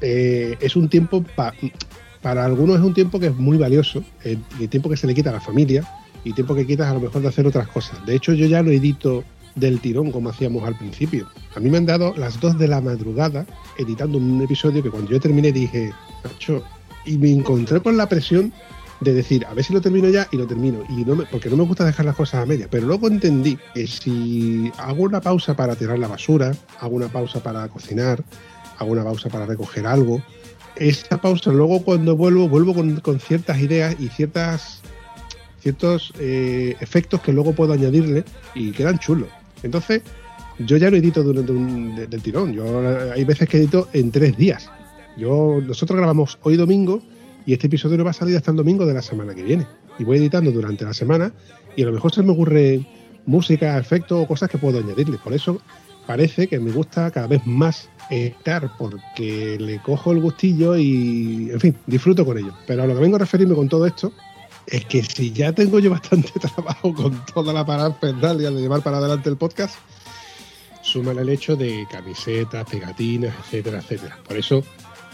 Eh, 0.00 0.56
es 0.60 0.76
un 0.76 0.88
tiempo, 0.88 1.22
pa- 1.22 1.54
para 2.22 2.44
algunos 2.44 2.78
es 2.78 2.82
un 2.82 2.94
tiempo 2.94 3.20
que 3.20 3.26
es 3.26 3.36
muy 3.36 3.58
valioso, 3.58 4.02
eh, 4.24 4.38
y 4.58 4.68
tiempo 4.68 4.88
que 4.88 4.96
se 4.96 5.06
le 5.06 5.14
quita 5.14 5.30
a 5.30 5.34
la 5.34 5.40
familia, 5.40 5.86
y 6.24 6.32
tiempo 6.32 6.54
que 6.54 6.66
quitas 6.66 6.86
a 6.88 6.94
lo 6.94 7.00
mejor 7.00 7.22
de 7.22 7.28
hacer 7.28 7.46
otras 7.46 7.68
cosas. 7.68 8.04
De 8.06 8.14
hecho, 8.14 8.32
yo 8.34 8.46
ya 8.46 8.62
lo 8.62 8.70
edito 8.70 9.24
del 9.54 9.80
tirón 9.80 10.10
como 10.12 10.30
hacíamos 10.30 10.64
al 10.64 10.76
principio. 10.78 11.26
A 11.54 11.60
mí 11.60 11.70
me 11.70 11.78
han 11.78 11.86
dado 11.86 12.14
las 12.16 12.40
2 12.40 12.58
de 12.58 12.68
la 12.68 12.80
madrugada 12.80 13.46
editando 13.78 14.18
un 14.18 14.40
episodio 14.42 14.82
que 14.82 14.90
cuando 14.90 15.10
yo 15.10 15.20
terminé 15.20 15.52
dije, 15.52 15.92
macho, 16.24 16.62
y 17.04 17.18
me 17.18 17.30
encontré 17.30 17.80
con 17.80 17.96
la 17.96 18.08
presión 18.08 18.52
de 19.00 19.14
decir, 19.14 19.46
a 19.46 19.54
ver 19.54 19.64
si 19.64 19.72
lo 19.72 19.80
termino 19.80 20.08
ya 20.10 20.28
y 20.30 20.36
lo 20.36 20.46
termino. 20.46 20.80
Y 20.90 21.04
no 21.04 21.16
me- 21.16 21.24
porque 21.26 21.48
no 21.48 21.56
me 21.56 21.64
gusta 21.64 21.84
dejar 21.86 22.04
las 22.04 22.14
cosas 22.16 22.42
a 22.42 22.46
media. 22.46 22.68
Pero 22.70 22.86
luego 22.86 23.08
entendí 23.08 23.58
que 23.74 23.86
si 23.86 24.70
hago 24.76 25.04
una 25.04 25.20
pausa 25.22 25.54
para 25.56 25.74
tirar 25.74 25.98
la 25.98 26.06
basura, 26.08 26.52
hago 26.80 26.96
una 26.96 27.08
pausa 27.08 27.42
para 27.42 27.66
cocinar, 27.68 28.22
hago 28.78 28.92
una 28.92 29.02
pausa 29.04 29.28
para 29.30 29.46
recoger 29.46 29.86
algo, 29.86 30.22
esa 30.76 31.20
pausa 31.20 31.50
luego 31.50 31.82
cuando 31.82 32.14
vuelvo, 32.16 32.48
vuelvo 32.48 32.74
con, 32.74 33.00
con 33.00 33.18
ciertas 33.20 33.58
ideas 33.60 33.96
y 33.98 34.08
ciertas 34.08 34.80
ciertos 35.60 36.12
eh, 36.18 36.74
efectos 36.80 37.20
que 37.20 37.32
luego 37.34 37.52
puedo 37.54 37.72
añadirle 37.74 38.24
y 38.54 38.70
quedan 38.72 38.98
chulos. 38.98 39.28
Entonces, 39.62 40.02
yo 40.58 40.76
ya 40.76 40.90
lo 40.90 40.96
edito 40.96 41.22
durante 41.22 41.52
un, 41.52 41.96
de- 41.96 42.06
del 42.06 42.22
tirón. 42.22 42.52
Yo 42.52 42.64
hay 43.12 43.24
veces 43.24 43.48
que 43.48 43.58
edito 43.58 43.88
en 43.92 44.10
tres 44.10 44.36
días. 44.36 44.70
Yo, 45.16 45.60
nosotros 45.66 45.96
grabamos 45.96 46.38
hoy 46.42 46.56
domingo 46.56 47.02
y 47.46 47.52
este 47.52 47.66
episodio 47.66 47.96
no 47.98 48.04
va 48.04 48.10
a 48.10 48.14
salir 48.14 48.36
hasta 48.36 48.50
el 48.50 48.56
domingo 48.56 48.86
de 48.86 48.94
la 48.94 49.02
semana 49.02 49.34
que 49.34 49.42
viene. 49.42 49.66
Y 49.98 50.04
voy 50.04 50.18
editando 50.18 50.50
durante 50.50 50.84
la 50.84 50.94
semana 50.94 51.32
y 51.76 51.82
a 51.82 51.86
lo 51.86 51.92
mejor 51.92 52.12
se 52.12 52.22
me 52.22 52.32
ocurre 52.32 52.86
música, 53.26 53.76
efectos 53.78 54.22
o 54.22 54.26
cosas 54.26 54.48
que 54.48 54.58
puedo 54.58 54.78
añadirle. 54.78 55.18
Por 55.22 55.32
eso 55.32 55.60
parece 56.06 56.46
que 56.46 56.58
me 56.58 56.70
gusta 56.70 57.10
cada 57.10 57.26
vez 57.26 57.46
más 57.46 57.88
editar 58.08 58.70
porque 58.78 59.56
le 59.60 59.80
cojo 59.82 60.12
el 60.12 60.20
gustillo 60.20 60.76
y, 60.76 61.50
en 61.52 61.60
fin, 61.60 61.76
disfruto 61.86 62.24
con 62.24 62.38
ello. 62.38 62.54
Pero 62.66 62.82
a 62.82 62.86
lo 62.86 62.94
que 62.94 63.00
vengo 63.00 63.16
a 63.16 63.20
referirme 63.20 63.54
con 63.54 63.68
todo 63.68 63.86
esto 63.86 64.12
es 64.66 64.84
que 64.84 65.02
si 65.02 65.32
ya 65.32 65.52
tengo 65.52 65.78
yo 65.78 65.90
bastante 65.90 66.32
trabajo 66.40 66.94
con 66.94 67.24
toda 67.26 67.52
la 67.52 67.64
parafernalia 67.64 68.50
de 68.50 68.60
llevar 68.60 68.82
para 68.82 68.98
adelante 68.98 69.28
el 69.28 69.36
podcast, 69.36 69.76
súmale 70.82 71.22
el 71.22 71.28
hecho 71.28 71.56
de 71.56 71.86
camisetas, 71.90 72.68
pegatinas, 72.68 73.34
etcétera, 73.44 73.78
etcétera. 73.78 74.18
Por 74.26 74.36
eso, 74.36 74.62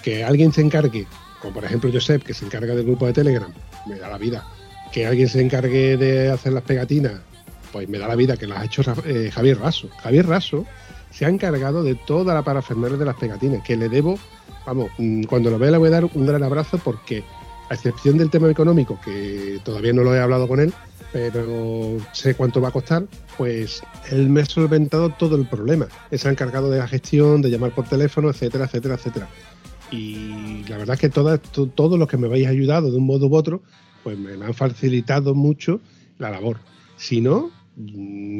que 0.02 0.24
alguien 0.24 0.52
se 0.52 0.62
encargue, 0.62 1.06
como 1.40 1.54
por 1.54 1.64
ejemplo 1.64 1.90
Josep, 1.92 2.22
que 2.22 2.34
se 2.34 2.44
encarga 2.44 2.74
del 2.74 2.86
grupo 2.86 3.06
de 3.06 3.12
Telegram, 3.12 3.52
me 3.86 3.98
da 3.98 4.08
la 4.08 4.18
vida. 4.18 4.46
Que 4.92 5.06
alguien 5.06 5.28
se 5.28 5.40
encargue 5.40 5.96
de 5.96 6.30
hacer 6.30 6.52
las 6.52 6.62
pegatinas, 6.62 7.14
pues 7.72 7.88
me 7.88 7.98
da 7.98 8.08
la 8.08 8.16
vida, 8.16 8.36
que 8.36 8.46
las 8.46 8.58
ha 8.58 8.64
hecho 8.64 8.82
eh, 9.04 9.30
Javier 9.32 9.58
Raso. 9.58 9.88
Javier 10.02 10.26
Raso 10.26 10.64
se 11.10 11.24
ha 11.24 11.28
encargado 11.28 11.82
de 11.82 11.94
toda 11.94 12.34
la 12.34 12.42
parafernalia 12.42 12.96
de 12.96 13.04
las 13.04 13.16
pegatinas, 13.16 13.62
que 13.64 13.76
le 13.76 13.88
debo, 13.88 14.18
vamos, 14.66 14.90
mm, 14.98 15.24
cuando 15.24 15.50
lo 15.50 15.58
vea 15.58 15.72
le 15.72 15.78
voy 15.78 15.88
a 15.88 15.92
dar 15.92 16.04
un 16.04 16.26
gran 16.26 16.42
abrazo 16.42 16.78
porque, 16.78 17.24
a 17.68 17.74
excepción 17.74 18.18
del 18.18 18.30
tema 18.30 18.50
económico, 18.50 18.98
que 19.04 19.60
todavía 19.64 19.92
no 19.92 20.02
lo 20.04 20.14
he 20.14 20.20
hablado 20.20 20.46
con 20.48 20.60
él, 20.60 20.72
pero 21.12 21.96
sé 22.12 22.34
cuánto 22.34 22.60
va 22.60 22.68
a 22.68 22.72
costar, 22.72 23.04
pues 23.38 23.82
él 24.10 24.28
me 24.28 24.40
ha 24.42 24.44
solventado 24.44 25.10
todo 25.10 25.36
el 25.36 25.46
problema. 25.46 25.86
Él 26.10 26.18
se 26.18 26.28
ha 26.28 26.30
encargado 26.30 26.70
de 26.70 26.78
la 26.78 26.88
gestión, 26.88 27.42
de 27.42 27.50
llamar 27.50 27.72
por 27.72 27.88
teléfono, 27.88 28.28
etcétera, 28.30 28.64
etcétera, 28.66 28.94
etcétera. 28.96 29.28
Y 29.90 30.64
la 30.68 30.78
verdad 30.78 30.94
es 30.94 31.00
que 31.00 31.08
todas- 31.08 31.40
to- 31.40 31.68
todos 31.68 31.98
los 31.98 32.08
que 32.08 32.16
me 32.16 32.26
habéis 32.26 32.48
ayudado 32.48 32.90
de 32.90 32.98
un 32.98 33.06
modo 33.06 33.28
u 33.28 33.34
otro, 33.36 33.62
pues 34.02 34.18
me, 34.18 34.32
han 34.32 34.54
facilitado 34.54 35.34
mucho 35.34 35.80
la 36.18 36.30
labor. 36.30 36.58
Si 36.96 37.20
no, 37.20 37.50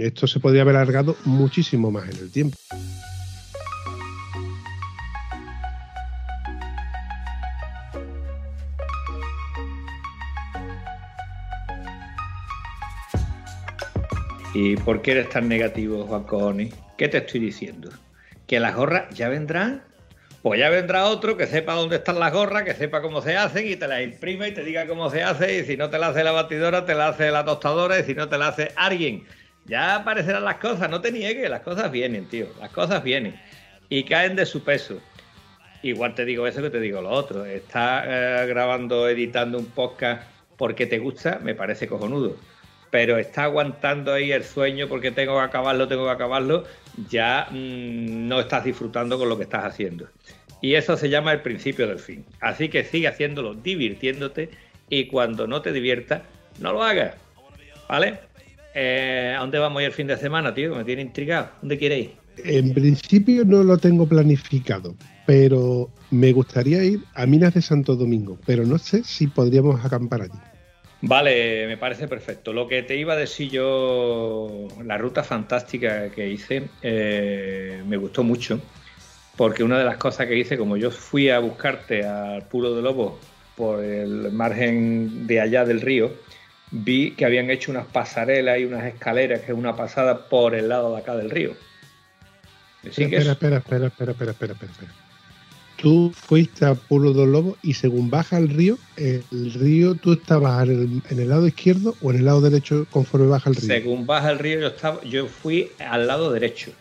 esto 0.00 0.26
se 0.26 0.40
podría 0.40 0.62
haber 0.62 0.76
alargado 0.76 1.16
muchísimo 1.24 1.90
más 1.90 2.08
en 2.08 2.16
el 2.18 2.30
tiempo. 2.30 2.56
¿Y 14.58 14.74
por 14.74 15.02
qué 15.02 15.10
eres 15.10 15.28
tan 15.28 15.50
negativo, 15.50 16.06
Juan? 16.06 16.70
¿Qué 16.96 17.08
te 17.08 17.18
estoy 17.18 17.40
diciendo? 17.40 17.90
¿Que 18.46 18.58
las 18.58 18.74
gorras 18.74 19.14
ya 19.14 19.28
vendrán? 19.28 19.84
Pues 20.40 20.58
ya 20.58 20.70
vendrá 20.70 21.04
otro 21.04 21.36
que 21.36 21.46
sepa 21.46 21.74
dónde 21.74 21.96
están 21.96 22.18
las 22.18 22.32
gorras, 22.32 22.62
que 22.62 22.72
sepa 22.72 23.02
cómo 23.02 23.20
se 23.20 23.36
hacen 23.36 23.70
y 23.70 23.76
te 23.76 23.86
las 23.86 24.00
imprime 24.00 24.48
y 24.48 24.54
te 24.54 24.64
diga 24.64 24.86
cómo 24.86 25.10
se 25.10 25.22
hace. 25.22 25.58
Y 25.58 25.64
si 25.64 25.76
no 25.76 25.90
te 25.90 25.98
la 25.98 26.06
hace 26.06 26.24
la 26.24 26.32
batidora, 26.32 26.86
te 26.86 26.94
la 26.94 27.08
hace 27.08 27.30
la 27.30 27.44
tostadora. 27.44 27.98
Y 27.98 28.04
si 28.04 28.14
no 28.14 28.30
te 28.30 28.38
la 28.38 28.48
hace 28.48 28.72
alguien. 28.76 29.26
Ya 29.66 29.96
aparecerán 29.96 30.46
las 30.46 30.56
cosas, 30.56 30.88
no 30.88 31.02
te 31.02 31.12
niegues, 31.12 31.50
las 31.50 31.60
cosas 31.60 31.92
vienen, 31.92 32.26
tío. 32.26 32.46
Las 32.58 32.70
cosas 32.70 33.02
vienen. 33.04 33.38
Y 33.90 34.04
caen 34.04 34.36
de 34.36 34.46
su 34.46 34.64
peso. 34.64 35.02
Igual 35.82 36.14
te 36.14 36.24
digo 36.24 36.46
eso 36.46 36.62
que 36.62 36.70
te 36.70 36.80
digo 36.80 37.02
lo 37.02 37.10
otro. 37.10 37.44
Estás 37.44 38.04
eh, 38.06 38.46
grabando, 38.48 39.06
editando 39.06 39.58
un 39.58 39.66
podcast 39.66 40.22
porque 40.56 40.86
te 40.86 40.98
gusta, 40.98 41.40
me 41.42 41.54
parece 41.54 41.86
cojonudo. 41.86 42.36
Pero 42.90 43.18
está 43.18 43.44
aguantando 43.44 44.12
ahí 44.12 44.32
el 44.32 44.44
sueño 44.44 44.88
porque 44.88 45.10
tengo 45.10 45.34
que 45.34 45.44
acabarlo, 45.44 45.88
tengo 45.88 46.04
que 46.04 46.10
acabarlo. 46.10 46.64
Ya 47.10 47.48
mm, 47.50 48.28
no 48.28 48.40
estás 48.40 48.64
disfrutando 48.64 49.18
con 49.18 49.28
lo 49.28 49.36
que 49.36 49.44
estás 49.44 49.64
haciendo. 49.64 50.08
Y 50.60 50.74
eso 50.74 50.96
se 50.96 51.08
llama 51.08 51.32
el 51.32 51.42
principio 51.42 51.86
del 51.86 51.98
fin. 51.98 52.24
Así 52.40 52.68
que 52.68 52.84
sigue 52.84 53.08
haciéndolo, 53.08 53.54
divirtiéndote. 53.54 54.50
Y 54.88 55.06
cuando 55.06 55.46
no 55.46 55.62
te 55.62 55.72
diviertas, 55.72 56.22
no 56.60 56.72
lo 56.72 56.82
hagas. 56.82 57.14
¿Vale? 57.88 58.20
Eh, 58.74 59.34
¿A 59.36 59.40
dónde 59.40 59.58
vamos 59.58 59.82
el 59.82 59.92
fin 59.92 60.06
de 60.06 60.16
semana, 60.16 60.54
tío? 60.54 60.74
Me 60.74 60.84
tiene 60.84 61.02
intrigado. 61.02 61.50
¿Dónde 61.60 61.78
queréis? 61.78 62.10
En 62.44 62.74
principio 62.74 63.44
no 63.44 63.64
lo 63.64 63.78
tengo 63.78 64.06
planificado, 64.06 64.94
pero 65.26 65.90
me 66.10 66.32
gustaría 66.32 66.84
ir 66.84 67.00
a 67.14 67.24
Minas 67.26 67.54
de 67.54 67.62
Santo 67.62 67.96
Domingo, 67.96 68.38
pero 68.44 68.64
no 68.64 68.76
sé 68.78 69.02
si 69.04 69.26
podríamos 69.26 69.82
acampar 69.84 70.22
allí. 70.22 70.38
Vale, 71.02 71.66
me 71.66 71.76
parece 71.76 72.08
perfecto. 72.08 72.52
Lo 72.52 72.66
que 72.66 72.82
te 72.82 72.96
iba 72.96 73.12
a 73.12 73.16
decir 73.16 73.50
yo, 73.50 74.66
la 74.84 74.96
ruta 74.96 75.22
fantástica 75.22 76.10
que 76.10 76.28
hice, 76.28 76.68
eh, 76.82 77.82
me 77.86 77.96
gustó 77.96 78.24
mucho, 78.24 78.60
porque 79.36 79.62
una 79.62 79.78
de 79.78 79.84
las 79.84 79.98
cosas 79.98 80.26
que 80.26 80.36
hice, 80.36 80.56
como 80.56 80.76
yo 80.76 80.90
fui 80.90 81.28
a 81.28 81.38
buscarte 81.38 82.04
al 82.04 82.42
Pulo 82.48 82.74
de 82.74 82.82
Lobo 82.82 83.18
por 83.56 83.84
el 83.84 84.32
margen 84.32 85.26
de 85.26 85.40
allá 85.40 85.64
del 85.64 85.82
río, 85.82 86.12
vi 86.70 87.12
que 87.12 87.24
habían 87.24 87.50
hecho 87.50 87.70
unas 87.70 87.86
pasarelas 87.86 88.58
y 88.58 88.64
unas 88.64 88.84
escaleras, 88.84 89.40
que 89.40 89.52
es 89.52 89.58
una 89.58 89.76
pasada 89.76 90.28
por 90.28 90.54
el 90.54 90.68
lado 90.68 90.94
de 90.94 91.00
acá 91.00 91.14
del 91.14 91.30
río. 91.30 91.54
¿Me 92.82 92.90
Espera, 92.90 93.32
espera, 93.32 93.56
espera, 93.58 93.86
espera, 93.86 94.12
espera, 94.12 94.12
espera, 94.12 94.52
espera, 94.52 94.72
espera. 94.72 95.05
Tú 95.76 96.12
fuiste 96.14 96.64
a 96.64 96.74
Pueblo 96.74 97.12
del 97.12 97.32
Lobo 97.32 97.56
y 97.62 97.74
según 97.74 98.08
baja 98.10 98.38
el 98.38 98.48
río, 98.48 98.78
el 98.96 99.22
río, 99.52 99.94
tú 99.94 100.14
estabas 100.14 100.68
en 100.68 100.70
el, 100.70 101.02
en 101.10 101.20
el 101.20 101.28
lado 101.28 101.46
izquierdo 101.46 101.94
o 102.00 102.10
en 102.10 102.18
el 102.18 102.24
lado 102.24 102.40
derecho 102.40 102.86
conforme 102.90 103.26
baja 103.26 103.50
el 103.50 103.56
río. 103.56 103.66
Según 103.66 104.06
baja 104.06 104.30
el 104.30 104.38
río, 104.38 104.60
yo, 104.60 104.68
estaba, 104.68 105.02
yo 105.04 105.26
fui 105.26 105.70
al 105.78 106.06
lado 106.06 106.32
derecho. 106.32 106.72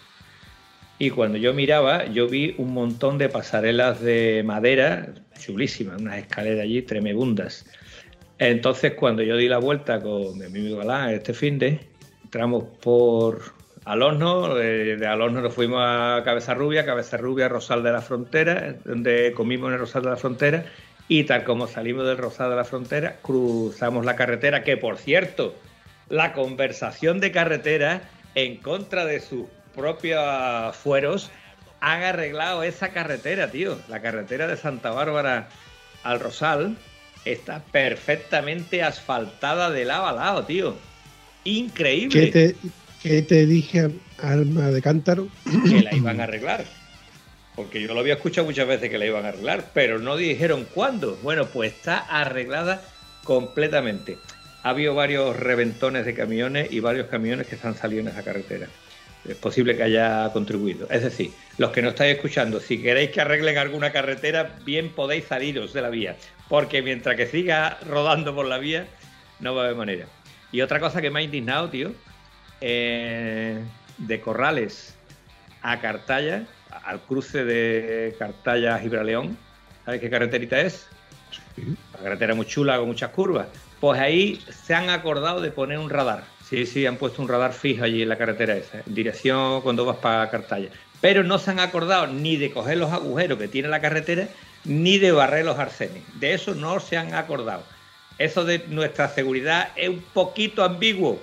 Y 0.97 1.09
cuando 1.09 1.37
yo 1.37 1.53
miraba, 1.53 2.05
yo 2.05 2.27
vi 2.27 2.55
un 2.57 2.73
montón 2.73 3.17
de 3.17 3.27
pasarelas 3.27 3.99
de 4.01 4.43
madera, 4.45 5.13
chulísimas, 5.37 6.01
unas 6.01 6.19
escaleras 6.19 6.61
allí 6.61 6.81
tremebundas. 6.81 7.65
Entonces, 8.37 8.93
cuando 8.93 9.21
yo 9.21 9.35
di 9.35 9.49
la 9.49 9.57
vuelta 9.57 10.01
con 10.01 10.37
mi 10.37 10.45
amigo 10.45 10.77
Galán 10.77 11.09
este 11.13 11.33
fin 11.33 11.59
de, 11.59 11.79
entramos 12.23 12.63
por 12.81 13.54
Alorno, 13.85 14.55
de, 14.55 14.97
de 14.97 15.07
Alorno 15.07 15.41
nos 15.41 15.53
fuimos 15.53 15.79
a 15.81 16.21
Cabeza 16.25 16.55
Rubia, 16.55 16.85
Cabeza 16.85 17.17
Rubia, 17.17 17.47
Rosal 17.47 17.83
de 17.83 17.91
la 17.91 18.01
Frontera, 18.01 18.75
donde 18.83 19.31
comimos 19.33 19.67
en 19.67 19.73
el 19.73 19.79
Rosal 19.79 20.01
de 20.01 20.09
la 20.09 20.17
Frontera, 20.17 20.65
y 21.07 21.23
tal 21.25 21.43
como 21.43 21.67
salimos 21.67 22.07
del 22.07 22.17
Rosal 22.17 22.49
de 22.49 22.55
la 22.55 22.63
Frontera, 22.65 23.17
cruzamos 23.21 24.03
la 24.03 24.15
carretera, 24.15 24.63
que 24.63 24.75
por 24.75 24.97
cierto, 24.97 25.53
la 26.09 26.33
conversación 26.33 27.19
de 27.19 27.31
carretera 27.31 28.01
en 28.33 28.57
contra 28.57 29.05
de 29.05 29.19
sus 29.19 29.45
propios 29.75 30.75
fueros 30.75 31.29
han 31.79 32.01
arreglado 32.01 32.63
esa 32.63 32.89
carretera, 32.89 33.51
tío. 33.51 33.77
La 33.87 34.01
carretera 34.01 34.47
de 34.47 34.57
Santa 34.57 34.89
Bárbara 34.89 35.49
al 36.03 36.19
Rosal 36.19 36.75
está 37.23 37.63
perfectamente 37.71 38.81
asfaltada 38.81 39.69
de 39.69 39.85
lado 39.85 40.07
a 40.07 40.13
lado, 40.13 40.45
tío. 40.45 40.75
Increíble. 41.43 42.31
¿Qué 42.31 42.53
te, 42.53 42.55
qué 43.05 43.21
te 43.21 43.45
dije, 43.45 43.91
Alma 44.17 44.71
de 44.71 44.81
Cántaro? 44.81 45.27
que 45.69 45.83
la 45.83 45.93
iban 45.93 46.19
a 46.19 46.23
arreglar. 46.23 46.65
Porque 47.55 47.79
yo 47.79 47.93
lo 47.93 47.99
había 47.99 48.15
escuchado 48.15 48.47
muchas 48.47 48.67
veces 48.67 48.89
que 48.89 48.97
la 48.97 49.05
iban 49.05 49.25
a 49.25 49.29
arreglar, 49.29 49.69
pero 49.75 49.99
no 49.99 50.17
dijeron 50.17 50.65
cuándo. 50.73 51.15
Bueno, 51.21 51.45
pues 51.45 51.73
está 51.73 51.99
arreglada 51.99 52.81
completamente. 53.23 54.17
Ha 54.63 54.69
habido 54.69 54.95
varios 54.95 55.37
reventones 55.37 56.05
de 56.05 56.15
camiones 56.15 56.71
y 56.71 56.79
varios 56.79 57.07
camiones 57.07 57.45
que 57.45 57.57
se 57.57 57.67
han 57.67 57.75
salido 57.75 58.01
en 58.01 58.07
esa 58.07 58.23
carretera. 58.23 58.67
es 59.29 59.35
posible 59.35 59.77
que 59.77 59.83
haya 59.83 60.31
contribuido. 60.33 60.87
Es 60.89 61.03
decir, 61.03 61.29
los 61.59 61.69
que 61.69 61.83
no 61.83 61.89
estáis 61.89 62.15
escuchando, 62.15 62.59
si 62.59 62.81
queréis 62.81 63.11
que 63.11 63.21
arreglen 63.21 63.59
alguna 63.59 63.91
carretera, 63.91 64.57
bien 64.65 64.89
podéis 64.89 65.25
saliros 65.25 65.73
de 65.73 65.81
la 65.83 65.89
vía, 65.89 66.15
porque 66.49 66.81
mientras 66.81 67.15
que 67.15 67.27
siga 67.27 67.77
rodando 67.87 68.33
por 68.33 68.47
la 68.47 68.57
vía, 68.57 68.87
no 69.39 69.53
va 69.53 69.61
a 69.61 69.65
haber 69.65 69.77
manera. 69.77 70.07
Y 70.51 70.61
otra 70.61 70.79
cosa 70.79 71.01
que 71.01 71.11
me 71.11 71.19
ha 71.19 71.23
indignado, 71.23 71.69
tío, 71.69 71.93
eh, 72.61 73.59
de 73.97 74.21
Corrales 74.21 74.95
a 75.61 75.79
Cartaya, 75.79 76.45
al 76.85 76.99
cruce 77.01 77.43
de 77.43 78.15
Cartaya 78.19 78.75
a 78.75 78.79
Gibraleón, 78.79 79.37
¿sabes 79.85 80.01
qué 80.01 80.09
carreterita 80.09 80.59
es? 80.59 80.87
La 81.93 81.99
carretera 81.99 82.35
muy 82.35 82.45
chula, 82.45 82.77
con 82.77 82.87
muchas 82.87 83.11
curvas. 83.11 83.47
Pues 83.79 83.99
ahí 83.99 84.41
se 84.65 84.73
han 84.73 84.89
acordado 84.89 85.41
de 85.41 85.51
poner 85.51 85.79
un 85.79 85.89
radar. 85.89 86.23
Sí, 86.47 86.65
sí, 86.65 86.85
han 86.85 86.97
puesto 86.97 87.21
un 87.21 87.27
radar 87.27 87.53
fijo 87.53 87.83
allí 87.83 88.03
en 88.03 88.09
la 88.09 88.17
carretera 88.17 88.55
esa, 88.55 88.81
en 88.85 88.93
dirección 88.93 89.61
cuando 89.61 89.85
vas 89.85 89.97
para 89.97 90.29
Cartaya. 90.29 90.69
Pero 91.01 91.23
no 91.23 91.39
se 91.39 91.51
han 91.51 91.59
acordado 91.59 92.07
ni 92.07 92.37
de 92.37 92.51
coger 92.51 92.77
los 92.77 92.91
agujeros 92.91 93.37
que 93.37 93.47
tiene 93.47 93.67
la 93.67 93.81
carretera, 93.81 94.27
ni 94.63 94.97
de 94.97 95.11
barrer 95.11 95.45
los 95.45 95.57
arcenes. 95.57 96.03
De 96.19 96.33
eso 96.33 96.55
no 96.55 96.79
se 96.79 96.97
han 96.97 97.13
acordado. 97.13 97.63
Eso 98.17 98.45
de 98.45 98.59
nuestra 98.67 99.09
seguridad 99.09 99.69
es 99.75 99.89
un 99.89 100.01
poquito 100.13 100.63
ambiguo. 100.63 101.19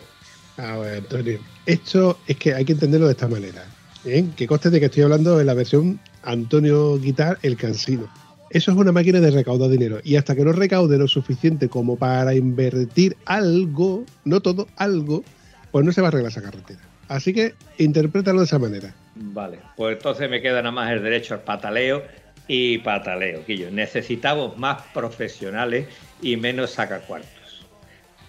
A 0.56 0.76
ver, 0.78 0.98
Antonio, 0.98 1.38
esto 1.66 2.18
es 2.26 2.36
que 2.36 2.54
hay 2.54 2.64
que 2.64 2.72
entenderlo 2.72 3.06
de 3.06 3.12
esta 3.12 3.28
manera. 3.28 3.64
¿eh? 4.04 4.24
Que 4.36 4.46
conste 4.46 4.70
de 4.70 4.80
que 4.80 4.86
estoy 4.86 5.02
hablando 5.02 5.38
de 5.38 5.44
la 5.44 5.54
versión 5.54 5.98
Antonio 6.22 6.98
Guitar 6.98 7.38
El 7.42 7.56
Cansino. 7.56 8.08
Eso 8.50 8.70
es 8.70 8.76
una 8.76 8.92
máquina 8.92 9.18
de 9.20 9.30
recaudar 9.30 9.70
dinero. 9.70 10.00
Y 10.04 10.16
hasta 10.16 10.36
que 10.36 10.44
no 10.44 10.52
recaude 10.52 10.98
lo 10.98 11.08
suficiente 11.08 11.68
como 11.68 11.96
para 11.96 12.34
invertir 12.34 13.16
algo, 13.24 14.04
no 14.24 14.40
todo, 14.40 14.68
algo, 14.76 15.24
pues 15.70 15.86
no 15.86 15.92
se 15.92 16.02
va 16.02 16.08
a 16.08 16.10
arreglar 16.10 16.32
esa 16.32 16.42
carretera. 16.42 16.80
Así 17.08 17.32
que 17.32 17.54
interprétalo 17.78 18.40
de 18.40 18.46
esa 18.46 18.58
manera. 18.58 18.94
Vale, 19.14 19.58
pues 19.76 19.96
entonces 19.96 20.28
me 20.28 20.42
queda 20.42 20.62
nada 20.62 20.70
más 20.70 20.92
el 20.92 21.02
derecho 21.02 21.34
al 21.34 21.40
pataleo 21.40 22.02
y 22.46 22.78
pataleo, 22.78 23.44
Quillo. 23.44 23.70
Necesitamos 23.70 24.58
más 24.58 24.82
profesionales 24.92 25.86
y 26.20 26.36
menos 26.36 26.72
sacacuartos. 26.72 27.66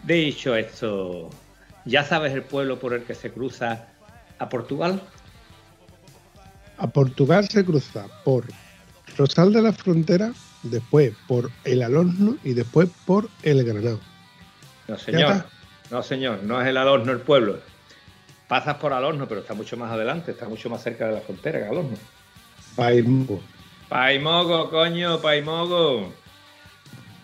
Dicho 0.03 0.55
esto, 0.55 1.29
¿ya 1.85 2.03
sabes 2.03 2.33
el 2.33 2.43
pueblo 2.43 2.79
por 2.79 2.93
el 2.93 3.03
que 3.03 3.15
se 3.15 3.31
cruza 3.31 3.87
a 4.39 4.49
Portugal? 4.49 5.01
A 6.77 6.87
Portugal 6.87 7.47
se 7.47 7.63
cruza 7.63 8.07
por 8.23 8.45
Rosal 9.17 9.53
de 9.53 9.61
la 9.61 9.73
Frontera, 9.73 10.33
después 10.63 11.13
por 11.27 11.51
el 11.65 11.83
Alorno 11.83 12.37
y 12.43 12.53
después 12.53 12.89
por 13.05 13.29
el 13.43 13.63
Granado. 13.63 13.99
No, 14.87 14.95
¿Ya 14.95 15.03
señor. 15.03 15.45
No, 15.91 16.03
señor. 16.03 16.43
No 16.43 16.61
es 16.61 16.67
el 16.67 16.77
Alorno 16.77 17.11
el 17.11 17.19
pueblo. 17.19 17.59
Pasas 18.47 18.75
por 18.75 18.93
Alorno, 18.93 19.27
pero 19.27 19.41
está 19.41 19.53
mucho 19.53 19.77
más 19.77 19.91
adelante, 19.91 20.31
está 20.31 20.47
mucho 20.47 20.69
más 20.69 20.83
cerca 20.83 21.07
de 21.07 21.13
la 21.13 21.21
frontera 21.21 21.59
que 21.59 21.65
Alorno. 21.65 21.97
Paimbo. 22.75 23.41
Paimogo, 23.89 24.69
coño, 24.69 25.21
Paimogo. 25.21 26.11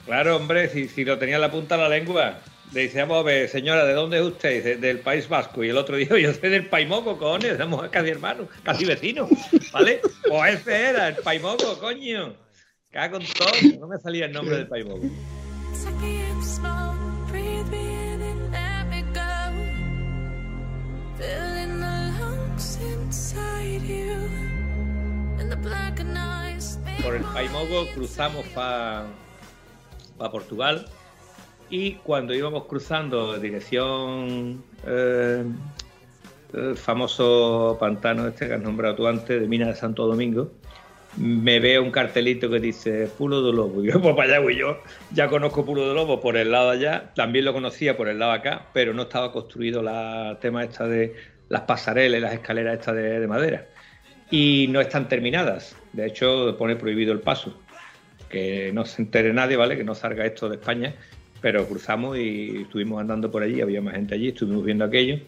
Claro, 0.05 0.37
hombre, 0.37 0.69
si, 0.69 0.87
si 0.87 1.03
lo 1.03 1.17
tenía 1.17 1.35
en 1.35 1.41
la 1.41 1.51
punta 1.51 1.75
de 1.75 1.83
la 1.83 1.89
lengua. 1.89 2.39
Le 2.71 2.81
dice, 2.81 2.99
vamos 3.01 3.21
a 3.21 3.23
ver, 3.23 3.49
señora, 3.49 3.83
¿de 3.83 3.93
dónde 3.93 4.19
es 4.19 4.23
usted? 4.23 4.57
Dice, 4.57 4.75
del 4.77 4.99
País 4.99 5.27
Vasco. 5.27 5.63
Y 5.63 5.69
el 5.69 5.77
otro 5.77 5.95
dijo, 5.95 6.17
yo 6.19 6.31
soy 6.33 6.49
del 6.49 6.67
Paimogo, 6.67 7.17
cojones, 7.17 7.57
somos 7.57 7.89
casi 7.89 8.09
hermanos, 8.09 8.47
casi 8.63 8.85
vecinos, 8.85 9.29
¿vale? 9.71 10.01
Pues 10.27 10.59
ese 10.59 10.89
era, 10.89 11.07
el 11.07 11.15
Paimogo, 11.15 11.79
coño. 11.79 12.35
Cago 12.91 13.17
en 13.17 13.27
todo, 13.27 13.49
no 13.79 13.87
me 13.87 13.97
salía 13.97 14.25
el 14.25 14.31
nombre 14.31 14.57
del 14.57 14.67
eyes. 26.21 26.79
Por 27.03 27.15
el 27.15 27.23
Paimogo 27.23 27.87
cruzamos 27.93 28.45
para 28.47 29.07
Portugal 30.31 30.85
y 31.69 31.93
cuando 31.95 32.33
íbamos 32.33 32.65
cruzando 32.65 33.37
dirección 33.37 34.63
eh, 34.87 35.43
el 36.53 36.75
famoso 36.75 37.77
pantano 37.79 38.27
este 38.27 38.47
que 38.47 38.53
has 38.55 38.61
nombrado 38.61 38.95
tú 38.95 39.07
antes 39.07 39.39
de 39.39 39.47
Mina 39.47 39.67
de 39.67 39.75
Santo 39.75 40.07
Domingo, 40.07 40.51
me 41.17 41.59
veo 41.59 41.83
un 41.83 41.91
cartelito 41.91 42.49
que 42.49 42.59
dice 42.59 43.07
Pulo 43.17 43.41
de 43.41 43.53
Lobo. 43.53 43.83
Y 43.83 43.87
yo, 43.91 44.01
pues 44.01 44.15
para 44.15 44.29
allá 44.29 44.39
voy 44.39 44.57
yo. 44.57 44.81
Ya 45.11 45.27
conozco 45.27 45.65
Pulo 45.65 45.87
de 45.87 45.93
Lobo 45.93 46.19
por 46.19 46.37
el 46.37 46.51
lado 46.51 46.69
allá, 46.69 47.11
también 47.15 47.45
lo 47.45 47.53
conocía 47.53 47.97
por 47.97 48.07
el 48.07 48.19
lado 48.19 48.31
acá, 48.31 48.67
pero 48.73 48.93
no 48.93 49.03
estaba 49.03 49.31
construido 49.31 49.81
la 49.81 50.37
tema 50.41 50.63
esta 50.63 50.87
de 50.87 51.15
las 51.49 51.61
pasarelas, 51.61 52.21
las 52.21 52.33
escaleras 52.33 52.79
estas 52.79 52.95
de, 52.95 53.19
de 53.19 53.27
madera. 53.27 53.67
Y 54.31 54.67
no 54.69 54.79
están 54.81 55.07
terminadas. 55.07 55.75
De 55.93 56.05
hecho, 56.05 56.55
pone 56.57 56.75
prohibido 56.75 57.11
el 57.11 57.19
paso. 57.19 57.59
Que 58.29 58.71
no 58.73 58.85
se 58.85 59.01
entere 59.01 59.33
nadie, 59.33 59.57
¿vale? 59.57 59.75
Que 59.75 59.83
no 59.83 59.95
salga 59.95 60.23
esto 60.23 60.49
de 60.49 60.57
España. 60.57 60.93
Pero 61.41 61.67
cruzamos 61.67 62.17
y 62.17 62.63
estuvimos 62.63 62.99
andando 62.99 63.31
por 63.31 63.43
allí, 63.43 63.61
había 63.61 63.81
más 63.81 63.95
gente 63.95 64.15
allí, 64.15 64.29
estuvimos 64.29 64.63
viendo 64.63 64.85
aquello. 64.85 65.19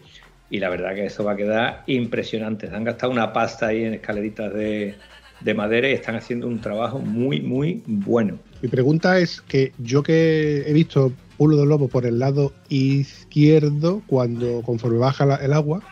Y 0.50 0.58
la 0.58 0.68
verdad 0.68 0.94
que 0.94 1.06
eso 1.06 1.24
va 1.24 1.32
a 1.32 1.36
quedar 1.36 1.82
impresionante. 1.86 2.68
Han 2.72 2.84
gastado 2.84 3.10
una 3.10 3.32
pasta 3.32 3.68
ahí 3.68 3.84
en 3.84 3.94
escaleritas 3.94 4.52
de, 4.52 4.96
de 5.40 5.54
madera 5.54 5.88
y 5.88 5.92
están 5.92 6.16
haciendo 6.16 6.46
un 6.46 6.60
trabajo 6.60 6.98
muy, 6.98 7.40
muy 7.40 7.82
bueno. 7.86 8.38
Mi 8.60 8.68
pregunta 8.68 9.18
es 9.18 9.40
que 9.40 9.72
yo 9.78 10.02
que 10.02 10.62
he 10.66 10.72
visto 10.72 11.12
Pulo 11.36 11.56
del 11.56 11.68
Lobo 11.68 11.88
por 11.88 12.06
el 12.06 12.18
lado 12.18 12.52
izquierdo, 12.68 14.02
cuando 14.06 14.62
conforme 14.62 14.98
baja 14.98 15.36
el 15.42 15.52
agua, 15.52 15.82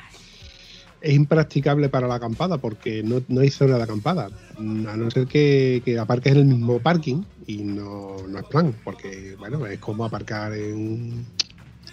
es 1.00 1.14
impracticable 1.14 1.88
para 1.88 2.06
la 2.06 2.16
acampada 2.16 2.58
porque 2.58 3.02
no, 3.02 3.22
no 3.28 3.40
hay 3.40 3.50
zona 3.50 3.76
de 3.76 3.82
acampada. 3.84 4.28
Mm, 4.58 4.86
A 4.86 4.96
no 4.96 5.10
ser 5.10 5.26
que, 5.26 5.80
que 5.84 5.98
aparques 5.98 6.32
en 6.32 6.38
el 6.38 6.44
mismo 6.44 6.78
parking 6.78 7.22
y 7.46 7.58
no, 7.58 8.16
no 8.28 8.38
es 8.38 8.44
plan, 8.44 8.74
porque 8.84 9.34
bueno, 9.38 9.64
es 9.66 9.78
como 9.78 10.04
aparcar 10.04 10.52
en. 10.54 11.24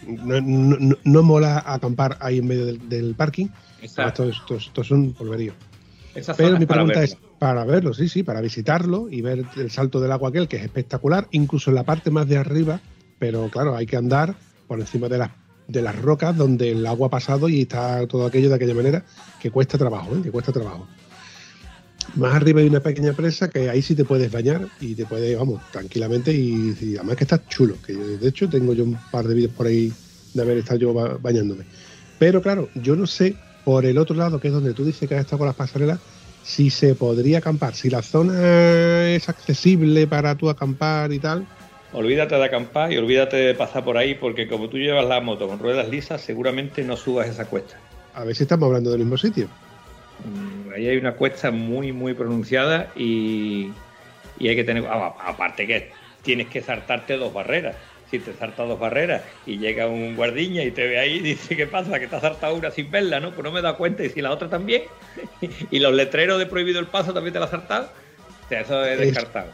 No, 0.05 0.39
no- 0.41 0.77
no- 0.79 0.97
no 1.03 1.23
mola 1.23 1.63
acampar 1.65 2.17
ahí 2.21 2.37
en 2.39 2.47
medio 2.47 2.65
del, 2.65 2.87
del 2.89 3.15
parking. 3.15 3.47
Exacto. 3.81 4.25
Esto, 4.29 4.55
es- 4.81 4.91
un 4.91 5.13
polverío. 5.13 5.53
Pero 6.35 6.57
mi 6.59 6.65
pregunta 6.65 7.03
es 7.03 7.17
para 7.39 7.63
verlo, 7.65 7.93
sí, 7.93 8.09
sí, 8.09 8.23
para 8.23 8.41
visitarlo 8.41 9.07
y 9.09 9.21
ver 9.21 9.45
el 9.55 9.69
salto 9.71 9.99
del 9.99 10.11
agua 10.11 10.29
aquel, 10.29 10.47
que 10.47 10.57
es 10.57 10.63
espectacular, 10.63 11.27
incluso 11.31 11.69
en 11.69 11.75
la 11.75 11.83
parte 11.83 12.09
más 12.09 12.27
de 12.27 12.37
arriba, 12.37 12.79
pero 13.19 13.47
claro, 13.49 13.75
hay 13.75 13.85
que 13.85 13.97
andar 13.97 14.35
por 14.67 14.79
encima 14.79 15.07
de 15.09 15.19
las, 15.19 15.31
de 15.67 15.81
las 15.81 15.95
rocas 16.01 16.35
donde 16.35 16.71
el 16.71 16.85
agua 16.85 17.07
ha 17.07 17.11
pasado 17.11 17.49
y 17.49 17.61
está 17.61 18.05
todo 18.07 18.25
aquello 18.25 18.49
de 18.49 18.55
aquella 18.55 18.73
manera 18.73 19.03
que 19.41 19.51
cuesta 19.51 19.77
trabajo, 19.77 20.15
¿eh? 20.15 20.21
que 20.23 20.31
cuesta 20.31 20.51
trabajo. 20.51 20.87
Más 22.15 22.33
arriba 22.35 22.61
hay 22.61 22.67
una 22.67 22.79
pequeña 22.79 23.11
presa 23.13 23.49
que 23.49 23.69
ahí 23.69 23.81
sí 23.81 23.93
te 23.93 24.05
puedes 24.05 24.31
bañar 24.31 24.65
y 24.79 24.95
te 24.95 25.05
puedes, 25.05 25.37
vamos, 25.37 25.61
tranquilamente 25.71 26.33
y, 26.33 26.95
además 26.95 27.17
que 27.17 27.25
está 27.25 27.45
chulo, 27.47 27.75
que 27.85 27.93
de 27.93 28.27
hecho 28.27 28.47
tengo 28.47 28.73
yo 28.73 28.85
un 28.85 28.97
par 29.11 29.27
de 29.27 29.35
vídeos 29.35 29.51
por 29.51 29.67
ahí 29.67 29.91
de 30.33 30.41
haber 30.41 30.57
estado 30.57 30.79
yo 30.79 30.93
ba- 30.93 31.17
bañándome. 31.21 31.65
Pero 32.17 32.41
claro, 32.41 32.69
yo 32.75 32.95
no 32.95 33.05
sé 33.05 33.35
por 33.65 33.85
el 33.85 33.97
otro 33.97 34.15
lado, 34.15 34.39
que 34.39 34.47
es 34.47 34.53
donde 34.53 34.73
tú 34.73 34.85
dices 34.85 35.07
que 35.07 35.15
has 35.15 35.21
estado 35.21 35.39
con 35.39 35.47
las 35.47 35.55
pasarelas, 35.55 35.99
si 36.43 36.69
se 36.69 36.95
podría 36.95 37.39
acampar, 37.39 37.75
si 37.75 37.89
la 37.89 38.01
zona 38.01 39.09
es 39.09 39.27
accesible 39.27 40.07
para 40.07 40.35
tú 40.35 40.49
acampar 40.49 41.11
y 41.11 41.19
tal. 41.19 41.45
Olvídate 41.93 42.35
de 42.35 42.43
acampar 42.43 42.91
y 42.91 42.97
olvídate 42.97 43.37
de 43.37 43.53
pasar 43.55 43.83
por 43.83 43.97
ahí 43.97 44.15
porque 44.15 44.47
como 44.47 44.67
tú 44.69 44.77
llevas 44.77 45.05
la 45.05 45.21
moto 45.21 45.47
con 45.47 45.57
ruedas 45.59 45.87
lisas, 45.89 46.21
seguramente 46.21 46.83
no 46.83 46.97
subas 46.97 47.27
esa 47.29 47.45
cuesta. 47.45 47.77
A 48.13 48.23
ver 48.25 48.35
si 48.35 48.43
estamos 48.43 48.67
hablando 48.67 48.91
del 48.91 48.99
mismo 48.99 49.17
sitio. 49.17 49.47
Mm, 50.25 50.71
Ahí 50.75 50.87
hay 50.87 50.97
una 50.97 51.13
cuesta 51.13 51.49
muy, 51.51 51.91
muy 51.93 52.13
pronunciada 52.13 52.91
y, 52.95 53.71
y 54.37 54.47
hay 54.49 54.55
que 54.55 54.63
tener... 54.63 54.85
ah, 54.89 55.15
aparte 55.25 55.65
que 55.65 55.91
tienes 56.23 56.47
que 56.47 56.61
saltarte 56.61 57.15
dos 57.17 57.33
barreras. 57.33 57.75
Si 58.11 58.19
te 58.19 58.33
saltas 58.33 58.67
dos 58.67 58.79
barreras 58.79 59.21
y 59.45 59.57
llega 59.57 59.87
un 59.87 60.15
guardiña 60.15 60.63
y 60.63 60.71
te 60.71 60.87
ve 60.87 60.99
ahí 60.99 61.15
y 61.17 61.19
dice, 61.21 61.55
¿qué 61.55 61.67
pasa? 61.67 61.99
Que 61.99 62.07
te 62.07 62.15
has 62.17 62.21
saltado 62.21 62.55
una 62.55 62.69
sin 62.71 62.91
verla, 62.91 63.19
¿no? 63.19 63.31
Pues 63.31 63.43
no 63.43 63.51
me 63.51 63.59
he 63.59 63.63
dado 63.63 63.77
cuenta. 63.77 64.03
Y 64.03 64.09
si 64.09 64.21
la 64.21 64.31
otra 64.31 64.49
también. 64.49 64.83
y 65.71 65.79
los 65.79 65.93
letreros 65.93 66.37
de 66.37 66.45
prohibido 66.47 66.79
el 66.79 66.87
paso 66.87 67.13
también 67.13 67.33
te 67.33 67.39
la 67.39 67.45
has 67.45 67.51
saltado. 67.51 67.89
O 68.45 68.49
sea, 68.49 68.61
eso 68.61 68.83
es 68.85 68.99
Es- 68.99 69.07
descartado. 69.07 69.51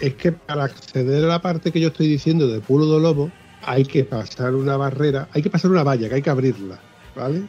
Es 0.00 0.14
que 0.14 0.32
para 0.32 0.64
acceder 0.64 1.24
a 1.24 1.28
la 1.28 1.42
parte 1.42 1.70
que 1.70 1.80
yo 1.80 1.88
estoy 1.88 2.08
diciendo 2.08 2.48
de 2.48 2.60
Pulo 2.60 2.86
do 2.86 2.98
Lobo, 2.98 3.30
hay 3.62 3.84
que 3.84 4.04
pasar 4.04 4.54
una 4.54 4.76
barrera, 4.76 5.28
hay 5.32 5.42
que 5.42 5.50
pasar 5.50 5.70
una 5.70 5.82
valla, 5.82 6.08
que 6.08 6.14
hay 6.14 6.22
que 6.22 6.30
abrirla, 6.30 6.80
¿vale? 7.14 7.42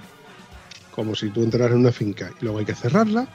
Como 0.93 1.15
si 1.15 1.29
tú 1.29 1.43
entraras 1.43 1.71
en 1.71 1.79
una 1.79 1.93
finca. 1.93 2.31
Y 2.41 2.43
luego 2.43 2.59
hay 2.59 2.65
que 2.65 2.75
cerrarla. 2.75 3.27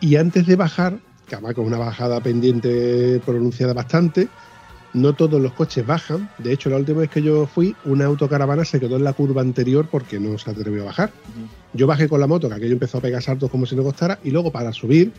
Y 0.00 0.16
antes 0.16 0.46
de 0.46 0.56
bajar, 0.56 0.98
que 1.28 1.34
además 1.34 1.54
con 1.54 1.66
una 1.66 1.76
bajada 1.76 2.20
pendiente 2.20 3.20
pronunciada 3.24 3.74
bastante, 3.74 4.28
no 4.94 5.12
todos 5.12 5.40
los 5.40 5.52
coches 5.52 5.86
bajan. 5.86 6.30
De 6.38 6.52
hecho, 6.52 6.70
la 6.70 6.76
última 6.76 7.00
vez 7.00 7.10
que 7.10 7.22
yo 7.22 7.46
fui, 7.46 7.76
una 7.84 8.06
autocaravana 8.06 8.64
se 8.64 8.80
quedó 8.80 8.96
en 8.96 9.04
la 9.04 9.12
curva 9.12 9.42
anterior 9.42 9.86
porque 9.90 10.18
no 10.18 10.38
se 10.38 10.50
atrevió 10.50 10.82
a 10.82 10.86
bajar. 10.86 11.12
Yo 11.74 11.86
bajé 11.86 12.08
con 12.08 12.20
la 12.20 12.26
moto, 12.26 12.48
que 12.48 12.54
aquello 12.54 12.72
empezó 12.72 12.98
a 12.98 13.00
pegar 13.02 13.22
saltos 13.22 13.50
como 13.50 13.66
si 13.66 13.76
no 13.76 13.82
costara, 13.82 14.18
y 14.24 14.30
luego 14.30 14.50
para 14.50 14.72
subir, 14.72 15.12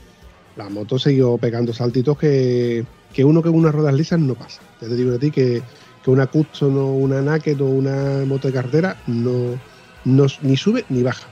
la 0.56 0.70
moto 0.70 1.00
siguió 1.00 1.38
pegando 1.38 1.74
saltitos 1.74 2.18
que, 2.18 2.86
que 3.14 3.24
uno 3.26 3.42
que 3.42 3.50
unas 3.50 3.74
ruedas 3.74 3.94
lisas 3.94 4.20
no 4.20 4.36
pasa. 4.36 4.62
Ya 4.82 4.88
te 4.88 4.96
digo 4.96 5.14
a 5.16 5.20
ti 5.20 5.32
que, 5.32 5.62
que 6.04 6.10
una 6.12 6.28
Custom 6.28 6.78
o 6.78 6.94
una 6.96 7.22
Naked 7.22 7.60
o 7.62 7.66
una 7.66 8.24
moto 8.26 8.48
de 8.48 8.54
carretera 8.54 8.98
no, 9.08 9.60
no 10.06 10.26
ni 10.42 10.58
sube 10.58 10.86
ni 10.90 11.04
baja. 11.04 11.28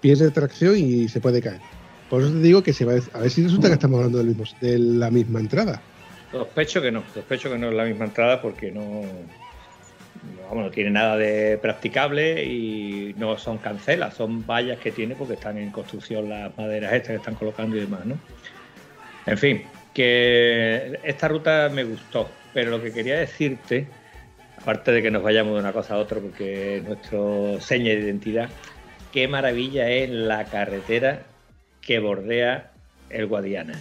pierde 0.00 0.30
tracción 0.30 0.76
y 0.76 1.08
se 1.08 1.20
puede 1.20 1.42
caer. 1.42 1.60
Por 2.08 2.22
eso 2.22 2.32
te 2.32 2.40
digo 2.40 2.62
que 2.62 2.72
se 2.72 2.84
va 2.84 2.94
a, 2.94 3.18
a 3.18 3.20
ver 3.20 3.30
si 3.30 3.42
resulta 3.42 3.68
que 3.68 3.74
estamos 3.74 3.98
hablando 3.98 4.18
de 4.60 4.78
la 4.78 5.10
misma 5.10 5.40
entrada. 5.40 5.80
Sospecho 6.30 6.80
que 6.80 6.90
no, 6.92 7.02
sospecho 7.12 7.50
que 7.50 7.58
no 7.58 7.68
es 7.68 7.74
la 7.74 7.84
misma 7.84 8.04
entrada 8.06 8.40
porque 8.40 8.70
no, 8.70 9.02
no 10.54 10.70
tiene 10.70 10.90
nada 10.90 11.16
de 11.16 11.58
practicable 11.58 12.44
y 12.44 13.14
no 13.16 13.38
son 13.38 13.58
cancelas, 13.58 14.14
son 14.14 14.46
vallas 14.46 14.78
que 14.78 14.90
tiene 14.90 15.14
porque 15.14 15.34
están 15.34 15.58
en 15.58 15.70
construcción 15.70 16.28
las 16.28 16.56
maderas 16.58 16.92
estas 16.92 17.10
que 17.10 17.16
están 17.16 17.34
colocando 17.34 17.76
y 17.76 17.80
demás, 17.80 18.04
¿no? 18.04 18.18
En 19.26 19.38
fin, 19.38 19.62
que 19.94 20.98
esta 21.04 21.28
ruta 21.28 21.70
me 21.72 21.84
gustó, 21.84 22.28
pero 22.52 22.70
lo 22.70 22.82
que 22.82 22.92
quería 22.92 23.18
decirte, 23.18 23.86
aparte 24.60 24.92
de 24.92 25.02
que 25.02 25.10
nos 25.10 25.22
vayamos 25.22 25.54
de 25.54 25.60
una 25.60 25.72
cosa 25.72 25.94
a 25.94 25.98
otra 25.98 26.20
porque 26.20 26.78
es 26.78 26.84
nuestro 26.84 27.60
seña 27.60 27.90
de 27.90 28.00
identidad, 28.00 28.48
qué 29.12 29.28
maravilla 29.28 29.88
es 29.88 30.10
la 30.10 30.44
carretera 30.44 31.22
que 31.80 31.98
bordea 31.98 32.70
el 33.08 33.26
Guadiana. 33.26 33.80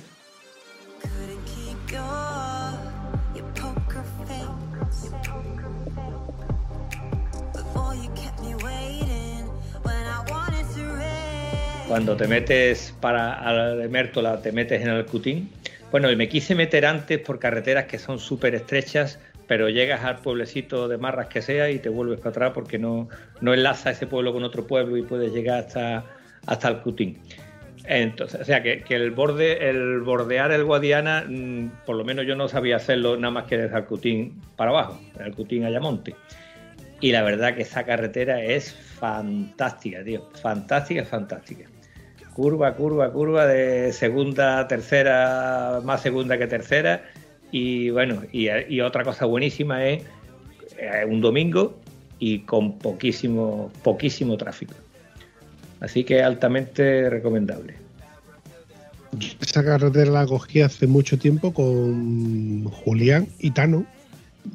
Cuando 11.89 12.15
te 12.15 12.27
metes 12.27 12.93
para 13.01 13.49
a 13.49 13.75
de 13.75 13.87
Mértola, 13.87 14.43
te 14.43 14.51
metes 14.51 14.83
en 14.83 14.89
el 14.89 15.05
Cutín. 15.05 15.49
Bueno, 15.89 16.11
y 16.11 16.15
me 16.15 16.29
quise 16.29 16.53
meter 16.53 16.85
antes 16.85 17.17
por 17.17 17.39
carreteras 17.39 17.85
que 17.85 17.97
son 17.97 18.19
súper 18.19 18.53
estrechas, 18.53 19.19
pero 19.47 19.69
llegas 19.69 20.03
al 20.03 20.17
pueblecito 20.17 20.87
de 20.87 20.99
Marras 20.99 21.29
que 21.29 21.41
sea 21.41 21.71
y 21.71 21.79
te 21.79 21.89
vuelves 21.89 22.19
para 22.19 22.29
atrás 22.29 22.51
porque 22.53 22.77
no, 22.77 23.09
no 23.41 23.55
enlaza 23.55 23.89
ese 23.89 24.05
pueblo 24.05 24.31
con 24.33 24.43
otro 24.43 24.67
pueblo 24.67 24.97
y 24.97 25.01
puedes 25.01 25.33
llegar 25.33 25.61
hasta, 25.61 26.05
hasta 26.45 26.67
el 26.67 26.77
Cutín. 26.81 27.17
Entonces, 27.85 28.39
o 28.39 28.45
sea 28.45 28.61
que, 28.61 28.83
que 28.83 28.93
el 28.93 29.09
borde, 29.09 29.67
el 29.67 30.01
bordear 30.01 30.51
el 30.51 30.65
Guadiana, 30.65 31.25
mm, 31.27 31.85
por 31.87 31.95
lo 31.95 32.05
menos 32.05 32.27
yo 32.27 32.35
no 32.35 32.47
sabía 32.47 32.75
hacerlo 32.75 33.17
nada 33.17 33.31
más 33.31 33.45
que 33.45 33.57
desde 33.57 33.75
el 33.75 33.85
Cutín 33.85 34.39
para 34.55 34.69
abajo, 34.69 35.01
el 35.25 35.33
Cutín 35.33 35.65
Ayamonte. 35.65 36.13
Y 37.01 37.13
la 37.13 37.23
verdad 37.23 37.55
que 37.55 37.63
esa 37.63 37.83
carretera 37.83 38.43
es 38.43 38.75
fantástica, 38.75 40.03
tío. 40.03 40.29
Fantástica, 40.39 41.03
fantástica. 41.03 41.65
Curva, 42.39 42.73
curva, 42.73 43.11
curva 43.11 43.45
de 43.47 43.91
segunda, 43.91 44.65
tercera, 44.65 45.81
más 45.83 46.01
segunda 46.01 46.37
que 46.37 46.47
tercera. 46.47 47.03
Y 47.51 47.89
bueno, 47.89 48.21
y, 48.31 48.79
otra 48.79 49.03
cosa 49.03 49.25
buenísima 49.25 49.85
es 49.85 50.03
eh, 50.77 51.03
un 51.05 51.19
domingo 51.19 51.77
y 52.17 52.39
con 52.43 52.79
poquísimo, 52.79 53.69
poquísimo 53.83 54.37
tráfico. 54.37 54.73
Así 55.81 56.05
que 56.05 56.23
altamente 56.23 57.09
recomendable. 57.09 57.73
Esa 59.41 59.61
carretera 59.61 60.09
la 60.09 60.25
cogí 60.25 60.61
hace 60.61 60.87
mucho 60.87 61.19
tiempo 61.19 61.53
con 61.53 62.63
Julián 62.63 63.27
y 63.39 63.51
Tano. 63.51 63.85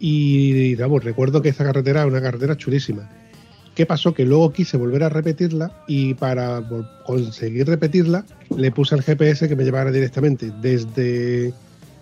Y 0.00 0.74
recuerdo 0.76 1.42
que 1.42 1.50
esa 1.50 1.64
carretera 1.64 2.00
es 2.00 2.06
una 2.06 2.22
carretera 2.22 2.56
chulísima. 2.56 3.10
¿Qué 3.74 3.86
pasó? 3.86 4.14
Que 4.14 4.24
luego 4.24 4.52
quise 4.52 4.76
volver 4.76 5.02
a 5.02 5.08
repetirla 5.08 5.72
y 5.88 6.14
para 6.14 6.62
conseguir 7.04 7.66
repetirla 7.66 8.24
le 8.56 8.70
puse 8.70 8.94
al 8.94 9.02
GPS 9.02 9.48
que 9.48 9.56
me 9.56 9.64
llevara 9.64 9.90
directamente 9.90 10.52
desde 10.60 11.52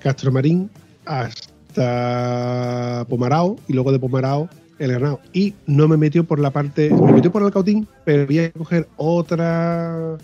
Castromarín 0.01 0.71
hasta 1.07 3.07
Pomarao 3.09 3.57
y 3.69 3.73
luego 3.73 3.93
de 3.93 3.99
Pomarao 3.99 4.49
el 4.79 4.93
Granado. 4.93 5.21
Y 5.33 5.55
no 5.67 5.89
me 5.89 5.97
metió 5.97 6.25
por 6.25 6.39
la 6.39 6.51
parte, 6.51 6.91
me 6.91 7.13
metió 7.13 7.31
por 7.31 7.43
el 7.43 7.53
Cautín, 7.53 7.87
pero 8.05 8.23
había 8.23 8.51
que 8.51 8.59
coger 8.59 8.89
otra 8.97 10.17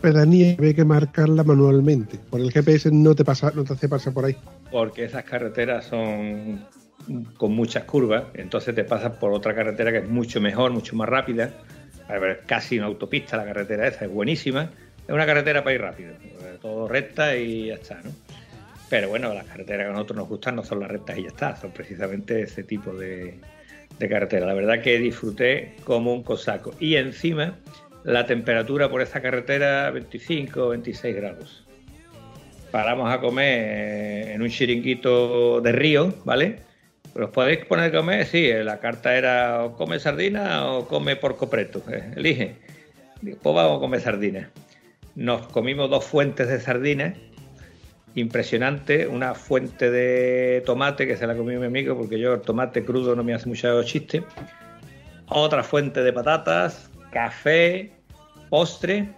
pedanía 0.00 0.52
y 0.52 0.56
había 0.58 0.74
que 0.74 0.84
marcarla 0.84 1.42
manualmente. 1.42 2.18
Por 2.30 2.40
el 2.40 2.52
GPS 2.52 2.90
no 2.92 3.14
te 3.14 3.24
pasa, 3.24 3.52
no 3.54 3.64
te 3.64 3.72
hace 3.72 3.88
pasar 3.88 4.12
por 4.12 4.24
ahí. 4.24 4.36
Porque 4.70 5.04
esas 5.04 5.24
carreteras 5.24 5.86
son 5.86 6.64
con 7.36 7.52
muchas 7.52 7.84
curvas, 7.84 8.24
entonces 8.34 8.74
te 8.74 8.84
pasas 8.84 9.16
por 9.16 9.32
otra 9.32 9.54
carretera 9.54 9.92
que 9.92 9.98
es 9.98 10.08
mucho 10.08 10.40
mejor, 10.40 10.72
mucho 10.72 10.96
más 10.96 11.08
rápida. 11.08 11.50
Casi 12.46 12.78
una 12.78 12.86
autopista 12.86 13.36
la 13.36 13.44
carretera 13.44 13.86
esa, 13.86 14.04
es 14.04 14.10
buenísima. 14.10 14.70
Es 15.06 15.10
una 15.10 15.26
carretera 15.26 15.62
para 15.62 15.74
ir 15.74 15.82
rápido, 15.82 16.12
eh, 16.12 16.58
todo 16.62 16.88
recta 16.88 17.36
y 17.36 17.66
ya 17.66 17.74
está, 17.74 18.00
¿no? 18.02 18.10
Pero 18.88 19.08
bueno, 19.08 19.34
las 19.34 19.44
carreteras 19.44 19.86
que 19.86 19.90
a 19.90 19.92
nosotros 19.92 20.16
nos 20.18 20.28
gustan 20.28 20.56
no 20.56 20.64
son 20.64 20.80
las 20.80 20.90
rectas 20.90 21.18
y 21.18 21.22
ya 21.22 21.28
está, 21.28 21.56
son 21.56 21.72
precisamente 21.72 22.42
ese 22.42 22.62
tipo 22.62 22.92
de, 22.92 23.38
carretera. 23.98 24.46
La 24.46 24.54
verdad 24.54 24.80
que 24.82 24.98
disfruté 24.98 25.76
como 25.84 26.12
un 26.12 26.22
cosaco. 26.22 26.74
Y 26.78 26.96
encima, 26.96 27.58
la 28.04 28.26
temperatura 28.26 28.90
por 28.90 29.02
esa 29.02 29.20
carretera 29.20 29.90
25 29.90 30.66
o 30.66 30.68
26 30.70 31.16
grados. 31.16 31.66
Paramos 32.70 33.12
a 33.12 33.20
comer 33.20 34.30
en 34.30 34.42
un 34.42 34.48
chiringuito 34.48 35.60
de 35.60 35.72
río, 35.72 36.14
¿vale? 36.24 36.60
¿Os 37.14 37.30
podéis 37.30 37.64
poner 37.66 37.94
a 37.94 37.98
comer? 37.98 38.26
Sí, 38.26 38.46
eh, 38.46 38.64
la 38.64 38.80
carta 38.80 39.16
era 39.16 39.64
o 39.64 39.76
come 39.76 39.98
sardina 40.00 40.66
o 40.66 40.86
come 40.86 41.16
porco 41.16 41.48
preto. 41.48 41.82
eh, 41.90 42.12
elige. 42.16 42.56
Pues 43.22 43.54
vamos 43.54 43.78
a 43.78 43.80
comer 43.80 44.00
sardina. 44.00 44.50
Nos 45.14 45.46
comimos 45.46 45.88
dos 45.88 46.04
fuentes 46.04 46.48
de 46.48 46.60
sardinas 46.60 47.14
impresionante, 48.14 49.06
una 49.06 49.34
fuente 49.34 49.90
de 49.90 50.62
tomate 50.64 51.06
que 51.06 51.16
se 51.16 51.26
la 51.26 51.36
comió 51.36 51.58
mi 51.58 51.66
amigo 51.66 51.96
porque 51.96 52.18
yo 52.18 52.34
el 52.34 52.40
tomate 52.40 52.84
crudo 52.84 53.16
no 53.16 53.24
me 53.24 53.34
hace 53.34 53.48
mucho 53.48 53.82
chiste, 53.82 54.22
otra 55.26 55.64
fuente 55.64 56.02
de 56.02 56.12
patatas, 56.12 56.90
café, 57.10 57.92
postre 58.50 59.08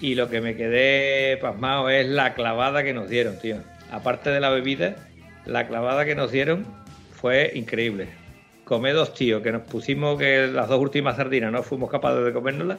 y 0.00 0.14
lo 0.14 0.28
que 0.28 0.40
me 0.42 0.56
quedé 0.56 1.38
pasmado 1.38 1.88
es 1.88 2.06
la 2.06 2.34
clavada 2.34 2.82
que 2.82 2.92
nos 2.92 3.08
dieron, 3.08 3.38
tío. 3.38 3.56
Aparte 3.90 4.30
de 4.30 4.40
la 4.40 4.50
bebida, 4.50 4.96
la 5.46 5.66
clavada 5.66 6.04
que 6.04 6.14
nos 6.14 6.30
dieron 6.30 6.66
fue 7.26 7.50
increíble. 7.56 8.06
Comé 8.64 8.92
dos 8.92 9.12
tíos 9.12 9.42
que 9.42 9.50
nos 9.50 9.62
pusimos 9.62 10.16
que 10.16 10.46
las 10.46 10.68
dos 10.68 10.80
últimas 10.80 11.16
sardinas 11.16 11.50
no 11.50 11.64
fuimos 11.64 11.90
capaces 11.90 12.24
de 12.24 12.32
comérnoslas 12.32 12.78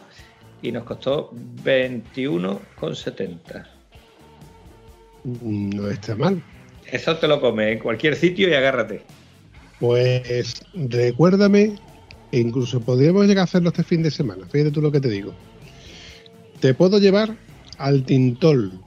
y 0.61 0.71
nos 0.71 0.85
costó 0.85 1.33
21,70. 1.65 3.67
No 5.25 5.89
está 5.89 6.15
mal. 6.15 6.41
Eso 6.89 7.17
te 7.17 7.27
lo 7.27 7.41
comes 7.41 7.73
en 7.73 7.79
cualquier 7.79 8.15
sitio 8.15 8.47
y 8.47 8.53
agárrate. 8.53 9.01
Pues 9.81 10.63
recuérdame, 10.73 11.75
e 12.31 12.39
incluso 12.39 12.79
podríamos 12.79 13.27
llegar 13.27 13.41
a 13.41 13.43
hacerlo 13.43 13.67
este 13.67 13.83
fin 13.83 14.01
de 14.01 14.11
semana. 14.11 14.47
Fíjate 14.49 14.71
tú 14.71 14.81
lo 14.81 14.93
que 14.93 15.01
te 15.01 15.09
digo. 15.09 15.33
Te 16.61 16.73
puedo 16.73 16.99
llevar 16.99 17.35
al 17.79 18.05
Tintol. 18.05 18.79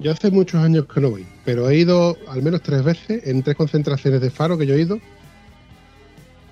Yo 0.00 0.12
hace 0.12 0.30
muchos 0.30 0.62
años 0.62 0.86
que 0.86 1.00
no 1.00 1.10
voy, 1.10 1.26
pero 1.44 1.68
he 1.68 1.78
ido 1.78 2.16
al 2.28 2.42
menos 2.42 2.62
tres 2.62 2.84
veces 2.84 3.26
en 3.26 3.42
tres 3.42 3.56
concentraciones 3.56 4.20
de 4.20 4.30
faro 4.30 4.56
que 4.56 4.66
yo 4.66 4.74
he 4.74 4.82
ido. 4.82 5.00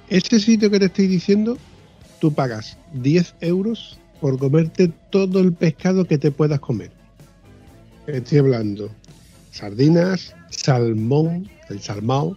Ese 0.08 0.40
sitio 0.40 0.70
que 0.70 0.80
te 0.80 0.86
estoy 0.86 1.06
diciendo, 1.06 1.56
tú 2.20 2.32
pagas 2.32 2.76
10 2.94 3.36
euros 3.40 3.98
por 4.20 4.38
comerte 4.38 4.92
todo 5.10 5.40
el 5.40 5.52
pescado 5.52 6.04
que 6.04 6.18
te 6.18 6.30
puedas 6.32 6.58
comer. 6.58 6.90
Estoy 8.06 8.38
hablando 8.38 8.90
sardinas, 9.52 10.34
salmón, 10.50 11.48
el 11.70 11.80
salmao, 11.80 12.36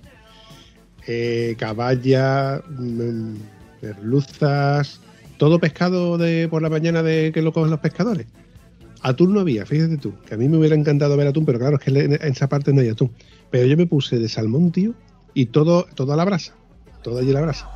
eh, 1.08 1.56
caballa, 1.58 2.62
mm, 2.70 3.34
merluzas, 3.82 5.02
todo 5.38 5.60
pescado 5.60 6.18
de 6.18 6.48
por 6.50 6.62
la 6.62 6.70
mañana 6.70 7.04
de 7.04 7.32
que 7.34 7.42
lo 7.42 7.52
cogen 7.52 7.72
los 7.72 7.80
pescadores. 7.80 8.28
Atún 9.02 9.34
no 9.34 9.40
había, 9.40 9.66
fíjate 9.66 9.98
tú, 9.98 10.14
que 10.26 10.34
a 10.34 10.38
mí 10.38 10.50
me 10.50 10.58
hubiera 10.58 10.76
encantado 10.76 11.16
ver 11.16 11.28
atún, 11.28 11.46
pero 11.46 11.60
claro, 11.60 11.78
es 11.78 11.84
que 11.84 11.92
en 11.92 12.14
esa 12.14 12.50
parte 12.50 12.74
no 12.74 12.82
hay 12.82 12.90
atún. 12.90 13.12
Pero 13.50 13.66
yo 13.66 13.78
me 13.78 13.88
puse 13.88 14.18
de 14.18 14.28
salmón, 14.28 14.72
tío, 14.72 14.94
y 15.34 15.48
todo, 15.48 15.88
todo 15.96 16.14
a 16.14 16.16
la 16.16 16.26
brasa, 16.26 16.54
todo 17.02 17.20
allí 17.20 17.32
a 17.32 17.34
la 17.34 17.42
brasa. 17.42 17.70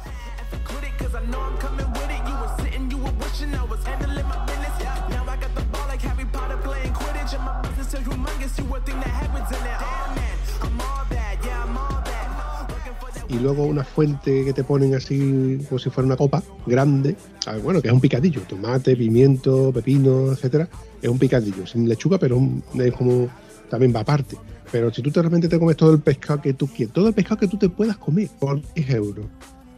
y 13.34 13.40
luego 13.40 13.64
una 13.64 13.84
fuente 13.84 14.46
que 14.46 14.54
te 14.54 14.64
ponen 14.64 14.94
así 14.94 15.60
como 15.68 15.80
si 15.80 15.90
fuera 15.90 16.06
una 16.06 16.16
copa 16.18 16.44
grande, 16.68 17.16
bueno, 17.62 17.82
que 17.82 17.88
es 17.88 17.94
un 17.94 18.02
picadillo, 18.02 18.42
tomate, 18.42 18.96
pimiento, 18.96 19.72
pepino, 19.74 20.32
etcétera, 20.32 20.68
es 21.02 21.10
un 21.10 21.20
picadillo, 21.20 21.66
sin 21.68 21.88
lechuga, 21.88 22.18
pero 22.18 22.42
es 22.80 22.94
como 22.94 23.30
también 23.70 23.94
va 23.96 24.02
aparte. 24.02 24.38
Pero 24.72 24.94
si 24.94 25.02
tú 25.02 25.12
te 25.12 25.22
realmente 25.22 25.48
te 25.48 25.60
comes 25.60 25.78
todo 25.78 25.94
el 25.94 26.00
pescado 26.00 26.42
que 26.42 26.54
tú 26.54 26.68
quieres, 26.68 26.94
todo 26.94 27.08
el 27.08 27.14
pescado 27.14 27.38
que 27.38 27.48
tú 27.48 27.58
te 27.58 27.70
puedas 27.70 27.98
comer 27.98 28.30
por 28.40 28.62
10 28.74 28.90
euros, 28.92 29.26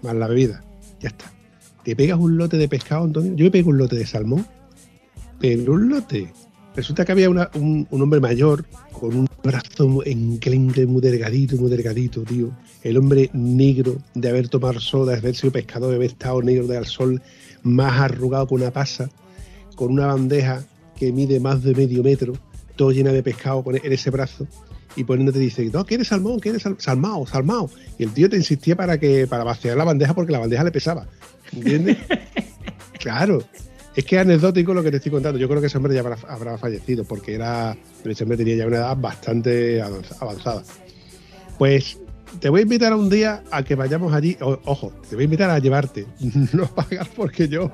más 0.01 0.15
la 0.15 0.27
bebida, 0.27 0.63
ya 0.99 1.09
está. 1.09 1.31
Te 1.83 1.95
pegas 1.95 2.17
un 2.17 2.37
lote 2.37 2.57
de 2.57 2.67
pescado, 2.67 3.03
Antonio. 3.03 3.33
Yo 3.35 3.45
me 3.45 3.51
pego 3.51 3.69
un 3.69 3.77
lote 3.77 3.95
de 3.95 4.05
salmón, 4.05 4.45
pero 5.39 5.73
un 5.73 5.89
lote. 5.89 6.31
Resulta 6.75 7.05
que 7.05 7.11
había 7.11 7.29
un, 7.29 7.87
un 7.89 8.01
hombre 8.01 8.19
mayor 8.19 8.65
con 8.91 9.15
un 9.15 9.27
brazo 9.45 10.03
enclenque, 10.05 10.85
muy 10.85 11.01
delgadito, 11.01 11.55
muy 11.57 11.69
delgadito, 11.69 12.21
tío. 12.23 12.49
El 12.83 12.97
hombre 12.97 13.29
negro 13.33 13.97
de 14.13 14.29
haber 14.29 14.49
tomado 14.49 14.79
sol, 14.79 15.07
de 15.07 15.13
haber 15.15 15.35
sido 15.35 15.51
pescador, 15.51 15.89
de 15.91 15.95
haber 15.95 16.11
estado 16.11 16.41
negro 16.41 16.67
del 16.67 16.85
sol, 16.85 17.21
más 17.63 17.99
arrugado 17.99 18.47
que 18.47 18.53
una 18.55 18.71
pasa, 18.71 19.09
con 19.75 19.91
una 19.91 20.07
bandeja 20.07 20.63
que 20.97 21.11
mide 21.11 21.39
más 21.39 21.63
de 21.63 21.73
medio 21.75 22.03
metro, 22.03 22.33
todo 22.75 22.91
llena 22.91 23.11
de 23.11 23.23
pescado 23.23 23.63
con- 23.63 23.75
en 23.75 23.91
ese 23.93 24.09
brazo, 24.09 24.47
y 24.95 25.03
poniéndote 25.03 25.39
dice, 25.39 25.69
no, 25.73 25.85
¿quieres 25.85 26.07
salmón? 26.07 26.39
¿Quieres 26.39 26.61
sal- 26.61 26.77
salmao? 26.79 27.25
Salmao. 27.27 27.69
Y 27.97 28.03
el 28.03 28.11
tío 28.13 28.29
te 28.29 28.37
insistía 28.37 28.75
para 28.75 28.97
que 28.99 29.27
para 29.27 29.43
vaciar 29.43 29.75
la 29.77 29.83
bandeja 29.83 30.13
porque 30.13 30.31
la 30.31 30.39
bandeja 30.39 30.63
le 30.63 30.71
pesaba. 30.71 31.05
¿Entiendes? 31.51 31.97
claro. 32.99 33.43
Es 33.95 34.03
que 34.03 34.15
es 34.17 34.21
anecdótico 34.21 34.73
lo 34.73 34.83
que 34.83 34.91
te 34.91 34.97
estoy 34.97 35.11
contando. 35.11 35.39
Yo 35.39 35.47
creo 35.47 35.61
que 35.61 35.67
ese 35.67 35.77
hombre 35.77 35.93
ya 35.93 36.01
habrá, 36.01 36.17
habrá 36.27 36.57
fallecido 36.57 37.03
porque 37.05 37.33
era, 37.35 37.75
ese 38.03 38.23
hombre 38.23 38.37
tenía 38.37 38.55
ya 38.57 38.67
una 38.67 38.77
edad 38.77 38.97
bastante 38.97 39.81
avanz- 39.81 40.15
avanzada. 40.19 40.63
Pues 41.57 41.97
te 42.39 42.49
voy 42.49 42.59
a 42.59 42.63
invitar 42.63 42.91
a 42.91 42.97
un 42.97 43.09
día 43.09 43.43
a 43.51 43.63
que 43.63 43.75
vayamos 43.75 44.13
allí. 44.13 44.37
O- 44.41 44.59
ojo, 44.65 44.91
te 45.09 45.15
voy 45.15 45.23
a 45.23 45.25
invitar 45.25 45.49
a 45.49 45.59
llevarte. 45.59 46.05
No 46.53 46.67
pagar 46.67 47.07
porque 47.15 47.47
yo, 47.47 47.71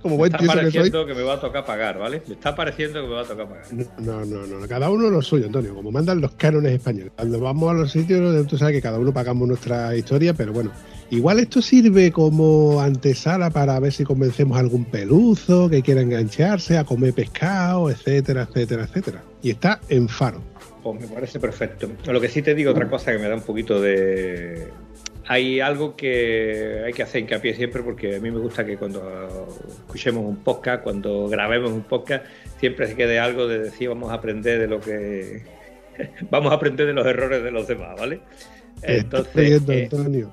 como 0.00 0.14
Me 0.14 0.18
buen 0.18 0.32
está 0.32 0.38
que 0.38 0.46
soy, 0.46 0.56
pareciendo 0.56 1.06
que 1.06 1.14
me 1.14 1.22
va 1.22 1.34
a 1.34 1.40
tocar 1.40 1.64
pagar, 1.66 1.98
¿vale? 1.98 2.22
Me 2.26 2.34
está 2.34 2.54
pareciendo 2.54 3.02
que 3.02 3.08
me 3.08 3.14
va 3.14 3.20
a 3.20 3.24
tocar 3.24 3.46
pagar. 3.48 3.64
no, 3.98 4.24
no, 4.24 4.46
no, 4.46 4.58
no, 4.60 4.66
cada 4.68 4.88
uno 4.88 5.10
lo 5.10 5.20
suyo, 5.20 5.46
Antonio, 5.46 5.74
como 5.74 5.90
mandan 5.92 6.20
los 6.22 6.32
cánones 6.36 6.72
españoles. 6.72 7.12
Cuando 7.16 7.38
vamos 7.40 7.70
a 7.70 7.74
los 7.74 7.92
sitios, 7.92 8.46
tú 8.46 8.56
sabes 8.56 8.74
que 8.74 8.80
cada 8.82 8.98
uno 8.98 9.12
pagamos 9.12 9.46
nuestra 9.46 9.94
historia, 9.94 10.32
pero 10.32 10.52
bueno, 10.54 10.70
igual 11.14 11.38
esto 11.38 11.62
sirve 11.62 12.10
como 12.10 12.80
antesala 12.80 13.50
para 13.50 13.78
ver 13.80 13.92
si 13.92 14.04
convencemos 14.04 14.56
a 14.56 14.60
algún 14.60 14.84
peluzo 14.84 15.68
que 15.68 15.82
quiera 15.82 16.00
engancharse 16.00 16.76
a 16.76 16.84
comer 16.84 17.14
pescado, 17.14 17.90
etcétera, 17.90 18.46
etcétera, 18.48 18.84
etcétera. 18.84 19.24
Y 19.42 19.50
está 19.50 19.80
en 19.88 20.08
faro. 20.08 20.42
Pues 20.82 21.00
me 21.00 21.06
parece 21.06 21.40
perfecto. 21.40 21.88
Lo 22.06 22.20
que 22.20 22.28
sí 22.28 22.42
te 22.42 22.54
digo, 22.54 22.70
otra 22.70 22.88
cosa 22.88 23.12
que 23.12 23.18
me 23.18 23.28
da 23.28 23.34
un 23.34 23.42
poquito 23.42 23.80
de... 23.80 24.68
Hay 25.26 25.60
algo 25.60 25.96
que 25.96 26.82
hay 26.84 26.92
que 26.92 27.02
hacer 27.02 27.22
hincapié 27.22 27.54
siempre 27.54 27.82
porque 27.82 28.16
a 28.16 28.20
mí 28.20 28.30
me 28.30 28.38
gusta 28.38 28.66
que 28.66 28.76
cuando 28.76 29.48
escuchemos 29.86 30.22
un 30.26 30.36
podcast, 30.36 30.82
cuando 30.82 31.28
grabemos 31.28 31.72
un 31.72 31.84
podcast, 31.84 32.26
siempre 32.60 32.86
se 32.86 32.94
quede 32.94 33.18
algo 33.18 33.48
de 33.48 33.58
decir 33.60 33.88
vamos 33.88 34.10
a 34.10 34.14
aprender 34.14 34.60
de 34.60 34.66
lo 34.66 34.80
que... 34.80 35.42
vamos 36.30 36.52
a 36.52 36.56
aprender 36.56 36.86
de 36.86 36.92
los 36.92 37.06
errores 37.06 37.42
de 37.42 37.50
los 37.50 37.66
demás, 37.66 37.98
¿vale? 37.98 38.20
Riendo, 39.34 39.72
eh, 39.72 39.84
Antonio. 39.84 40.32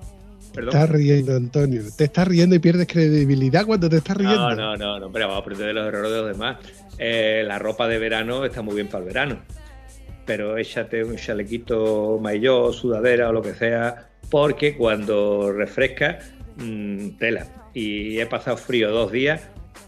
Te 0.51 0.55
perdón. 0.55 0.75
estás 0.75 0.89
riendo, 0.89 1.35
Antonio. 1.35 1.81
Te 1.95 2.03
estás 2.05 2.27
riendo 2.27 2.55
y 2.55 2.59
pierdes 2.59 2.87
credibilidad 2.87 3.65
cuando 3.65 3.89
te 3.89 3.97
estás 3.97 4.17
riendo. 4.17 4.37
No, 4.37 4.55
no, 4.55 4.77
no, 4.77 4.99
no, 4.99 5.05
hombre, 5.05 5.23
vamos 5.23 5.37
a 5.37 5.39
aprender 5.39 5.67
de 5.67 5.73
los 5.73 5.87
errores 5.87 6.11
de 6.11 6.17
los 6.17 6.27
demás. 6.27 6.57
Eh, 6.97 7.43
la 7.45 7.57
ropa 7.57 7.87
de 7.87 7.97
verano 7.99 8.43
está 8.45 8.61
muy 8.61 8.75
bien 8.75 8.87
para 8.87 8.99
el 8.99 9.05
verano, 9.05 9.39
pero 10.25 10.57
échate 10.57 11.03
un 11.03 11.15
chalequito 11.15 12.19
maillot, 12.21 12.73
sudadera 12.73 13.29
o 13.29 13.33
lo 13.33 13.41
que 13.41 13.53
sea, 13.53 14.09
porque 14.29 14.75
cuando 14.75 15.51
refresca, 15.53 16.19
mm, 16.57 17.11
tela. 17.17 17.47
Y 17.73 18.19
he 18.19 18.25
pasado 18.25 18.57
frío 18.57 18.91
dos 18.91 19.11
días 19.11 19.41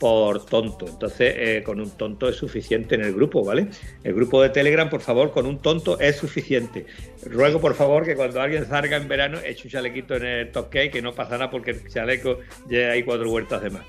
por 0.03 0.45
tonto. 0.45 0.85
Entonces, 0.85 1.33
eh, 1.37 1.63
con 1.63 1.79
un 1.79 1.89
tonto 1.91 2.27
es 2.27 2.35
suficiente 2.35 2.95
en 2.95 3.05
el 3.05 3.13
grupo, 3.13 3.41
¿vale? 3.41 3.67
El 4.03 4.13
grupo 4.13 4.41
de 4.41 4.49
Telegram, 4.49 4.89
por 4.89 4.99
favor, 4.99 5.31
con 5.31 5.45
un 5.45 5.59
tonto 5.59 5.97
es 5.97 6.17
suficiente. 6.17 6.85
Ruego, 7.25 7.61
por 7.61 7.73
favor, 7.73 8.03
que 8.03 8.13
cuando 8.13 8.41
alguien 8.41 8.65
salga 8.65 8.97
en 8.97 9.07
verano, 9.07 9.37
eche 9.39 9.69
un 9.69 9.71
chalequito 9.71 10.17
en 10.17 10.25
el 10.25 10.51
top 10.51 10.69
que 10.69 11.01
no 11.01 11.13
pasa 11.13 11.37
nada 11.37 11.49
porque 11.49 11.71
el 11.71 11.87
chaleco 11.87 12.39
ya 12.67 12.91
hay 12.91 13.03
cuatro 13.03 13.29
vueltas 13.29 13.61
de 13.61 13.69
más. 13.69 13.85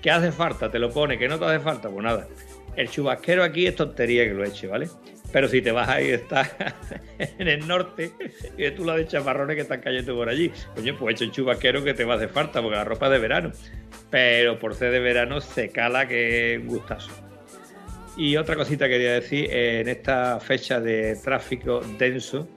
¿Qué 0.00 0.08
hace 0.08 0.30
falta? 0.30 0.70
Te 0.70 0.78
lo 0.78 0.92
pone. 0.92 1.18
¿Qué 1.18 1.26
no 1.26 1.36
te 1.36 1.46
hace 1.46 1.58
falta? 1.58 1.90
Pues 1.90 2.04
nada. 2.04 2.28
El 2.76 2.88
chubasquero 2.88 3.42
aquí 3.42 3.66
es 3.66 3.74
tontería 3.74 4.22
que 4.22 4.34
lo 4.34 4.44
eche, 4.44 4.68
¿vale? 4.68 4.88
Pero 5.32 5.48
si 5.48 5.60
te 5.60 5.72
vas 5.72 5.88
ahí, 5.88 6.10
estás 6.10 6.54
en 7.18 7.48
el 7.48 7.66
norte 7.66 8.12
y 8.56 8.70
tú 8.70 8.84
la 8.84 8.96
de 8.96 9.06
chamarrones 9.06 9.56
que 9.56 9.62
están 9.62 9.80
cayendo 9.80 10.14
por 10.14 10.28
allí. 10.28 10.50
Coño, 10.74 10.96
pues 10.98 11.16
echa 11.16 11.24
un 11.24 11.32
chubasquero 11.32 11.84
que 11.84 11.94
te 11.94 12.04
va 12.04 12.14
a 12.14 12.16
hacer 12.16 12.28
falta 12.28 12.62
porque 12.62 12.76
la 12.76 12.84
ropa 12.84 13.06
es 13.06 13.12
de 13.12 13.18
verano. 13.18 13.52
Pero 14.10 14.58
por 14.58 14.74
ser 14.74 14.92
de 14.92 15.00
verano 15.00 15.40
se 15.40 15.70
cala 15.70 16.06
que 16.06 16.62
gustazo. 16.64 17.10
Y 18.16 18.36
otra 18.36 18.56
cosita 18.56 18.88
quería 18.88 19.12
decir, 19.12 19.48
eh, 19.50 19.80
en 19.80 19.88
esta 19.88 20.40
fecha 20.40 20.80
de 20.80 21.16
tráfico 21.16 21.82
denso, 21.98 22.48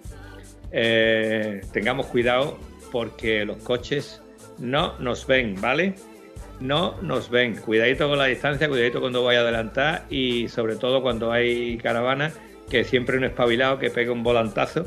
eh, 0.72 1.62
tengamos 1.74 2.06
cuidado 2.06 2.58
porque 2.92 3.44
los 3.44 3.58
coches 3.58 4.22
no 4.58 4.98
nos 5.00 5.28
ven, 5.28 5.60
¿vale? 5.60 5.96
No 6.62 6.96
nos 7.02 7.30
ven. 7.30 7.56
Cuidadito 7.56 8.08
con 8.08 8.18
la 8.18 8.26
distancia, 8.26 8.70
cuidadito 8.70 9.02
cuando 9.02 9.24
vaya 9.24 9.40
a 9.40 9.44
adelantar 9.44 10.06
y 10.10 10.48
sobre 10.48 10.76
todo 10.76 11.02
cuando 11.02 11.32
hay 11.32 11.78
caravana, 11.78 12.32
que 12.70 12.84
siempre 12.84 13.18
un 13.18 13.24
espabilado 13.24 13.80
que 13.80 13.90
pega 13.90 14.12
un 14.12 14.24
volantazo 14.24 14.86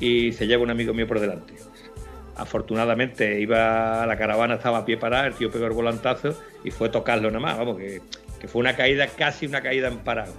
y 0.00 0.32
se 0.32 0.46
lleva 0.46 0.62
un 0.62 0.70
amigo 0.70 0.94
mío 0.94 1.06
por 1.06 1.20
delante. 1.20 1.54
Afortunadamente 2.36 3.40
iba 3.40 4.04
la 4.06 4.16
caravana 4.16 4.54
estaba 4.54 4.78
a 4.78 4.84
pie 4.84 4.96
parada, 4.96 5.26
el 5.26 5.34
tío 5.34 5.50
pegó 5.50 5.66
el 5.66 5.72
volantazo 5.72 6.38
y 6.64 6.70
fue 6.70 6.88
tocarlo 6.88 7.28
nada 7.28 7.40
más, 7.40 7.58
vamos, 7.58 7.78
que, 7.78 8.00
que 8.40 8.48
fue 8.48 8.60
una 8.60 8.74
caída, 8.76 9.06
casi 9.06 9.46
una 9.46 9.62
caída 9.62 9.88
en 9.88 9.98
parado. 9.98 10.32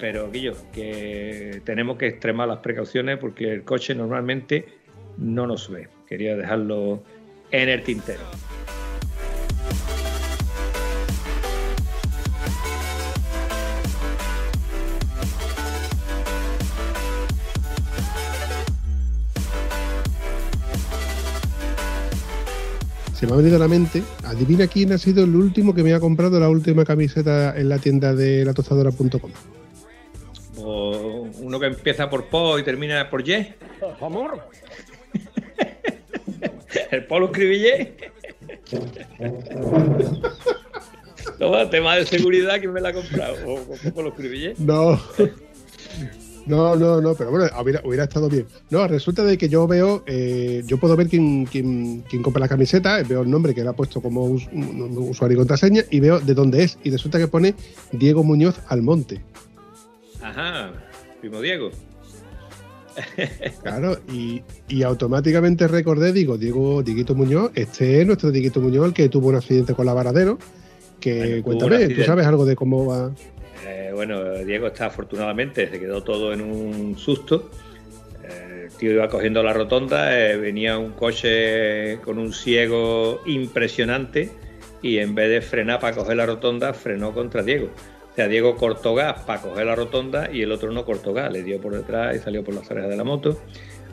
Pero, 0.00 0.30
Guillo, 0.30 0.54
que 0.72 1.60
tenemos 1.64 1.98
que 1.98 2.08
extremar 2.08 2.48
las 2.48 2.58
precauciones 2.58 3.18
porque 3.18 3.52
el 3.52 3.62
coche 3.62 3.94
normalmente 3.94 4.66
no 5.18 5.46
nos 5.46 5.70
ve. 5.70 5.88
Quería 6.08 6.36
dejarlo 6.36 7.02
en 7.50 7.68
el 7.68 7.82
tintero. 7.82 8.22
Se 23.24 23.28
me 23.28 23.32
ha 23.32 23.38
venido 23.38 23.56
a 23.56 23.60
la 23.60 23.68
mente, 23.68 24.02
adivina 24.24 24.66
quién 24.66 24.92
ha 24.92 24.98
sido 24.98 25.24
el 25.24 25.34
último 25.34 25.74
que 25.74 25.82
me 25.82 25.94
ha 25.94 25.98
comprado 25.98 26.38
la 26.38 26.50
última 26.50 26.84
camiseta 26.84 27.58
en 27.58 27.70
la 27.70 27.78
tienda 27.78 28.14
de 28.14 28.44
latostadora.com. 28.44 29.30
O 30.58 31.26
uno 31.38 31.58
que 31.58 31.64
empieza 31.64 32.10
por 32.10 32.26
Po 32.26 32.58
y 32.58 32.62
termina 32.62 33.08
por 33.08 33.26
Y. 33.26 33.54
Amor. 33.98 34.46
El 36.90 37.06
Polo 37.06 37.28
escribille. 37.28 37.94
Toma, 41.38 41.70
tema 41.70 41.96
de 41.96 42.04
seguridad, 42.04 42.60
¿quién 42.60 42.74
me 42.74 42.82
la 42.82 42.90
ha 42.90 42.92
comprado? 42.92 43.36
¿O, 43.46 43.54
o 43.54 43.76
Polo 43.94 44.10
escribille? 44.10 44.54
No. 44.58 45.00
No, 46.46 46.76
no, 46.76 47.00
no, 47.00 47.14
pero 47.14 47.30
bueno, 47.30 47.46
hubiera, 47.62 47.80
hubiera 47.84 48.04
estado 48.04 48.28
bien. 48.28 48.46
No, 48.70 48.86
resulta 48.86 49.24
de 49.24 49.38
que 49.38 49.48
yo 49.48 49.66
veo, 49.66 50.02
eh, 50.06 50.62
yo 50.66 50.78
puedo 50.78 50.94
ver 50.96 51.08
quién, 51.08 51.46
quién, 51.46 52.02
quién 52.08 52.22
compra 52.22 52.40
la 52.40 52.48
camiseta, 52.48 53.02
veo 53.02 53.22
el 53.22 53.30
nombre 53.30 53.54
que 53.54 53.62
le 53.62 53.68
ha 53.68 53.72
puesto 53.72 54.00
como 54.02 54.24
us- 54.24 54.48
usuario 54.52 55.36
y 55.36 55.38
contraseña 55.38 55.82
y 55.90 56.00
veo 56.00 56.20
de 56.20 56.34
dónde 56.34 56.62
es. 56.64 56.78
Y 56.84 56.90
resulta 56.90 57.18
que 57.18 57.28
pone 57.28 57.54
Diego 57.92 58.22
Muñoz 58.24 58.56
Almonte. 58.68 59.22
Ajá, 60.22 60.72
primo 61.20 61.40
Diego. 61.40 61.70
Claro, 63.62 63.98
y, 64.12 64.42
y 64.68 64.82
automáticamente 64.82 65.66
recordé, 65.66 66.12
digo, 66.12 66.38
Diego, 66.38 66.82
Dieguito 66.82 67.14
Muñoz, 67.14 67.50
este 67.54 68.00
es 68.00 68.06
nuestro 68.06 68.30
Dieguito 68.30 68.60
Muñoz, 68.60 68.86
el 68.86 68.92
que 68.92 69.08
tuvo 69.08 69.28
un 69.28 69.36
accidente 69.36 69.74
con 69.74 69.86
la 69.86 69.94
varadero. 69.94 70.38
Que 71.00 71.42
cuéntame, 71.42 71.76
¿tú 71.88 72.02
sabes 72.06 72.26
algo 72.26 72.44
de 72.46 72.54
cómo 72.56 72.86
va? 72.86 73.12
Bueno, 73.94 74.34
Diego 74.44 74.66
está 74.68 74.86
afortunadamente, 74.86 75.68
se 75.68 75.80
quedó 75.80 76.02
todo 76.02 76.32
en 76.32 76.40
un 76.40 76.98
susto. 76.98 77.50
El 78.22 78.70
tío 78.72 78.92
iba 78.92 79.08
cogiendo 79.08 79.42
la 79.42 79.52
rotonda, 79.52 80.18
eh, 80.18 80.36
venía 80.36 80.78
un 80.78 80.92
coche 80.92 81.98
con 82.02 82.18
un 82.18 82.32
ciego 82.32 83.22
impresionante 83.26 84.30
y 84.80 84.98
en 84.98 85.14
vez 85.14 85.30
de 85.30 85.40
frenar 85.42 85.80
para 85.80 85.96
coger 85.96 86.16
la 86.16 86.26
rotonda, 86.26 86.72
frenó 86.72 87.12
contra 87.12 87.42
Diego. 87.42 87.70
O 88.10 88.14
sea, 88.14 88.28
Diego 88.28 88.56
cortó 88.56 88.94
gas 88.94 89.22
para 89.22 89.42
coger 89.42 89.66
la 89.66 89.74
rotonda 89.74 90.30
y 90.32 90.42
el 90.42 90.52
otro 90.52 90.70
no 90.70 90.84
cortó 90.84 91.12
gas, 91.12 91.32
le 91.32 91.42
dio 91.42 91.60
por 91.60 91.74
detrás 91.74 92.14
y 92.14 92.20
salió 92.20 92.44
por 92.44 92.54
las 92.54 92.70
orejas 92.70 92.90
de 92.90 92.96
la 92.96 93.04
moto. 93.04 93.40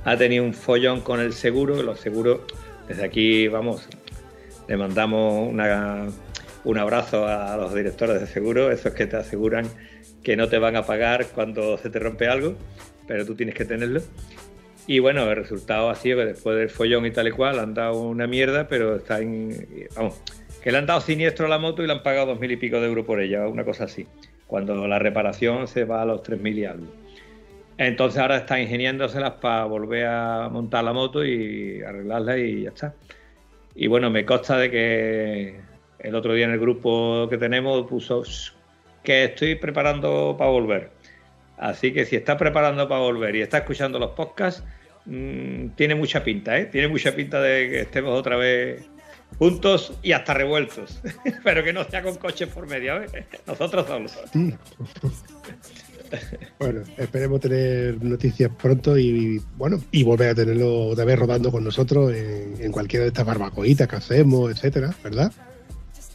Ha 0.06 0.16
tenido 0.16 0.44
un 0.44 0.54
follón 0.54 1.02
con 1.02 1.20
el 1.20 1.34
seguro, 1.34 1.82
los 1.82 2.00
seguros, 2.00 2.42
desde 2.88 3.04
aquí, 3.04 3.48
vamos, 3.48 3.88
le 4.68 4.78
mandamos 4.78 5.50
una, 5.50 6.08
un 6.64 6.78
abrazo 6.78 7.28
a 7.28 7.58
los 7.58 7.74
directores 7.74 8.20
de 8.20 8.28
seguro, 8.28 8.72
esos 8.72 8.94
que 8.94 9.08
te 9.08 9.18
aseguran 9.18 9.66
que 10.24 10.36
no 10.36 10.48
te 10.48 10.60
van 10.60 10.76
a 10.76 10.84
pagar 10.86 11.28
cuando 11.28 11.78
se 11.78 11.90
te 11.90 12.00
rompe 12.00 12.28
algo, 12.28 12.56
pero 13.08 13.26
tú 13.26 13.36
tienes 13.36 13.56
que 13.56 13.66
tenerlo. 13.66 14.02
Y 14.88 15.00
bueno, 15.00 15.30
el 15.30 15.36
resultado 15.36 15.90
ha 15.90 15.96
sido 15.96 16.20
que 16.20 16.26
después 16.26 16.58
del 16.58 16.70
follón 16.70 17.06
y 17.06 17.12
tal 17.12 17.28
y 17.28 17.32
cual 17.32 17.60
han 17.60 17.74
dado 17.74 18.02
una 18.02 18.28
mierda, 18.28 18.68
pero 18.68 18.96
está 18.96 19.20
en. 19.20 19.88
Vamos, 19.96 20.22
que 20.62 20.72
le 20.72 20.78
han 20.78 20.86
dado 20.86 21.02
siniestro 21.02 21.46
a 21.46 21.50
la 21.50 21.60
moto 21.60 21.84
y 21.84 21.88
le 21.88 21.94
han 21.94 22.04
pagado 22.04 22.28
dos 22.28 22.40
mil 22.40 22.52
y 22.52 22.58
pico 22.58 22.80
de 22.80 22.88
euros 22.88 23.06
por 23.06 23.20
ella, 23.22 23.48
una 23.48 23.64
cosa 23.64 23.86
así. 23.86 24.08
Cuando 24.48 24.88
la 24.88 25.00
reparación 25.00 25.68
se 25.68 25.86
va 25.86 26.02
a 26.02 26.06
los 26.06 26.24
tres 26.24 26.42
mil 26.42 26.58
y 26.58 26.66
algo. 26.66 26.88
Entonces 27.78 28.20
ahora 28.20 28.38
está 28.38 28.60
ingeniándoselas 28.60 29.34
para 29.34 29.66
volver 29.66 30.06
a 30.06 30.50
montar 30.50 30.84
la 30.84 30.94
moto 30.94 31.26
y 31.26 31.82
arreglarla 31.82 32.38
y 32.38 32.64
ya 32.64 32.70
está. 32.70 32.94
Y 33.74 33.88
bueno, 33.88 34.10
me 34.10 34.26
consta 34.26 34.58
de 34.58 34.70
que 34.70 35.60
el 36.04 36.16
otro 36.16 36.34
día 36.34 36.46
en 36.46 36.52
el 36.52 36.60
grupo 36.60 37.28
que 37.30 37.38
tenemos 37.38 37.88
puso 37.88 38.24
"Shh, 38.24 38.52
que 39.04 39.26
estoy 39.26 39.56
preparando 39.56 40.36
para 40.38 40.50
volver. 40.50 40.92
Así 41.58 41.94
que 41.94 42.06
si 42.06 42.16
está 42.16 42.38
preparando 42.38 42.88
para 42.88 43.02
volver 43.02 43.36
y 43.36 43.42
está 43.42 43.60
escuchando 43.60 44.00
los 44.00 44.12
podcasts, 44.12 44.64
mm, 45.06 45.70
tiene 45.76 45.96
mucha 45.96 46.24
pinta, 46.24 46.58
¿eh? 46.58 46.66
Tiene 46.66 46.88
mucha 46.88 47.14
pinta 47.14 47.42
de 47.42 47.70
que 47.70 47.82
estemos 47.82 48.20
otra 48.20 48.36
vez 48.36 48.84
juntos 49.38 49.94
y 50.02 50.12
hasta 50.12 50.34
revueltos. 50.34 51.02
Pero 51.44 51.64
que 51.64 51.74
no 51.74 51.84
sea 51.84 52.02
con 52.02 52.16
coches 52.16 52.50
por 52.50 52.68
medio, 52.68 53.00
¿ves? 53.00 53.12
Nosotros 53.46 53.88
solos. 53.88 54.18
Bueno, 56.60 56.82
esperemos 56.98 57.40
tener 57.40 58.04
noticias 58.04 58.52
pronto 58.62 58.98
y, 58.98 59.42
bueno, 59.56 59.82
y 59.92 60.04
volver 60.04 60.32
a 60.32 60.36
tenerlo 60.36 60.88
otra 60.88 61.06
vez 61.06 61.18
rodando 61.18 61.52
con 61.52 61.64
nosotros 61.64 62.14
en 62.14 62.70
cualquiera 62.74 63.04
de 63.04 63.08
estas 63.08 63.26
barbacoitas 63.26 63.88
que 63.88 63.96
hacemos, 63.96 64.52
etcétera, 64.52 64.94
¿verdad? 65.06 65.32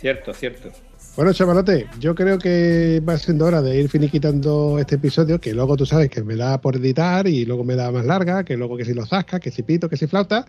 Cierto, 0.00 0.34
cierto. 0.34 0.70
Bueno, 1.16 1.32
chavalote, 1.32 1.86
yo 1.98 2.14
creo 2.14 2.38
que 2.38 3.00
va 3.06 3.16
siendo 3.16 3.46
hora 3.46 3.62
de 3.62 3.80
ir 3.80 3.88
finiquitando 3.88 4.78
este 4.78 4.96
episodio, 4.96 5.40
que 5.40 5.54
luego 5.54 5.76
tú 5.76 5.86
sabes 5.86 6.10
que 6.10 6.22
me 6.22 6.36
da 6.36 6.60
por 6.60 6.76
editar 6.76 7.26
y 7.26 7.46
luego 7.46 7.64
me 7.64 7.74
da 7.74 7.90
más 7.90 8.04
larga, 8.04 8.44
que 8.44 8.56
luego 8.56 8.76
que 8.76 8.84
si 8.84 8.92
lo 8.92 9.06
zasca, 9.06 9.40
que 9.40 9.50
si 9.50 9.62
pito, 9.62 9.88
que 9.88 9.96
si 9.96 10.06
flauta. 10.06 10.44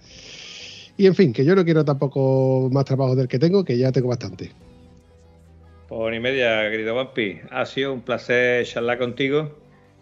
Y 0.97 1.05
en 1.05 1.15
fin, 1.15 1.31
que 1.31 1.45
yo 1.45 1.55
no 1.55 1.63
quiero 1.63 1.85
tampoco 1.85 2.69
más 2.71 2.83
trabajo 2.83 3.15
del 3.15 3.29
que 3.29 3.39
tengo, 3.39 3.63
que 3.63 3.77
ya 3.77 3.93
tengo 3.93 4.09
bastante. 4.09 4.51
Por 5.87 6.13
y 6.13 6.19
media, 6.19 6.69
querido 6.69 6.95
Vampi. 6.95 7.39
Ha 7.49 7.65
sido 7.65 7.93
un 7.93 8.01
placer 8.01 8.65
charlar 8.65 8.97
contigo. 8.97 9.55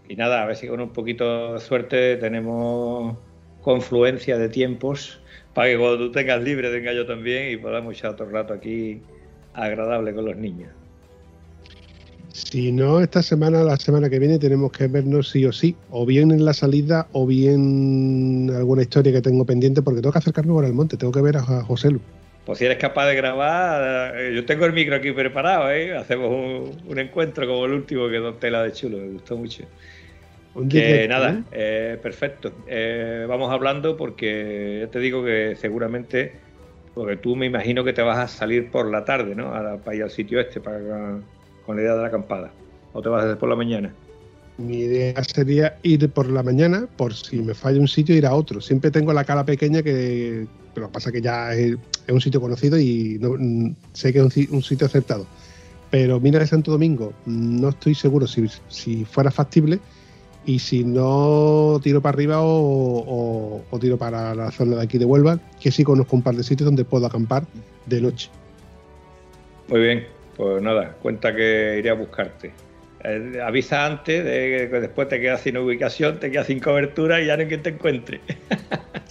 Y 0.09 0.15
nada, 0.15 0.41
a 0.41 0.45
ver 0.47 0.55
si 0.55 0.67
con 0.67 0.79
un 0.79 0.93
poquito 0.93 1.53
de 1.53 1.59
suerte 1.59 2.15
tenemos 2.17 3.17
confluencia 3.61 4.37
de 4.37 4.49
tiempos 4.49 5.19
para 5.53 5.69
que 5.69 5.77
cuando 5.77 5.97
tú 5.97 6.11
tengas 6.11 6.41
libre 6.41 6.71
tenga 6.71 6.93
yo 6.93 7.05
también 7.05 7.51
y 7.51 7.57
podamos 7.57 7.95
echar 7.95 8.11
otro 8.11 8.29
rato 8.29 8.53
aquí 8.53 9.01
agradable 9.55 10.13
con 10.13 10.25
los 10.25 10.35
niños. 10.37 10.69
Si 12.31 12.71
no, 12.71 12.99
esta 12.99 13.23
semana, 13.23 13.63
la 13.63 13.77
semana 13.77 14.09
que 14.09 14.19
viene, 14.19 14.37
tenemos 14.37 14.71
que 14.71 14.87
vernos 14.87 15.29
sí 15.29 15.45
o 15.45 15.53
sí, 15.53 15.75
o 15.89 16.05
bien 16.05 16.31
en 16.31 16.43
la 16.43 16.53
salida, 16.53 17.07
o 17.13 17.25
bien 17.25 18.51
alguna 18.53 18.81
historia 18.81 19.13
que 19.13 19.21
tengo 19.21 19.45
pendiente, 19.45 19.81
porque 19.81 20.01
tengo 20.01 20.11
que 20.11 20.19
acercarme 20.19 20.51
por 20.51 20.65
el 20.65 20.73
monte, 20.73 20.97
tengo 20.97 21.13
que 21.13 21.21
ver 21.21 21.37
a 21.37 21.41
José 21.41 21.91
Lu. 21.91 22.01
Pues 22.45 22.59
si 22.59 22.65
eres 22.65 22.77
capaz 22.77 23.07
de 23.07 23.15
grabar, 23.15 24.13
eh, 24.19 24.33
yo 24.35 24.45
tengo 24.45 24.65
el 24.65 24.73
micro 24.73 24.95
aquí 24.97 25.11
preparado, 25.13 25.71
¿eh? 25.71 25.95
Hacemos 25.97 26.29
un, 26.29 26.91
un 26.91 26.99
encuentro 26.99 27.47
como 27.47 27.65
el 27.65 27.71
último 27.71 28.09
que 28.09 28.17
Don 28.17 28.37
Tela 28.37 28.63
de 28.63 28.71
Chulo, 28.73 28.97
me 28.97 29.13
gustó 29.13 29.37
mucho. 29.37 29.63
Un 30.55 30.69
Que 30.69 31.05
nada, 31.07 31.31
¿eh? 31.31 31.43
eh, 31.51 31.97
perfecto. 32.01 32.53
Eh, 32.65 33.25
vamos 33.27 33.51
hablando 33.51 33.97
porque 33.97 34.79
ya 34.81 34.87
te 34.91 34.99
digo 34.99 35.23
que 35.23 35.55
seguramente, 35.59 36.31
porque 36.95 37.17
tú 37.17 37.35
me 37.35 37.45
imagino 37.45 37.83
que 37.83 37.93
te 37.93 38.01
vas 38.01 38.17
a 38.17 38.27
salir 38.27 38.71
por 38.71 38.89
la 38.89 39.05
tarde, 39.05 39.35
¿no? 39.35 39.53
A- 39.53 39.77
para 39.83 39.95
ir 39.95 40.03
al 40.03 40.09
sitio 40.09 40.39
este, 40.39 40.61
para, 40.61 40.79
con 41.65 41.75
la 41.75 41.81
idea 41.83 41.93
de 41.95 42.01
la 42.01 42.07
acampada. 42.07 42.53
O 42.93 43.01
te 43.01 43.09
vas 43.09 43.25
desde 43.25 43.35
por 43.37 43.49
la 43.49 43.55
mañana. 43.55 43.93
Mi 44.57 44.79
idea 44.79 45.21
sería 45.25 45.77
ir 45.83 46.09
por 46.09 46.29
la 46.29 46.41
mañana, 46.41 46.87
por 46.97 47.13
si 47.13 47.41
me 47.41 47.53
falla 47.53 47.81
un 47.81 47.89
sitio, 47.89 48.15
ir 48.15 48.25
a 48.25 48.33
otro. 48.33 48.61
Siempre 48.61 48.89
tengo 48.89 49.11
la 49.13 49.25
cara 49.25 49.45
pequeña 49.45 49.83
que. 49.83 50.47
Pero 50.73 50.89
pasa 50.89 51.11
que 51.11 51.21
ya 51.21 51.53
es, 51.53 51.75
un 52.07 52.21
sitio 52.21 52.39
conocido 52.39 52.79
y 52.79 53.17
no- 53.19 53.35
mm, 53.37 53.75
sé 53.93 54.13
que 54.13 54.19
es 54.19 54.25
un, 54.25 54.55
un 54.55 54.63
sitio 54.63 54.87
aceptado. 54.87 55.27
Pero 55.91 56.19
mira 56.19 56.39
de 56.39 56.47
Santo 56.47 56.71
Domingo, 56.71 57.13
no 57.25 57.69
estoy 57.69 57.95
seguro 57.95 58.27
si, 58.27 58.45
si 58.69 59.05
fuera 59.05 59.31
factible. 59.31 59.79
Y 60.47 60.59
si 60.59 60.83
no, 60.83 61.79
tiro 61.81 62.01
para 62.01 62.15
arriba 62.15 62.41
o, 62.41 62.47
o- 62.47 63.63
o 63.69 63.79
tiro 63.79 63.97
para 63.97 64.35
la 64.35 64.51
zona 64.51 64.75
de 64.77 64.83
aquí 64.83 64.97
de 64.97 65.05
Huelva, 65.05 65.39
que 65.59 65.71
sí 65.71 65.83
conozco 65.83 66.15
un 66.15 66.21
par 66.21 66.35
de 66.35 66.43
sitios 66.43 66.65
donde 66.65 66.85
puedo 66.85 67.05
acampar 67.07 67.43
de 67.87 68.01
noche. 68.01 68.29
Muy 69.67 69.79
bien, 69.81 70.07
pues 70.37 70.61
nada, 70.61 70.91
cuenta 71.01 71.35
que 71.35 71.77
iré 71.79 71.89
a 71.89 71.93
buscarte. 71.95 72.53
Eh, 73.03 73.39
avisa 73.43 73.85
antes 73.87 74.23
de 74.23 74.67
que 74.71 74.79
después 74.79 75.07
te 75.09 75.19
quedas 75.19 75.41
sin 75.41 75.57
ubicación, 75.57 76.19
te 76.19 76.29
quedas 76.31 76.47
sin 76.47 76.59
cobertura 76.59 77.19
y 77.21 77.25
ya 77.27 77.35
no 77.37 77.41
hay 77.43 77.47
quien 77.47 77.63
te 77.63 77.69
encuentre. 77.69 78.21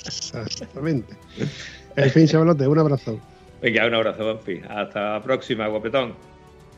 Exactamente. 0.06 1.14
En 1.96 2.10
fin, 2.10 2.26
chavalote, 2.26 2.66
un 2.68 2.78
abrazo. 2.78 3.18
Venga, 3.60 3.86
un 3.86 3.94
abrazo, 3.94 4.26
Vampi. 4.26 4.60
Hasta 4.68 5.14
la 5.14 5.22
próxima, 5.22 5.66
guapetón. 5.68 6.14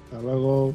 Hasta 0.05 0.23
luego. 0.23 0.75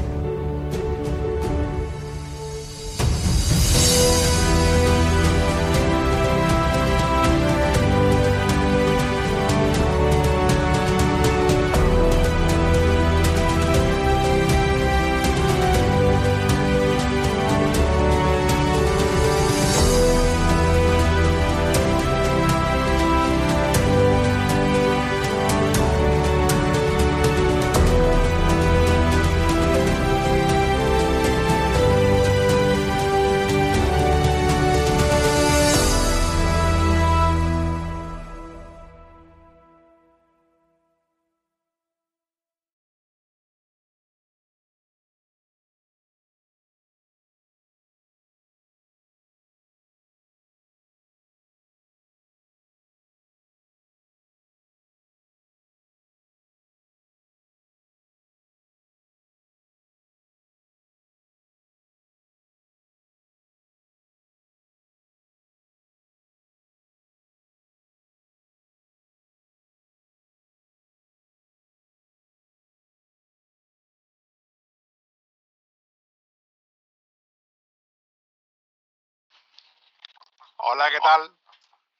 Hola, 80.63 80.91
¿qué 80.91 80.99
tal? 80.99 81.27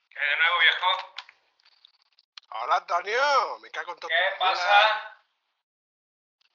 ¿Qué 0.07 0.19
de 0.19 0.37
nuevo, 0.37 0.59
viejo? 0.59 0.87
Hola, 2.61 2.75
Antonio. 2.75 3.59
Me 3.59 3.71
cago 3.71 3.93
en 3.93 3.99
tu 3.99 4.07
¿Qué 4.07 4.35
pasa? 4.37 5.17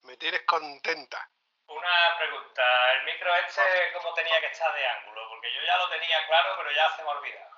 Me 0.03 0.17
tienes 0.17 0.43
contenta. 0.43 1.29
Una 1.67 2.17
pregunta. 2.17 2.63
¿El 2.93 3.05
micro 3.07 3.35
este 3.35 3.93
cómo 3.95 4.15
tenía 4.15 4.41
que 4.41 4.47
estar 4.47 4.73
de 4.73 4.87
ángulo? 4.87 5.29
Porque 5.31 5.53
yo 5.53 5.61
ya 5.67 5.77
lo 5.79 5.91
tenía 5.91 6.25
claro, 6.29 6.55
pero 6.59 6.71
ya 6.71 6.95
se 6.95 7.03
me 7.03 7.11
ha 7.11 7.13
olvidado. 7.13 7.57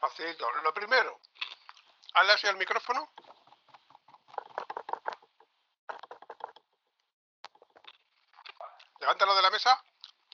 Facilito. 0.00 0.50
Lo 0.62 0.72
primero, 0.72 1.20
hazle 2.14 2.32
así 2.32 2.46
al 2.46 2.56
micrófono. 2.56 3.12
Levántalo 9.00 9.34
de 9.34 9.42
la 9.42 9.50
mesa, 9.50 9.84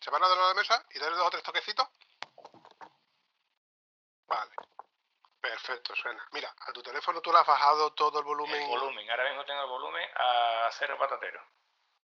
sepáralo 0.00 0.36
de 0.36 0.42
la 0.42 0.54
mesa 0.54 0.86
y 0.90 1.00
dale 1.00 1.16
dos 1.16 1.26
o 1.26 1.30
tres 1.30 1.42
toquecitos. 1.42 1.88
Vale. 4.26 4.50
Perfecto, 5.40 5.94
suena. 5.94 6.26
Mira, 6.32 6.54
a 6.58 6.72
tu 6.72 6.82
teléfono 6.82 7.20
tú 7.20 7.30
le 7.30 7.38
has 7.38 7.46
bajado 7.46 7.92
todo 7.92 8.18
el 8.20 8.24
volumen. 8.24 8.62
El 8.62 8.68
volumen. 8.68 9.10
Ahora 9.10 9.28
mismo 9.28 9.44
tengo 9.44 9.62
el 9.62 9.68
volumen 9.68 10.08
a 10.16 10.70
cero 10.72 10.96
patatero. 10.98 11.40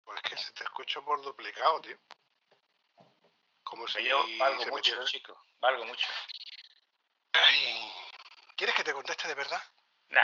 Pues 0.04 0.20
que 0.22 0.36
se 0.36 0.52
te 0.52 0.64
escucho 0.64 1.04
por 1.04 1.22
duplicado, 1.22 1.80
tío. 1.80 1.96
Como 3.62 3.86
si 3.86 4.02
yo 4.04 4.24
valgo 4.38 4.64
se 4.64 4.70
mucho, 4.70 4.90
metiera- 4.90 5.04
chico. 5.04 5.44
Valgo 5.60 5.84
mucho. 5.84 6.06
Ay, 7.34 7.92
¿Quieres 8.56 8.74
que 8.74 8.82
te 8.82 8.92
conteste 8.92 9.28
de 9.28 9.34
verdad? 9.34 9.62
Nah, 10.08 10.22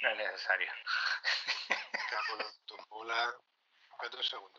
no 0.00 0.10
es 0.10 0.16
necesario. 0.16 0.72
Cago 2.10 2.40
en 2.40 2.66
tu 2.66 2.76
un 4.16 4.24
segundo. 4.24 4.58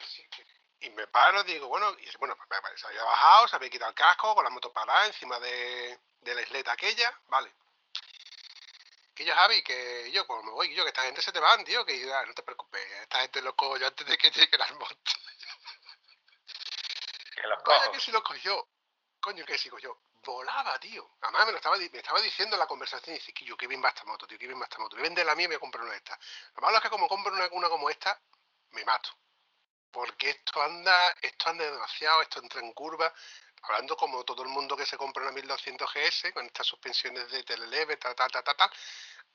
Así 0.00 0.26
que- 0.30 0.46
Y 0.86 0.90
me 0.90 1.04
paro, 1.08 1.42
digo, 1.42 1.66
bueno, 1.66 1.90
y 1.98 2.16
bueno, 2.18 2.36
pues, 2.36 2.80
se 2.80 2.86
había 2.86 3.02
bajado, 3.02 3.48
se 3.48 3.56
había 3.56 3.70
quitado 3.70 3.90
el 3.90 3.96
casco 3.96 4.36
con 4.36 4.44
la 4.44 4.50
moto 4.50 4.72
parada 4.72 5.06
encima 5.06 5.40
de, 5.40 5.98
de 6.20 6.34
la 6.34 6.42
isleta 6.42 6.70
aquella, 6.70 7.12
vale. 7.26 7.52
Que 9.12 9.24
yo, 9.24 9.34
Javi, 9.34 9.64
que 9.64 10.12
yo, 10.12 10.24
cuando 10.28 10.44
me 10.44 10.52
voy, 10.52 10.72
yo, 10.76 10.84
que 10.84 10.90
esta 10.90 11.02
gente 11.02 11.22
se 11.22 11.32
te 11.32 11.40
van, 11.40 11.64
tío, 11.64 11.84
que 11.84 12.12
ah, 12.12 12.24
no 12.24 12.34
te 12.34 12.44
preocupes, 12.44 12.80
esta 13.02 13.20
gente 13.22 13.42
lo 13.42 13.56
cojo 13.56 13.78
yo 13.78 13.88
antes 13.88 14.06
de 14.06 14.16
que 14.16 14.30
lleguen 14.36 14.62
al 14.62 14.74
monte. 14.78 15.12
Que 17.34 17.42
los 17.48 17.62
Coño, 17.64 17.78
cojo. 17.80 17.92
que 17.92 18.00
si 18.00 18.12
lo 18.12 18.22
cogió. 18.22 18.68
Coño, 19.20 19.44
que 19.44 19.58
si 19.58 19.68
cogió. 19.68 19.98
volaba, 20.24 20.78
tío. 20.78 21.16
Además 21.22 21.46
me 21.46 21.52
lo 21.52 21.58
estaba, 21.58 21.76
me 21.78 21.86
estaba 21.86 22.20
diciendo 22.20 22.54
en 22.54 22.60
la 22.60 22.68
conversación, 22.68 23.16
dice, 23.16 23.32
que 23.32 23.44
yo, 23.44 23.56
qué 23.56 23.66
bien 23.66 23.82
va 23.82 23.88
esta 23.88 24.04
moto, 24.04 24.24
tío, 24.28 24.38
qué 24.38 24.46
bien 24.46 24.60
va 24.60 24.64
esta 24.66 24.78
moto. 24.78 24.94
Me 24.94 25.02
vende 25.02 25.24
la 25.24 25.34
mía 25.34 25.46
y 25.46 25.48
me 25.48 25.58
compro 25.58 25.82
una 25.82 25.90
de 25.90 25.96
estas. 25.98 26.16
Lo 26.54 26.62
malo 26.62 26.76
es 26.76 26.82
que 26.84 26.90
como 26.90 27.08
compro 27.08 27.32
una, 27.32 27.48
una 27.50 27.68
como 27.68 27.90
esta, 27.90 28.20
me 28.70 28.84
mato. 28.84 29.10
Porque 29.96 30.28
esto 30.28 30.60
anda, 30.60 31.16
esto 31.22 31.48
anda 31.48 31.64
demasiado, 31.64 32.20
esto 32.20 32.38
entra 32.40 32.60
en 32.60 32.70
curva. 32.74 33.10
Hablando 33.62 33.96
como 33.96 34.24
todo 34.24 34.42
el 34.42 34.50
mundo 34.50 34.76
que 34.76 34.84
se 34.84 34.98
compra 34.98 35.22
una 35.22 35.32
1200 35.32 35.90
GS, 35.90 36.32
con 36.34 36.44
estas 36.44 36.66
suspensiones 36.66 37.30
de 37.30 37.42
teleleve, 37.44 37.96
tal, 37.96 38.14
tal, 38.14 38.30
tal, 38.30 38.44
tal, 38.44 38.56
tal. 38.56 38.70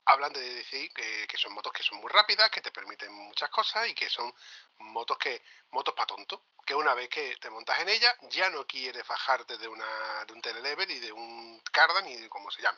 Hablan 0.05 0.31
de 0.33 0.39
decir 0.39 0.93
que, 0.93 1.35
son 1.35 1.53
motos 1.53 1.73
que 1.73 1.81
son 1.81 1.97
muy 1.97 2.11
rápidas, 2.11 2.51
que 2.51 2.61
te 2.61 2.71
permiten 2.71 3.11
muchas 3.11 3.49
cosas 3.49 3.87
y 3.87 3.95
que 3.95 4.07
son 4.07 4.31
motos 4.77 5.17
que 5.17 5.41
motos 5.71 5.95
para 5.95 6.05
tonto. 6.05 6.43
Que 6.63 6.75
una 6.75 6.93
vez 6.93 7.09
que 7.09 7.37
te 7.37 7.49
montas 7.49 7.79
en 7.79 7.89
ella, 7.89 8.15
ya 8.29 8.51
no 8.51 8.67
quieres 8.67 9.07
bajarte 9.07 9.57
de, 9.57 9.67
una, 9.67 10.25
de 10.27 10.33
un 10.33 10.43
telelever 10.43 10.87
ni 10.87 10.99
de 10.99 11.11
un 11.11 11.59
cardan 11.71 12.05
ni 12.05 12.17
de 12.17 12.29
como 12.29 12.51
se 12.51 12.61
llame. 12.61 12.77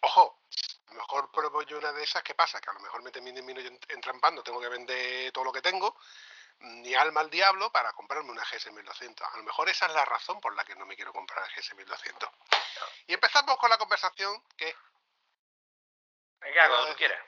Ojo, 0.00 0.40
a 0.86 0.94
lo 0.94 1.00
mejor 1.00 1.30
pruebo 1.30 1.60
yo 1.60 1.76
una 1.76 1.92
de 1.92 2.04
esas, 2.04 2.22
¿qué 2.22 2.34
pasa? 2.34 2.58
Que 2.58 2.70
a 2.70 2.72
lo 2.72 2.80
mejor 2.80 3.02
me 3.02 3.10
termino 3.10 3.60
entrampando, 3.88 4.42
tengo 4.42 4.62
que 4.62 4.68
vender 4.68 5.30
todo 5.32 5.44
lo 5.44 5.52
que 5.52 5.60
tengo, 5.60 5.94
ni 6.60 6.94
alma 6.94 7.20
al 7.20 7.30
diablo 7.30 7.70
para 7.72 7.92
comprarme 7.92 8.30
una 8.30 8.44
GS 8.44 8.70
1200. 8.72 9.26
A 9.26 9.36
lo 9.38 9.42
mejor 9.44 9.68
esa 9.68 9.86
es 9.86 9.92
la 9.92 10.04
razón 10.04 10.40
por 10.40 10.54
la 10.54 10.64
que 10.64 10.74
no 10.76 10.86
me 10.86 10.94
quiero 10.96 11.12
comprar 11.12 11.40
la 11.40 11.54
GS 11.54 11.74
1200. 11.74 12.28
Y 13.06 13.14
empezamos 13.14 13.56
con 13.58 13.70
la 13.70 13.78
conversación 13.78 14.42
que 14.56 14.74
Venga, 16.40 16.68
cuando 16.68 16.88
tú 16.88 16.96
quieras. 16.96 17.22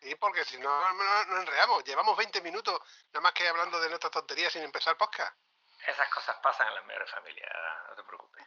Sí, 0.00 0.14
porque 0.16 0.44
si 0.44 0.58
no, 0.58 0.92
no, 0.92 1.24
no 1.26 1.40
enredamos. 1.40 1.82
Llevamos 1.84 2.16
20 2.16 2.40
minutos 2.42 2.78
nada 3.08 3.20
más 3.22 3.32
que 3.32 3.48
hablando 3.48 3.80
de 3.80 3.88
nuestras 3.88 4.12
tonterías 4.12 4.52
sin 4.52 4.62
empezar 4.62 4.96
podcast. 4.96 5.34
Esas 5.86 6.08
cosas 6.10 6.36
pasan 6.42 6.68
en 6.68 6.74
las 6.74 6.84
mejores 6.84 7.10
familias, 7.10 7.50
no 7.88 7.94
te 7.94 8.02
preocupes. 8.04 8.44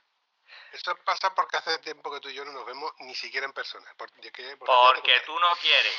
Eso 0.72 0.96
pasa 0.98 1.34
porque 1.34 1.58
hace 1.58 1.78
tiempo 1.80 2.12
que 2.12 2.20
tú 2.20 2.30
y 2.30 2.34
yo 2.34 2.44
no 2.46 2.52
nos 2.52 2.66
vemos 2.66 2.92
ni 3.00 3.16
siquiera 3.16 3.46
en 3.46 3.54
persona. 3.54 3.92
Por- 3.96 4.10
ya 4.22 4.32
que- 4.32 4.44
por 4.58 4.68
ejemplo, 4.70 4.94
Porque 4.96 5.20
tú 5.22 5.40
no 5.40 5.56
quieres. 5.58 5.96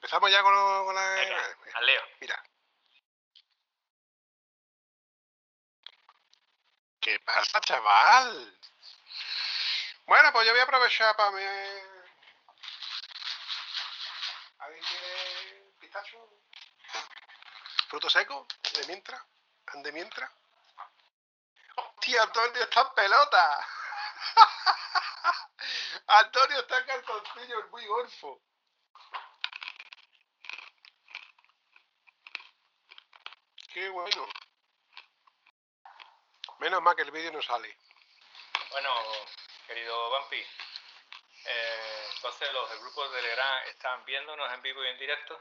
Empezamos 0.00 0.30
ya 0.30 0.42
con, 0.42 0.54
lo- 0.54 0.86
con 0.86 0.94
la... 0.94 1.02
Venga, 1.10 1.56
al 1.74 1.84
Leo. 1.84 2.02
Mira. 2.22 2.42
¿Qué 7.00 7.20
pasa, 7.20 7.60
chaval? 7.60 8.58
Bueno, 10.06 10.32
pues 10.32 10.46
yo 10.46 10.52
voy 10.52 10.60
a 10.60 10.64
aprovechar 10.64 11.14
para 11.16 11.32
mi... 11.32 11.42
¿Alguien 14.58 14.84
quiere 14.84 15.72
pistacho? 15.78 16.28
¿Fruto 17.88 18.08
seco? 18.08 18.46
¿De 18.74 18.86
mientras? 18.86 19.22
¿De 19.74 19.92
mientras? 19.92 20.30
¡Hostia, 21.76 22.22
Antonio 22.22 22.62
está 22.62 22.80
en 22.80 22.94
pelota! 22.94 23.66
Antonio 26.06 26.60
está 26.60 26.78
en 26.78 26.86
calzoncillo, 26.86 27.58
el 27.58 27.70
muy 27.70 27.84
golfo. 27.86 28.40
Qué 33.72 33.88
bueno. 33.88 34.28
Menos 36.58 36.82
mal 36.82 36.96
que 36.96 37.02
el 37.02 37.10
vídeo 37.10 37.30
no 37.30 37.40
sale. 37.40 37.74
Bueno, 38.70 38.90
querido 39.66 40.10
Vampi, 40.10 40.44
eh, 41.44 42.08
entonces 42.14 42.52
los 42.52 42.68
del 42.70 42.80
grupo 42.80 43.08
de 43.08 43.20
Telegram 43.20 43.62
están 43.68 44.04
viéndonos 44.04 44.52
en 44.52 44.62
vivo 44.62 44.84
y 44.84 44.88
en 44.88 44.98
directo. 44.98 45.40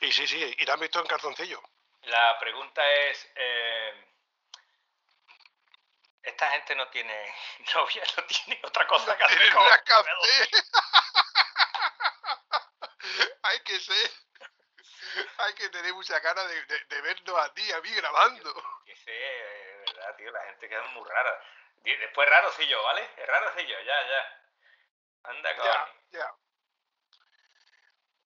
Y 0.00 0.10
sí, 0.10 0.26
sí, 0.26 0.54
y 0.58 0.64
te 0.64 0.72
han 0.72 0.80
visto 0.80 1.00
en 1.00 1.06
calzoncillo. 1.06 1.62
La 2.02 2.38
pregunta 2.38 2.86
es, 2.90 3.28
eh, 3.34 4.06
esta 6.22 6.50
gente 6.50 6.74
no 6.76 6.88
tiene 6.88 7.34
novia, 7.74 8.02
no 8.16 8.24
tiene 8.24 8.60
otra 8.64 8.86
cosa 8.86 9.16
que 9.16 9.24
hacer. 9.24 9.52
Hacer. 9.52 10.48
Hay 13.42 13.60
que 13.60 13.80
ser. 13.80 14.10
Hay 15.38 15.54
que 15.54 15.68
tener 15.70 15.92
mucha 15.94 16.20
cara 16.20 16.44
de, 16.46 16.64
de- 16.66 16.84
de 16.84 17.00
vernos 17.02 17.38
a 17.38 17.52
ti, 17.54 17.70
a 17.72 17.80
mí 17.80 17.90
grabando. 17.94 18.54
Que 18.84 18.96
sé, 18.96 19.10
de 19.10 19.84
verdad, 19.86 20.16
tío, 20.16 20.30
la 20.30 20.44
gente 20.44 20.68
queda 20.68 20.82
muy 20.88 21.08
rara. 21.08 21.42
Después 21.82 22.28
raro 22.28 22.50
soy 22.52 22.66
yo, 22.66 22.82
¿vale? 22.82 23.08
Es 23.16 23.26
raro 23.26 23.52
soy 23.54 23.66
yo, 23.66 23.78
ya, 23.80 24.06
ya. 24.08 24.42
Anda, 25.24 25.50
Ya, 25.52 25.56
cojones. 25.58 25.94
ya. 26.10 26.34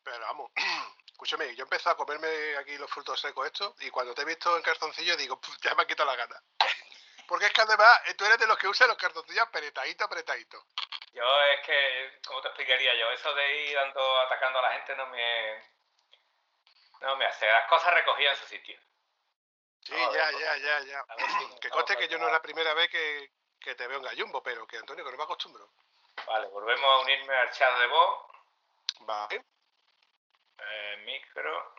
Pero 0.02 0.20
vamos, 0.20 0.50
escúchame, 1.12 1.54
yo 1.54 1.64
empecé 1.64 1.90
a 1.90 1.94
comerme 1.94 2.56
aquí 2.56 2.76
los 2.78 2.90
frutos 2.90 3.20
secos 3.20 3.46
estos 3.46 3.74
y 3.82 3.90
cuando 3.90 4.14
te 4.14 4.22
he 4.22 4.24
visto 4.24 4.56
en 4.56 4.62
calzoncillo 4.62 5.16
digo, 5.16 5.38
"Puf, 5.40 5.54
ya 5.60 5.74
me 5.74 5.82
ha 5.82 5.86
quitado 5.86 6.10
la 6.10 6.16
gana. 6.16 6.42
Porque 7.28 7.46
es 7.46 7.52
que 7.52 7.60
además 7.60 8.00
eh, 8.06 8.14
tú 8.14 8.24
eres 8.24 8.38
de 8.38 8.46
los 8.46 8.58
que 8.58 8.66
usan 8.66 8.88
los 8.88 8.96
calzoncillos 8.96 9.42
apretaditos, 9.46 10.06
apretaditos. 10.06 10.64
Yo 11.12 11.42
es 11.44 11.60
que, 11.66 12.20
¿cómo 12.26 12.40
te 12.40 12.48
explicaría 12.48 12.94
yo? 12.94 13.10
Eso 13.12 13.34
de 13.34 13.56
ir 13.66 13.76
dando, 13.76 14.20
atacando 14.20 14.58
a 14.58 14.62
la 14.62 14.72
gente 14.72 14.96
no 14.96 15.06
me... 15.08 15.79
No 17.00 17.16
me 17.16 17.26
hace. 17.26 17.46
Las 17.46 17.66
cosas 17.68 17.94
recogidas 17.94 18.38
en 18.38 18.44
su 18.44 18.48
sitio. 18.50 18.78
Sí, 19.82 19.92
No, 19.92 20.14
ya, 20.14 20.30
ya, 20.32 20.56
ya, 20.56 20.80
ya. 20.80 21.04
Si- 21.18 21.58
Que 21.60 21.70
conste 21.70 21.96
que 21.96 22.08
yo 22.08 22.18
no 22.18 22.26
es 22.26 22.32
la 22.32 22.42
primera 22.42 22.74
vez 22.74 22.90
que, 22.90 23.32
que 23.60 23.74
te 23.74 23.86
veo 23.86 23.98
en 23.98 24.04
Gallumbo, 24.04 24.42
pero 24.42 24.66
que 24.66 24.76
Antonio, 24.76 25.04
que 25.04 25.10
no 25.10 25.16
me 25.16 25.24
acostumbro. 25.24 25.70
Vale, 26.26 26.46
volvemos 26.48 26.84
a 26.84 26.98
unirme 27.00 27.34
al 27.36 27.50
chat 27.52 27.78
de 27.78 27.86
voz. 27.86 28.26
Vale. 29.00 29.44
Eh, 30.58 30.96
micro. 31.04 31.74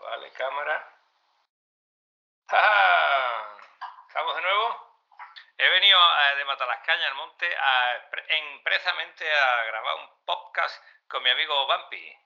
Vale, 0.00 0.30
cámara. 0.32 0.94
¡Ja! 2.48 3.58
¿Estamos 4.08 4.34
de 4.36 4.42
nuevo? 4.42 4.88
He 5.58 5.68
venido 5.68 5.98
eh, 5.98 6.36
de 6.36 6.44
Matalascaña 6.44 7.08
al 7.08 7.14
monte 7.14 7.56
a, 7.56 7.96
expre- 7.96 8.24
expresamente 8.28 9.30
a 9.32 9.64
grabar 9.64 9.94
un 9.96 10.24
podcast 10.24 10.82
con 11.08 11.22
mi 11.22 11.30
amigo 11.30 11.66
Vampi. 11.66 12.16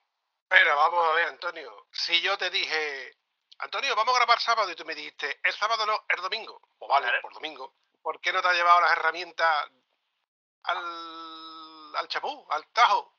Pero 0.53 0.77
vamos 0.77 1.09
a 1.09 1.13
ver, 1.15 1.29
Antonio. 1.29 1.87
Si 1.91 2.21
yo 2.21 2.37
te 2.37 2.51
dije, 2.51 3.17
Antonio, 3.59 3.97
vamos 3.97 4.15
a 4.15 4.19
grabar 4.19 4.41
sábado 4.41 4.71
y 4.71 4.77
tú 4.77 4.85
me 4.85 4.95
dijiste, 4.95 5.41
el 5.43 5.53
sábado 5.55 5.87
no, 5.87 6.05
el 6.09 6.21
domingo. 6.21 6.61
Pues 6.79 6.89
vale, 6.89 7.21
por 7.21 7.33
domingo. 7.33 7.75
¿Por 8.03 8.21
qué 8.21 8.33
no 8.33 8.43
te 8.43 8.49
has 8.49 8.55
llevado 8.55 8.81
las 8.81 8.93
herramientas 8.93 9.71
al, 10.65 11.97
al 11.97 12.09
chapú, 12.09 12.47
al 12.51 12.67
tajo? 12.69 13.13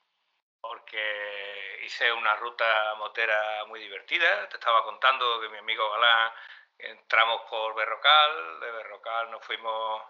porque 0.63 1.81
hice 1.83 2.09
una 2.13 2.37
ruta 2.37 2.95
motera 2.95 3.65
muy 3.65 3.81
divertida. 3.81 4.47
Te 4.47 4.55
estaba 4.55 4.81
contando 4.85 5.41
que 5.41 5.49
mi 5.49 5.57
amigo 5.57 5.91
Galán 5.91 6.31
entramos 6.77 7.41
por 7.49 7.75
Berrocal, 7.75 8.61
de 8.61 8.71
Berrocal 8.71 9.29
nos 9.29 9.45
fuimos... 9.45 10.01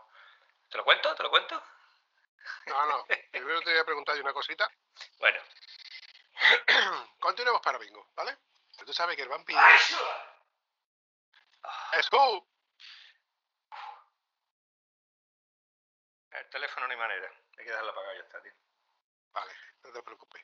¿Te 0.70 0.78
lo 0.78 0.84
cuento? 0.84 1.16
¿Te 1.16 1.24
lo 1.24 1.32
cuento? 1.32 1.60
No, 2.68 2.86
no. 2.86 3.06
Primero 3.32 3.62
te 3.62 3.72
voy 3.72 3.80
a 3.80 3.86
preguntar 3.86 4.22
una 4.22 4.32
cosita. 4.32 4.70
Bueno, 5.18 5.40
Continuemos 7.20 7.62
para 7.62 7.78
bingo, 7.78 8.10
¿vale? 8.16 8.38
Tú 8.86 8.94
sabes 8.94 9.16
que 9.16 9.24
el 9.24 9.30
vampi... 9.30 9.54
¡Eso! 9.56 9.98
el 16.32 16.50
teléfono 16.50 16.88
no 16.88 16.92
hay 16.92 17.00
manera. 17.00 17.32
Hay 17.58 17.64
que 17.66 17.72
dejarlo 17.72 17.92
apagado 17.92 18.16
ya 18.16 18.24
está, 18.24 18.42
tío. 18.42 18.54
Vale, 19.32 19.54
no 19.84 19.92
te 19.92 20.04
preocupes. 20.04 20.42